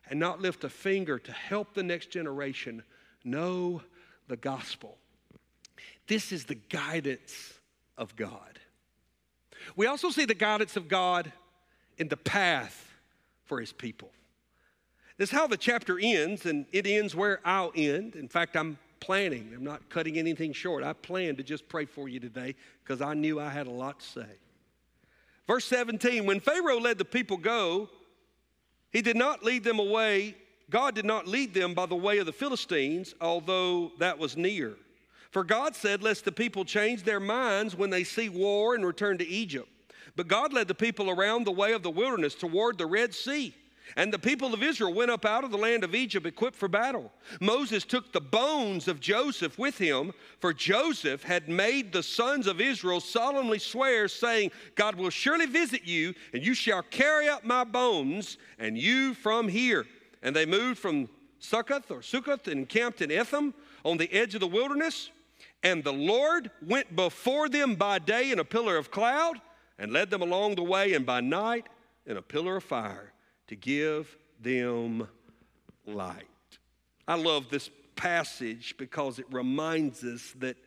and 0.09 0.17
not 0.17 0.39
lift 0.39 0.63
a 0.63 0.69
finger 0.69 1.19
to 1.19 1.31
help 1.33 1.73
the 1.73 1.83
next 1.83 2.09
generation 2.11 2.81
know 3.25 3.81
the 4.29 4.37
gospel? 4.37 4.97
This 6.07 6.31
is 6.31 6.45
the 6.45 6.55
guidance 6.55 7.55
of 7.97 8.15
God. 8.15 8.57
We 9.75 9.87
also 9.87 10.11
see 10.11 10.23
the 10.23 10.33
guidance 10.33 10.77
of 10.77 10.87
God 10.87 11.29
in 11.97 12.07
the 12.07 12.17
path 12.17 12.93
for 13.43 13.59
his 13.59 13.73
people. 13.73 14.11
This 15.17 15.29
is 15.29 15.35
how 15.35 15.47
the 15.47 15.57
chapter 15.57 15.97
ends, 16.01 16.45
and 16.45 16.65
it 16.73 16.85
ends 16.85 17.15
where 17.15 17.39
I'll 17.45 17.71
end. 17.75 18.15
In 18.15 18.27
fact, 18.27 18.57
I'm 18.57 18.77
planning, 18.99 19.51
I'm 19.55 19.63
not 19.63 19.87
cutting 19.89 20.17
anything 20.17 20.51
short. 20.51 20.83
I 20.83 20.93
plan 20.93 21.35
to 21.37 21.43
just 21.43 21.69
pray 21.69 21.85
for 21.85 22.09
you 22.09 22.19
today 22.19 22.55
because 22.83 23.01
I 23.01 23.13
knew 23.13 23.39
I 23.39 23.49
had 23.49 23.67
a 23.67 23.71
lot 23.71 23.99
to 23.99 24.05
say. 24.05 24.27
Verse 25.47 25.65
17 25.65 26.25
When 26.25 26.39
Pharaoh 26.39 26.79
let 26.79 26.97
the 26.97 27.05
people 27.05 27.37
go, 27.37 27.89
he 28.91 29.01
did 29.01 29.15
not 29.15 29.43
lead 29.43 29.63
them 29.63 29.79
away. 29.79 30.35
God 30.69 30.95
did 30.95 31.05
not 31.05 31.27
lead 31.27 31.53
them 31.53 31.73
by 31.73 31.85
the 31.85 31.95
way 31.95 32.17
of 32.17 32.25
the 32.25 32.33
Philistines, 32.33 33.13
although 33.21 33.91
that 33.99 34.17
was 34.17 34.35
near. 34.35 34.75
For 35.31 35.43
God 35.43 35.75
said, 35.75 36.01
Lest 36.01 36.25
the 36.25 36.31
people 36.31 36.65
change 36.65 37.03
their 37.03 37.19
minds 37.19 37.75
when 37.75 37.89
they 37.89 38.03
see 38.03 38.29
war 38.29 38.73
and 38.73 38.85
return 38.85 39.17
to 39.19 39.27
Egypt. 39.27 39.69
But 40.15 40.27
God 40.27 40.53
led 40.53 40.67
the 40.67 40.75
people 40.75 41.09
around 41.09 41.45
the 41.45 41.51
way 41.51 41.73
of 41.73 41.83
the 41.83 41.91
wilderness 41.91 42.35
toward 42.35 42.77
the 42.77 42.85
Red 42.85 43.13
Sea. 43.13 43.53
And 43.95 44.11
the 44.11 44.19
people 44.19 44.53
of 44.53 44.63
Israel 44.63 44.93
went 44.93 45.11
up 45.11 45.25
out 45.25 45.43
of 45.43 45.51
the 45.51 45.57
land 45.57 45.83
of 45.83 45.95
Egypt 45.95 46.25
equipped 46.25 46.57
for 46.57 46.67
battle. 46.67 47.11
Moses 47.39 47.85
took 47.85 48.11
the 48.11 48.21
bones 48.21 48.87
of 48.87 48.99
Joseph 48.99 49.57
with 49.57 49.77
him, 49.77 50.11
for 50.39 50.53
Joseph 50.53 51.23
had 51.23 51.47
made 51.47 51.91
the 51.91 52.03
sons 52.03 52.47
of 52.47 52.59
Israel 52.59 52.99
solemnly 52.99 53.59
swear, 53.59 54.07
saying, 54.07 54.51
God 54.75 54.95
will 54.95 55.09
surely 55.09 55.45
visit 55.45 55.85
you, 55.85 56.13
and 56.33 56.43
you 56.43 56.53
shall 56.53 56.81
carry 56.83 57.29
up 57.29 57.45
my 57.45 57.63
bones, 57.63 58.37
and 58.59 58.77
you 58.77 59.13
from 59.13 59.47
here. 59.47 59.85
And 60.21 60.35
they 60.35 60.45
moved 60.45 60.79
from 60.79 61.07
Succoth 61.39 61.91
or 61.91 62.01
Succoth 62.01 62.47
and 62.47 62.67
camped 62.67 63.01
in 63.01 63.11
Etham 63.11 63.53
on 63.83 63.97
the 63.97 64.11
edge 64.11 64.33
of 64.33 64.41
the 64.41 64.47
wilderness. 64.47 65.11
And 65.63 65.83
the 65.83 65.93
Lord 65.93 66.51
went 66.65 66.95
before 66.95 67.49
them 67.49 67.75
by 67.75 67.99
day 67.99 68.31
in 68.31 68.39
a 68.39 68.45
pillar 68.45 68.77
of 68.77 68.91
cloud, 68.91 69.39
and 69.77 69.91
led 69.91 70.09
them 70.09 70.21
along 70.21 70.55
the 70.55 70.63
way, 70.63 70.93
and 70.93 71.05
by 71.05 71.21
night 71.21 71.67
in 72.05 72.17
a 72.17 72.21
pillar 72.21 72.57
of 72.57 72.63
fire 72.63 73.11
to 73.47 73.55
give 73.55 74.15
them 74.41 75.07
light. 75.85 76.25
I 77.07 77.15
love 77.15 77.49
this 77.49 77.69
passage 77.95 78.75
because 78.77 79.19
it 79.19 79.25
reminds 79.31 80.03
us 80.03 80.33
that 80.39 80.57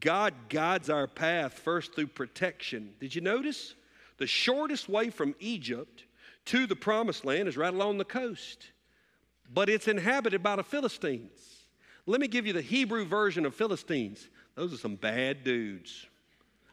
God 0.00 0.34
guides 0.48 0.90
our 0.90 1.06
path 1.06 1.54
first 1.54 1.94
through 1.94 2.08
protection. 2.08 2.94
Did 3.00 3.14
you 3.14 3.20
notice? 3.20 3.74
The 4.18 4.26
shortest 4.26 4.88
way 4.88 5.10
from 5.10 5.34
Egypt 5.38 6.04
to 6.46 6.66
the 6.66 6.76
promised 6.76 7.24
land 7.24 7.48
is 7.48 7.56
right 7.56 7.72
along 7.72 7.98
the 7.98 8.04
coast, 8.04 8.70
but 9.52 9.68
it's 9.68 9.88
inhabited 9.88 10.42
by 10.42 10.56
the 10.56 10.64
Philistines. 10.64 11.40
Let 12.06 12.20
me 12.20 12.28
give 12.28 12.46
you 12.46 12.52
the 12.52 12.62
Hebrew 12.62 13.04
version 13.04 13.44
of 13.46 13.54
Philistines. 13.54 14.28
Those 14.54 14.72
are 14.72 14.78
some 14.78 14.96
bad 14.96 15.44
dudes. 15.44 16.06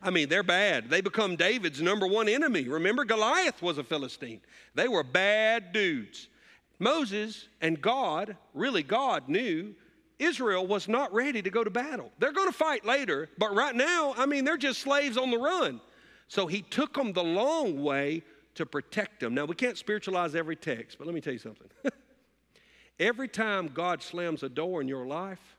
I 0.03 0.09
mean, 0.09 0.29
they're 0.29 0.43
bad. 0.43 0.89
They 0.89 1.01
become 1.01 1.35
David's 1.35 1.81
number 1.81 2.05
one 2.05 2.27
enemy. 2.27 2.67
Remember, 2.67 3.05
Goliath 3.05 3.61
was 3.61 3.77
a 3.77 3.83
Philistine. 3.83 4.41
They 4.75 4.87
were 4.87 5.03
bad 5.03 5.71
dudes. 5.71 6.27
Moses 6.79 7.47
and 7.61 7.81
God, 7.81 8.35
really, 8.53 8.83
God 8.83 9.29
knew 9.29 9.73
Israel 10.19 10.67
was 10.67 10.87
not 10.87 11.13
ready 11.13 11.41
to 11.41 11.49
go 11.49 11.63
to 11.63 11.69
battle. 11.69 12.11
They're 12.19 12.33
going 12.33 12.49
to 12.49 12.53
fight 12.53 12.85
later, 12.85 13.29
but 13.37 13.55
right 13.55 13.75
now, 13.75 14.13
I 14.17 14.25
mean, 14.25 14.43
they're 14.43 14.57
just 14.57 14.81
slaves 14.81 15.17
on 15.17 15.31
the 15.31 15.37
run. 15.37 15.79
So 16.27 16.47
he 16.47 16.61
took 16.61 16.93
them 16.93 17.13
the 17.13 17.23
long 17.23 17.81
way 17.81 18.23
to 18.55 18.65
protect 18.65 19.19
them. 19.19 19.33
Now, 19.33 19.45
we 19.45 19.55
can't 19.55 19.77
spiritualize 19.77 20.35
every 20.35 20.55
text, 20.55 20.97
but 20.97 21.07
let 21.07 21.13
me 21.13 21.21
tell 21.21 21.33
you 21.33 21.39
something. 21.39 21.67
every 22.99 23.27
time 23.27 23.67
God 23.67 24.03
slams 24.03 24.43
a 24.43 24.49
door 24.49 24.81
in 24.81 24.87
your 24.87 25.05
life, 25.05 25.57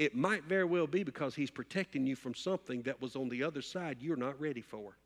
it 0.00 0.16
might 0.16 0.44
very 0.44 0.64
well 0.64 0.86
be 0.86 1.02
because 1.02 1.34
he's 1.34 1.50
protecting 1.50 2.06
you 2.06 2.16
from 2.16 2.34
something 2.34 2.80
that 2.80 3.02
was 3.02 3.16
on 3.16 3.28
the 3.28 3.42
other 3.42 3.60
side 3.60 3.98
you're 4.00 4.16
not 4.16 4.40
ready 4.40 4.62
for. 4.62 4.96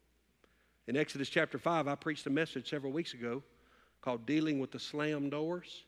In 0.86 0.96
Exodus 0.96 1.28
chapter 1.28 1.58
5, 1.58 1.88
I 1.88 1.96
preached 1.96 2.24
a 2.28 2.30
message 2.30 2.70
several 2.70 2.92
weeks 2.92 3.12
ago 3.12 3.42
called 4.02 4.24
Dealing 4.24 4.60
with 4.60 4.70
the 4.70 4.78
Slam 4.78 5.30
Doors. 5.30 5.82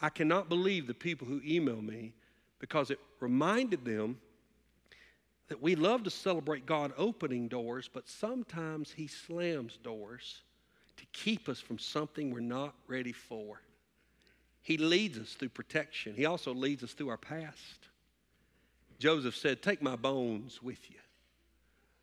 I 0.00 0.08
cannot 0.08 0.48
believe 0.48 0.86
the 0.86 0.94
people 0.94 1.28
who 1.28 1.42
email 1.44 1.82
me 1.82 2.14
because 2.58 2.90
it 2.90 2.98
reminded 3.20 3.84
them 3.84 4.18
that 5.48 5.60
we 5.60 5.74
love 5.74 6.02
to 6.04 6.10
celebrate 6.10 6.64
God 6.64 6.94
opening 6.96 7.48
doors, 7.48 7.90
but 7.92 8.08
sometimes 8.08 8.90
He 8.90 9.08
slams 9.08 9.76
doors 9.76 10.40
to 10.96 11.04
keep 11.12 11.50
us 11.50 11.60
from 11.60 11.78
something 11.78 12.30
we're 12.30 12.40
not 12.40 12.72
ready 12.86 13.12
for. 13.12 13.60
He 14.62 14.78
leads 14.78 15.18
us 15.18 15.34
through 15.34 15.50
protection, 15.50 16.14
He 16.14 16.24
also 16.24 16.54
leads 16.54 16.82
us 16.82 16.94
through 16.94 17.10
our 17.10 17.18
past. 17.18 17.88
Joseph 18.98 19.36
said, 19.36 19.62
Take 19.62 19.80
my 19.80 19.96
bones 19.96 20.62
with 20.62 20.90
you. 20.90 20.96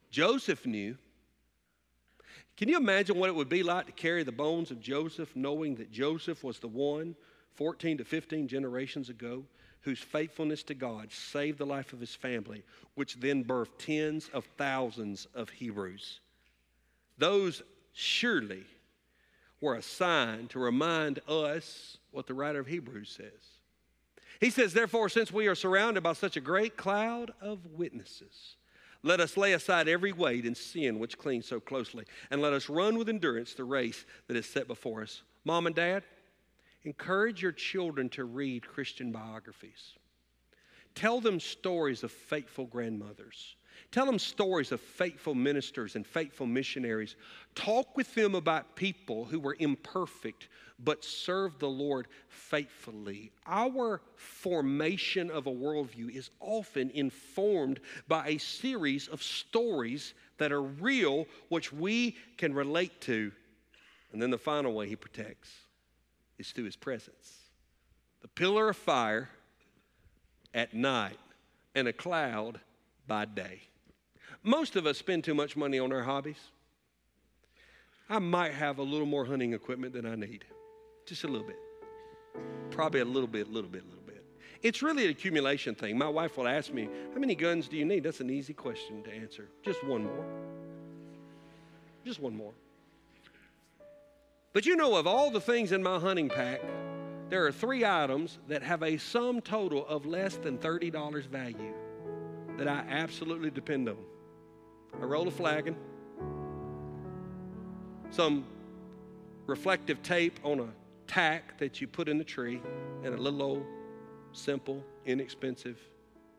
Joseph 0.10 0.66
knew. 0.66 0.98
Can 2.58 2.70
you 2.70 2.78
imagine 2.78 3.18
what 3.18 3.30
it 3.30 3.36
would 3.36 3.50
be 3.50 3.64
like 3.64 3.86
to 3.88 3.92
carry 3.92 4.24
the 4.24 4.32
bones 4.32 4.72
of 4.72 4.80
Joseph, 4.80 5.36
knowing 5.36 5.76
that 5.76 5.92
Joseph 5.92 6.44
was 6.44 6.60
the 6.60 6.70
one 6.70 7.16
14 7.56 7.98
to 7.98 8.06
15 8.06 8.48
generations 8.48 9.10
ago 9.10 9.44
whose 9.82 10.00
faithfulness 10.00 10.64
to 10.64 10.74
God 10.74 11.12
saved 11.12 11.58
the 11.58 11.66
life 11.66 11.92
of 11.92 12.00
his 12.00 12.16
family, 12.16 12.64
which 12.96 13.20
then 13.20 13.44
birthed 13.44 13.78
tens 13.78 14.30
of 14.34 14.46
thousands 14.58 15.28
of 15.36 15.50
Hebrews? 15.50 16.22
Those 17.18 17.62
surely 17.94 18.64
were 19.62 19.76
a 19.76 19.82
sign 19.82 20.48
to 20.48 20.60
remind 20.60 21.20
us 21.28 21.98
what 22.12 22.26
the 22.26 22.34
writer 22.34 22.60
of 22.60 22.68
Hebrews 22.68 23.10
says 23.10 23.60
he 24.40 24.50
says, 24.50 24.74
Therefore, 24.74 25.10
since 25.10 25.32
we 25.32 25.48
are 25.48 25.56
surrounded 25.56 26.04
by 26.04 26.14
such 26.14 26.38
a 26.38 26.42
great 26.42 26.78
cloud 26.78 27.32
of 27.42 27.66
witnesses, 27.66 28.56
let 29.04 29.20
us 29.20 29.38
lay 29.38 29.54
aside 29.54 29.88
every 29.88 30.12
weight 30.12 30.46
and 30.46 30.58
sin 30.58 30.98
which 31.00 31.18
clings 31.18 31.46
so 31.46 31.60
closely, 31.60 32.06
and 32.32 32.42
let 32.42 32.54
us 32.54 32.70
run 32.70 32.98
with 32.98 33.10
endurance 33.10 33.54
the 33.54 33.64
race 33.64 34.06
that 34.28 34.38
is 34.38 34.48
set 34.48 34.68
before 34.68 35.04
us. 35.04 35.22
Mom 35.44 35.68
and 35.68 35.76
dad, 35.76 36.04
encourage 36.84 37.42
your 37.42 37.52
children 37.52 38.10
to 38.10 38.24
read 38.24 38.68
Christian 38.68 39.12
biographies. 39.12 39.94
Tell 40.96 41.20
them 41.20 41.40
stories 41.40 42.04
of 42.04 42.12
faithful 42.12 42.66
grandmothers. 42.66 43.56
Tell 43.92 44.06
them 44.06 44.20
stories 44.20 44.72
of 44.72 44.82
faithful 44.82 45.36
ministers 45.36 45.96
and 45.96 46.06
faithful 46.06 46.46
missionaries. 46.46 47.16
Talk 47.56 47.96
with 47.96 48.14
them 48.16 48.36
about 48.36 48.76
people 48.76 49.26
who 49.26 49.40
were 49.40 49.56
imperfect 49.60 50.48
but 50.80 51.04
served 51.04 51.60
the 51.60 51.70
Lord 51.70 52.08
faithfully. 52.28 53.32
Our 53.46 54.02
formation 54.16 55.32
of 55.32 55.48
a 55.48 55.52
worldview 55.52 56.14
is 56.14 56.30
often 56.40 56.90
informed 56.92 57.80
by 58.08 58.28
a 58.28 58.38
series 58.38 59.08
of 59.08 59.24
stories 59.24 60.14
that 60.38 60.52
are 60.52 60.62
real, 60.62 61.28
which 61.50 61.72
we 61.72 62.18
can 62.38 62.54
relate 62.54 63.00
to. 63.02 63.32
And 64.12 64.22
then 64.22 64.32
the 64.32 64.38
final 64.38 64.74
way 64.74 64.88
he 64.88 64.96
protects 64.96 65.52
is 66.38 66.52
through 66.52 66.66
his 66.66 66.76
presence. 66.76 67.40
The 68.22 68.28
pillar 68.28 68.70
of 68.70 68.78
fire 68.78 69.30
at 70.54 70.74
night 70.74 71.20
and 71.74 71.88
a 71.88 71.94
cloud 71.94 72.60
by 73.08 73.26
day. 73.26 73.62
Most 74.44 74.76
of 74.76 74.86
us 74.86 74.98
spend 74.98 75.24
too 75.24 75.34
much 75.34 75.58
money 75.58 75.80
on 75.80 75.92
our 75.92 76.04
hobbies. 76.04 76.40
I 78.10 78.20
might 78.20 78.54
have 78.54 78.78
a 78.78 78.84
little 78.84 79.08
more 79.08 79.26
hunting 79.26 79.54
equipment 79.54 79.94
than 79.94 80.06
I 80.06 80.16
need, 80.16 80.46
just 81.08 81.24
a 81.24 81.28
little 81.28 81.48
bit. 81.48 81.58
Probably 82.70 83.00
a 83.00 83.06
little 83.06 83.28
bit, 83.28 83.52
little 83.52 83.70
bit, 83.70 83.84
a 83.84 83.88
little 83.88 84.04
bit. 84.06 84.24
It's 84.62 84.84
really 84.84 85.06
an 85.06 85.12
accumulation 85.12 85.74
thing. 85.74 85.98
My 85.98 86.08
wife 86.08 86.38
will 86.38 86.48
ask 86.48 86.72
me, 86.72 86.88
How 87.14 87.20
many 87.20 87.34
guns 87.34 87.68
do 87.68 87.78
you 87.78 87.86
need? 87.86 88.04
That's 88.04 88.20
an 88.20 88.30
easy 88.30 88.54
question 88.54 89.02
to 89.04 89.14
answer. 89.14 89.50
Just 89.64 89.84
one 89.84 90.04
more. 90.04 90.26
Just 92.06 92.20
one 92.20 92.36
more. 92.36 92.54
But 94.54 94.66
you 94.66 94.76
know, 94.76 94.96
of 94.96 95.08
all 95.08 95.32
the 95.32 95.42
things 95.42 95.72
in 95.72 95.82
my 95.82 96.00
hunting 96.00 96.30
pack, 96.30 96.62
there 97.30 97.46
are 97.46 97.52
three 97.52 97.84
items 97.84 98.38
that 98.48 98.62
have 98.62 98.84
a 98.84 98.98
sum 98.98 99.42
total 99.42 99.86
of 99.88 100.06
less 100.06 100.38
than 100.38 100.60
$30 100.60 101.26
value 101.26 101.74
that 102.58 102.68
I 102.68 102.86
absolutely 102.90 103.52
depend 103.52 103.90
on 103.90 103.98
a 105.02 105.06
roll 105.06 105.28
of 105.28 105.34
flagging, 105.34 105.76
some 108.12 108.46
reflective 109.46 110.02
tape 110.02 110.40
on 110.44 110.60
a 110.60 110.68
tack 111.08 111.58
that 111.60 111.82
you 111.82 111.88
put 111.88 112.08
in 112.08 112.18
the 112.18 112.24
tree, 112.24 112.62
and 113.04 113.14
a 113.14 113.18
little 113.18 113.42
old, 113.42 113.66
simple, 114.32 114.84
inexpensive 115.06 115.78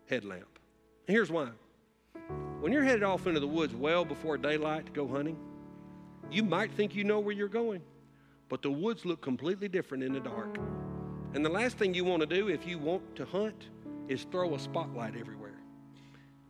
headlamp. 0.08 0.58
And 1.06 1.14
here's 1.14 1.30
why. 1.30 1.50
When 2.60 2.72
you're 2.72 2.82
headed 2.82 3.02
off 3.02 3.26
into 3.26 3.40
the 3.40 3.46
woods 3.46 3.74
well 3.74 4.04
before 4.04 4.36
daylight 4.38 4.86
to 4.86 4.92
go 4.92 5.06
hunting, 5.06 5.38
you 6.30 6.42
might 6.42 6.72
think 6.72 6.94
you 6.94 7.04
know 7.04 7.20
where 7.20 7.34
you're 7.34 7.48
going, 7.48 7.82
but 8.48 8.62
the 8.62 8.70
woods 8.70 9.04
look 9.04 9.20
completely 9.20 9.68
different 9.68 10.02
in 10.02 10.12
the 10.12 10.20
dark. 10.20 10.58
And 11.34 11.44
the 11.44 11.50
last 11.50 11.76
thing 11.76 11.94
you 11.94 12.04
want 12.04 12.20
to 12.20 12.26
do 12.26 12.48
if 12.48 12.66
you 12.66 12.78
want 12.78 13.14
to 13.16 13.24
hunt 13.24 13.68
is 14.08 14.26
throw 14.30 14.54
a 14.54 14.58
spotlight 14.58 15.16
everywhere. 15.16 15.45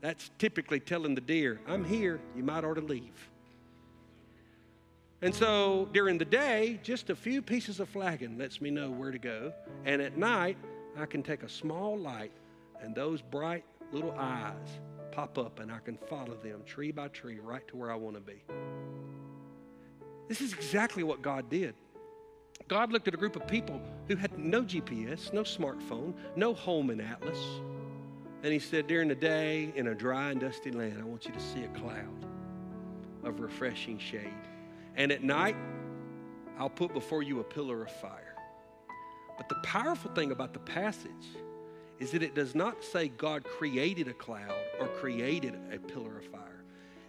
That's 0.01 0.31
typically 0.39 0.81
telling 0.81 1.15
the 1.15 1.21
deer, 1.21 1.61
I'm 1.67 1.85
here, 1.85 2.21
you 2.37 2.43
might 2.43 2.65
ought 2.65 2.75
to 2.75 2.81
leave. 2.81 3.31
And 5.23 5.35
so 5.35 5.89
during 5.93 6.19
the 6.19 6.25
day, 6.25 6.79
just 6.83 7.11
a 7.11 7.17
few 7.17 7.41
pieces 7.41 7.81
of 7.81 7.89
flagging 7.89 8.37
lets 8.37 8.61
me 8.61 8.71
know 8.71 8.91
where 8.91 9.11
to 9.11 9.19
go. 9.19 9.53
And 9.85 10.03
at 10.03 10.19
night, 10.19 10.59
I 10.97 11.07
can 11.07 11.23
take 11.23 11.43
a 11.43 11.49
small 11.49 11.99
light 11.99 12.33
and 12.83 12.95
those 12.95 13.23
bright 13.23 13.65
little 13.93 14.15
eyes 14.19 14.81
pop 15.13 15.39
up 15.39 15.61
and 15.61 15.73
I 15.73 15.79
can 15.79 15.97
follow 15.97 16.35
them 16.35 16.63
tree 16.67 16.93
by 16.93 17.09
tree 17.09 17.39
right 17.39 17.67
to 17.69 17.77
where 17.77 17.91
I 17.91 17.95
want 17.95 18.17
to 18.17 18.21
be. 18.21 18.43
This 20.29 20.41
is 20.41 20.53
exactly 20.53 21.03
what 21.03 21.23
God 21.23 21.49
did. 21.49 21.75
God 22.69 22.93
looked 22.93 23.09
at 23.09 23.15
a 23.15 23.17
group 23.17 23.37
of 23.37 23.47
people 23.47 23.81
who 24.09 24.17
had 24.17 24.39
no 24.39 24.63
GPS, 24.63 25.33
no 25.33 25.43
smartphone, 25.43 26.15
no 26.35 26.53
home 26.53 26.91
in 26.91 27.01
Atlas. 27.01 27.39
And 28.47 28.53
he 28.53 28.61
said, 28.61 28.87
During 28.87 29.09
the 29.09 29.17
day, 29.17 29.73
in 29.75 29.89
a 29.89 29.95
dry 29.97 30.31
and 30.31 30.41
dusty 30.41 30.71
land, 30.71 30.99
I 31.01 31.05
want 31.05 31.27
you 31.27 31.33
to 31.33 31.41
see 31.41 31.65
a 31.65 31.69
cloud 31.81 32.25
of 33.25 33.41
refreshing 33.41 33.99
shade. 33.99 34.31
And 34.95 35.11
at 35.11 35.25
night, 35.25 35.57
I'll 36.57 36.71
put 36.71 36.95
before 36.95 37.25
you 37.25 37.41
a 37.41 37.43
pillar 37.43 37.83
of 37.83 37.91
fire. 37.91 38.37
But 39.37 39.49
the 39.49 39.57
powerful 39.65 40.13
thing 40.13 40.31
about 40.31 40.53
the 40.53 40.61
passage 40.61 41.11
is 41.99 42.13
that 42.13 42.23
it 42.23 42.37
does 42.37 42.55
not 42.55 42.85
say 42.85 43.09
God 43.09 43.43
created 43.43 44.07
a 44.07 44.13
cloud 44.13 44.55
or 44.79 44.87
created 44.87 45.59
a 45.73 45.81
pillar 45.81 46.17
of 46.17 46.27
fire. 46.27 46.63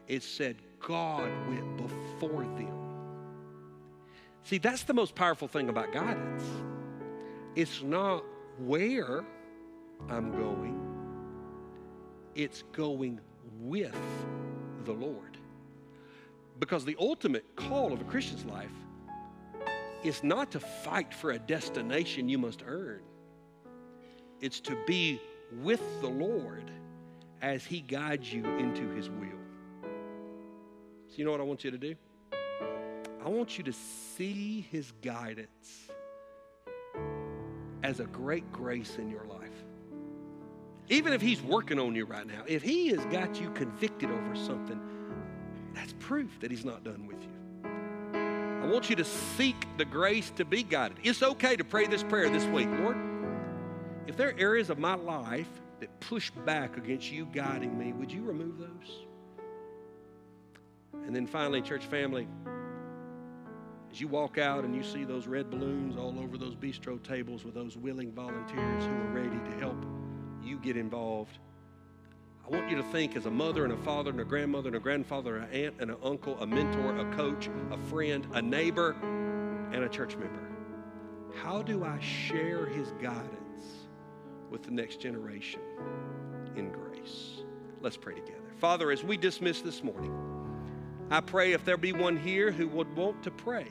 It 0.08 0.24
said 0.24 0.56
God 0.80 1.30
went 1.50 1.78
before 1.78 2.46
them. 2.46 2.74
See, 4.42 4.58
that's 4.58 4.86
the 4.86 4.96
most 4.96 5.14
powerful 5.14 5.48
thing 5.48 5.70
about 5.70 5.94
guidance. 5.94 6.44
It's 7.56 7.84
not 7.84 8.24
where 8.58 9.24
I'm 10.10 10.32
going, 10.32 10.87
it's 12.38 12.64
going 12.72 13.20
with 13.60 13.98
the 14.86 14.94
Lord. 14.94 15.38
Because 16.60 16.86
the 16.86 16.96
ultimate 17.00 17.44
call 17.56 17.92
of 17.92 18.00
a 18.00 18.04
Christian's 18.06 18.46
life 18.46 18.72
is 20.04 20.24
not 20.24 20.52
to 20.52 20.60
fight 20.60 21.14
for 21.14 21.32
a 21.32 21.40
destination 21.40 22.30
you 22.30 22.38
must 22.38 22.64
earn, 22.66 23.02
it's 24.40 24.60
to 24.62 24.78
be 24.86 25.20
with 25.64 25.82
the 26.02 26.08
Lord 26.08 26.70
as 27.42 27.66
He 27.66 27.82
guides 27.82 28.32
you 28.32 28.46
into 28.46 28.88
His 28.92 29.10
will. 29.10 29.28
So, 31.08 31.16
you 31.16 31.26
know 31.26 31.32
what 31.32 31.42
I 31.42 31.44
want 31.44 31.64
you 31.64 31.72
to 31.72 31.78
do? 31.78 31.96
I 33.26 33.30
want 33.30 33.58
you 33.58 33.64
to 33.64 33.74
see 33.74 34.62
His 34.72 34.94
guidance 35.02 35.90
as 37.84 38.00
a 38.00 38.06
great 38.06 38.52
grace 38.52 38.98
in 38.98 39.10
your 39.10 39.26
life. 39.26 39.47
Even 40.90 41.14
if 41.14 41.22
He's 41.22 41.42
working 41.42 41.80
on 41.80 41.96
you 41.96 42.06
right 42.06 42.26
now, 42.26 42.44
if 42.48 42.62
He 42.64 42.90
has 42.90 43.04
got 43.06 43.40
you 43.40 43.50
convicted 43.52 44.10
over 44.10 44.36
something, 44.36 44.80
that's 45.74 45.94
proof 46.00 46.40
that 46.40 46.52
He's 46.52 46.66
not 46.66 46.84
done 46.84 47.06
with 47.08 47.22
you. 47.22 47.30
I 48.64 48.68
want 48.70 48.90
you 48.90 48.96
to 48.98 49.06
seek 49.06 49.56
the 49.78 49.86
grace 49.86 50.32
to 50.32 50.46
be 50.46 50.64
guided. 50.64 50.98
It's 51.04 51.22
okay 51.24 51.56
to 51.56 51.64
pray 51.64 51.88
this 51.88 52.04
prayer 52.04 52.30
this 52.30 52.46
week. 52.46 52.68
Lord, 52.80 52.98
if 54.08 54.18
there 54.18 54.30
are 54.30 54.36
areas 54.38 54.70
of 54.70 54.80
my 54.80 54.96
life 54.96 55.50
that 55.80 56.00
push 56.00 56.32
back 56.46 56.76
against 56.78 57.12
you 57.12 57.26
guiding 57.32 57.78
me, 57.78 57.94
would 57.94 58.12
you 58.12 58.24
remove 58.24 58.58
those? 58.58 59.06
And 61.06 61.16
then 61.16 61.28
finally, 61.28 61.62
church 61.62 61.86
family, 61.86 62.28
as 63.92 64.02
you 64.02 64.08
walk 64.08 64.38
out 64.38 64.64
and 64.64 64.76
you 64.76 64.84
see 64.84 65.04
those 65.04 65.28
red 65.28 65.50
balloons 65.50 65.96
all 65.96 66.20
over 66.20 66.38
those 66.38 66.56
bistro 66.56 67.02
tables 67.02 67.46
with 67.46 67.54
those 67.54 67.78
willing 67.78 68.12
volunteers 68.12 68.84
who 68.84 68.92
are 68.92 69.12
ready 69.14 69.38
to 69.50 69.60
help 69.60 69.82
you 70.48 70.58
get 70.58 70.78
involved, 70.78 71.38
I 72.46 72.50
want 72.50 72.70
you 72.70 72.78
to 72.78 72.84
think 72.84 73.18
as 73.18 73.26
a 73.26 73.32
mother 73.32 73.66
and 73.66 73.74
a 73.74 73.78
father 73.78 74.10
and 74.10 74.22
a 74.22 74.26
grandmother 74.26 74.70
and 74.70 74.78
a 74.78 74.80
grandfather, 74.80 75.38
an 75.38 75.52
aunt 75.52 75.76
and 75.80 75.92
an 75.92 75.98
uncle, 76.02 76.40
a 76.40 76.48
mentor, 76.48 76.96
a 76.98 77.16
coach, 77.16 77.50
a 77.72 77.78
friend, 77.78 78.26
a 78.34 78.42
neighbor, 78.42 78.96
and 79.74 79.84
a 79.84 79.90
church 79.90 80.16
member. 80.16 80.40
How 81.44 81.62
do 81.62 81.84
I 81.84 82.00
share 82.00 82.66
his 82.66 82.94
guidance 83.02 83.88
with 84.50 84.64
the 84.64 84.72
next 84.72 85.02
generation 85.02 85.60
in 86.56 86.72
grace? 86.72 87.44
Let's 87.82 87.98
pray 87.98 88.16
together. 88.16 88.34
Father, 88.60 88.92
as 88.92 89.04
we 89.04 89.18
dismiss 89.18 89.62
this 89.62 89.84
morning, 89.84 90.16
I 91.12 91.20
pray 91.20 91.52
if 91.52 91.66
there 91.66 91.78
be 91.78 91.92
one 91.92 92.16
here 92.16 92.52
who 92.52 92.68
would 92.70 92.96
want 92.96 93.22
to 93.24 93.32
pray, 93.32 93.68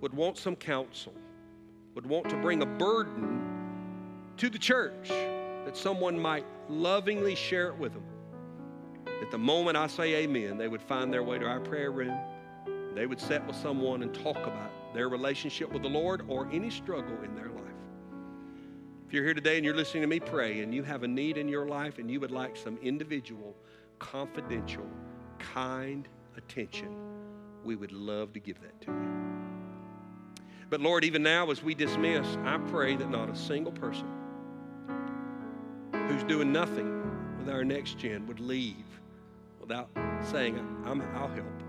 would 0.00 0.12
want 0.12 0.36
some 0.36 0.56
counsel, 0.56 1.14
would 1.94 2.06
want 2.06 2.28
to 2.30 2.36
bring 2.36 2.62
a 2.62 2.66
burden 2.66 3.35
to 4.38 4.50
the 4.50 4.58
church 4.58 5.08
that 5.08 5.76
someone 5.76 6.18
might 6.18 6.44
lovingly 6.68 7.34
share 7.34 7.68
it 7.68 7.76
with 7.76 7.92
them. 7.94 8.04
That 9.04 9.30
the 9.30 9.38
moment 9.38 9.76
I 9.76 9.86
say 9.86 10.14
amen, 10.24 10.58
they 10.58 10.68
would 10.68 10.82
find 10.82 11.12
their 11.12 11.22
way 11.22 11.38
to 11.38 11.46
our 11.46 11.60
prayer 11.60 11.90
room. 11.90 12.16
They 12.94 13.06
would 13.06 13.20
sit 13.20 13.44
with 13.46 13.56
someone 13.56 14.02
and 14.02 14.14
talk 14.14 14.36
about 14.36 14.94
their 14.94 15.08
relationship 15.08 15.72
with 15.72 15.82
the 15.82 15.88
Lord 15.88 16.22
or 16.28 16.48
any 16.52 16.70
struggle 16.70 17.16
in 17.22 17.34
their 17.34 17.48
life. 17.48 17.62
If 19.06 19.12
you're 19.12 19.24
here 19.24 19.34
today 19.34 19.56
and 19.56 19.64
you're 19.64 19.76
listening 19.76 20.02
to 20.02 20.06
me 20.06 20.20
pray 20.20 20.60
and 20.60 20.74
you 20.74 20.82
have 20.82 21.02
a 21.02 21.08
need 21.08 21.38
in 21.38 21.48
your 21.48 21.66
life 21.66 21.98
and 21.98 22.10
you 22.10 22.20
would 22.20 22.30
like 22.30 22.56
some 22.56 22.78
individual, 22.82 23.54
confidential, 23.98 24.86
kind 25.38 26.08
attention, 26.36 26.94
we 27.64 27.76
would 27.76 27.92
love 27.92 28.32
to 28.34 28.40
give 28.40 28.60
that 28.62 28.80
to 28.82 28.90
you. 28.90 30.44
But 30.68 30.80
Lord, 30.80 31.04
even 31.04 31.22
now 31.22 31.50
as 31.50 31.62
we 31.62 31.74
dismiss, 31.74 32.26
I 32.44 32.58
pray 32.68 32.96
that 32.96 33.08
not 33.08 33.30
a 33.30 33.36
single 33.36 33.72
person 33.72 34.08
who's 36.08 36.24
doing 36.24 36.52
nothing 36.52 37.02
with 37.38 37.48
our 37.48 37.64
next 37.64 37.98
gen 37.98 38.26
would 38.26 38.40
leave 38.40 38.84
without 39.60 39.88
saying, 40.22 40.58
I'm, 40.84 41.02
I'll 41.14 41.28
help. 41.28 41.62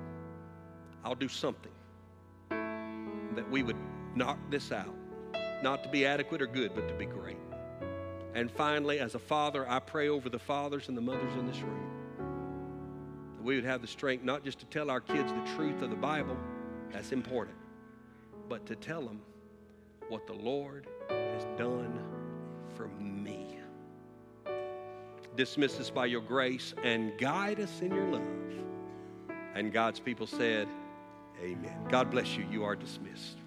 I'll 1.03 1.15
do 1.15 1.27
something. 1.27 1.71
That 2.49 3.49
we 3.49 3.63
would 3.63 3.77
knock 4.15 4.37
this 4.49 4.71
out, 4.71 4.95
not 5.61 5.83
to 5.83 5.89
be 5.89 6.05
adequate 6.05 6.41
or 6.41 6.47
good, 6.47 6.73
but 6.73 6.87
to 6.87 6.93
be 6.93 7.05
great. 7.05 7.37
And 8.33 8.51
finally, 8.51 8.99
as 8.99 9.15
a 9.15 9.19
father, 9.19 9.67
I 9.67 9.79
pray 9.79 10.09
over 10.09 10.29
the 10.29 10.39
fathers 10.39 10.89
and 10.89 10.97
the 10.97 11.01
mothers 11.01 11.33
in 11.35 11.47
this 11.47 11.59
room 11.61 11.91
that 13.37 13.43
we 13.43 13.55
would 13.55 13.65
have 13.65 13.81
the 13.81 13.87
strength 13.87 14.23
not 14.23 14.43
just 14.43 14.59
to 14.59 14.65
tell 14.67 14.91
our 14.91 15.01
kids 15.01 15.31
the 15.31 15.55
truth 15.55 15.81
of 15.81 15.89
the 15.89 15.95
Bible, 15.95 16.37
that's 16.91 17.11
important, 17.11 17.57
but 18.49 18.65
to 18.67 18.75
tell 18.75 19.01
them 19.01 19.21
what 20.09 20.27
the 20.27 20.33
Lord 20.33 20.87
has 21.09 21.45
done 21.57 21.99
for 22.75 22.87
me. 22.87 23.16
Dismiss 25.37 25.79
us 25.79 25.91
by 25.91 26.07
your 26.07 26.21
grace 26.21 26.73
and 26.83 27.15
guide 27.19 27.59
us 27.59 27.81
in 27.81 27.93
your 27.93 28.09
love. 28.09 28.23
And 29.53 29.71
God's 29.71 29.99
people 29.99 30.25
said, 30.25 30.67
Amen. 31.39 31.77
God 31.89 32.09
bless 32.09 32.35
you. 32.35 32.43
You 32.49 32.63
are 32.63 32.75
dismissed. 32.75 33.37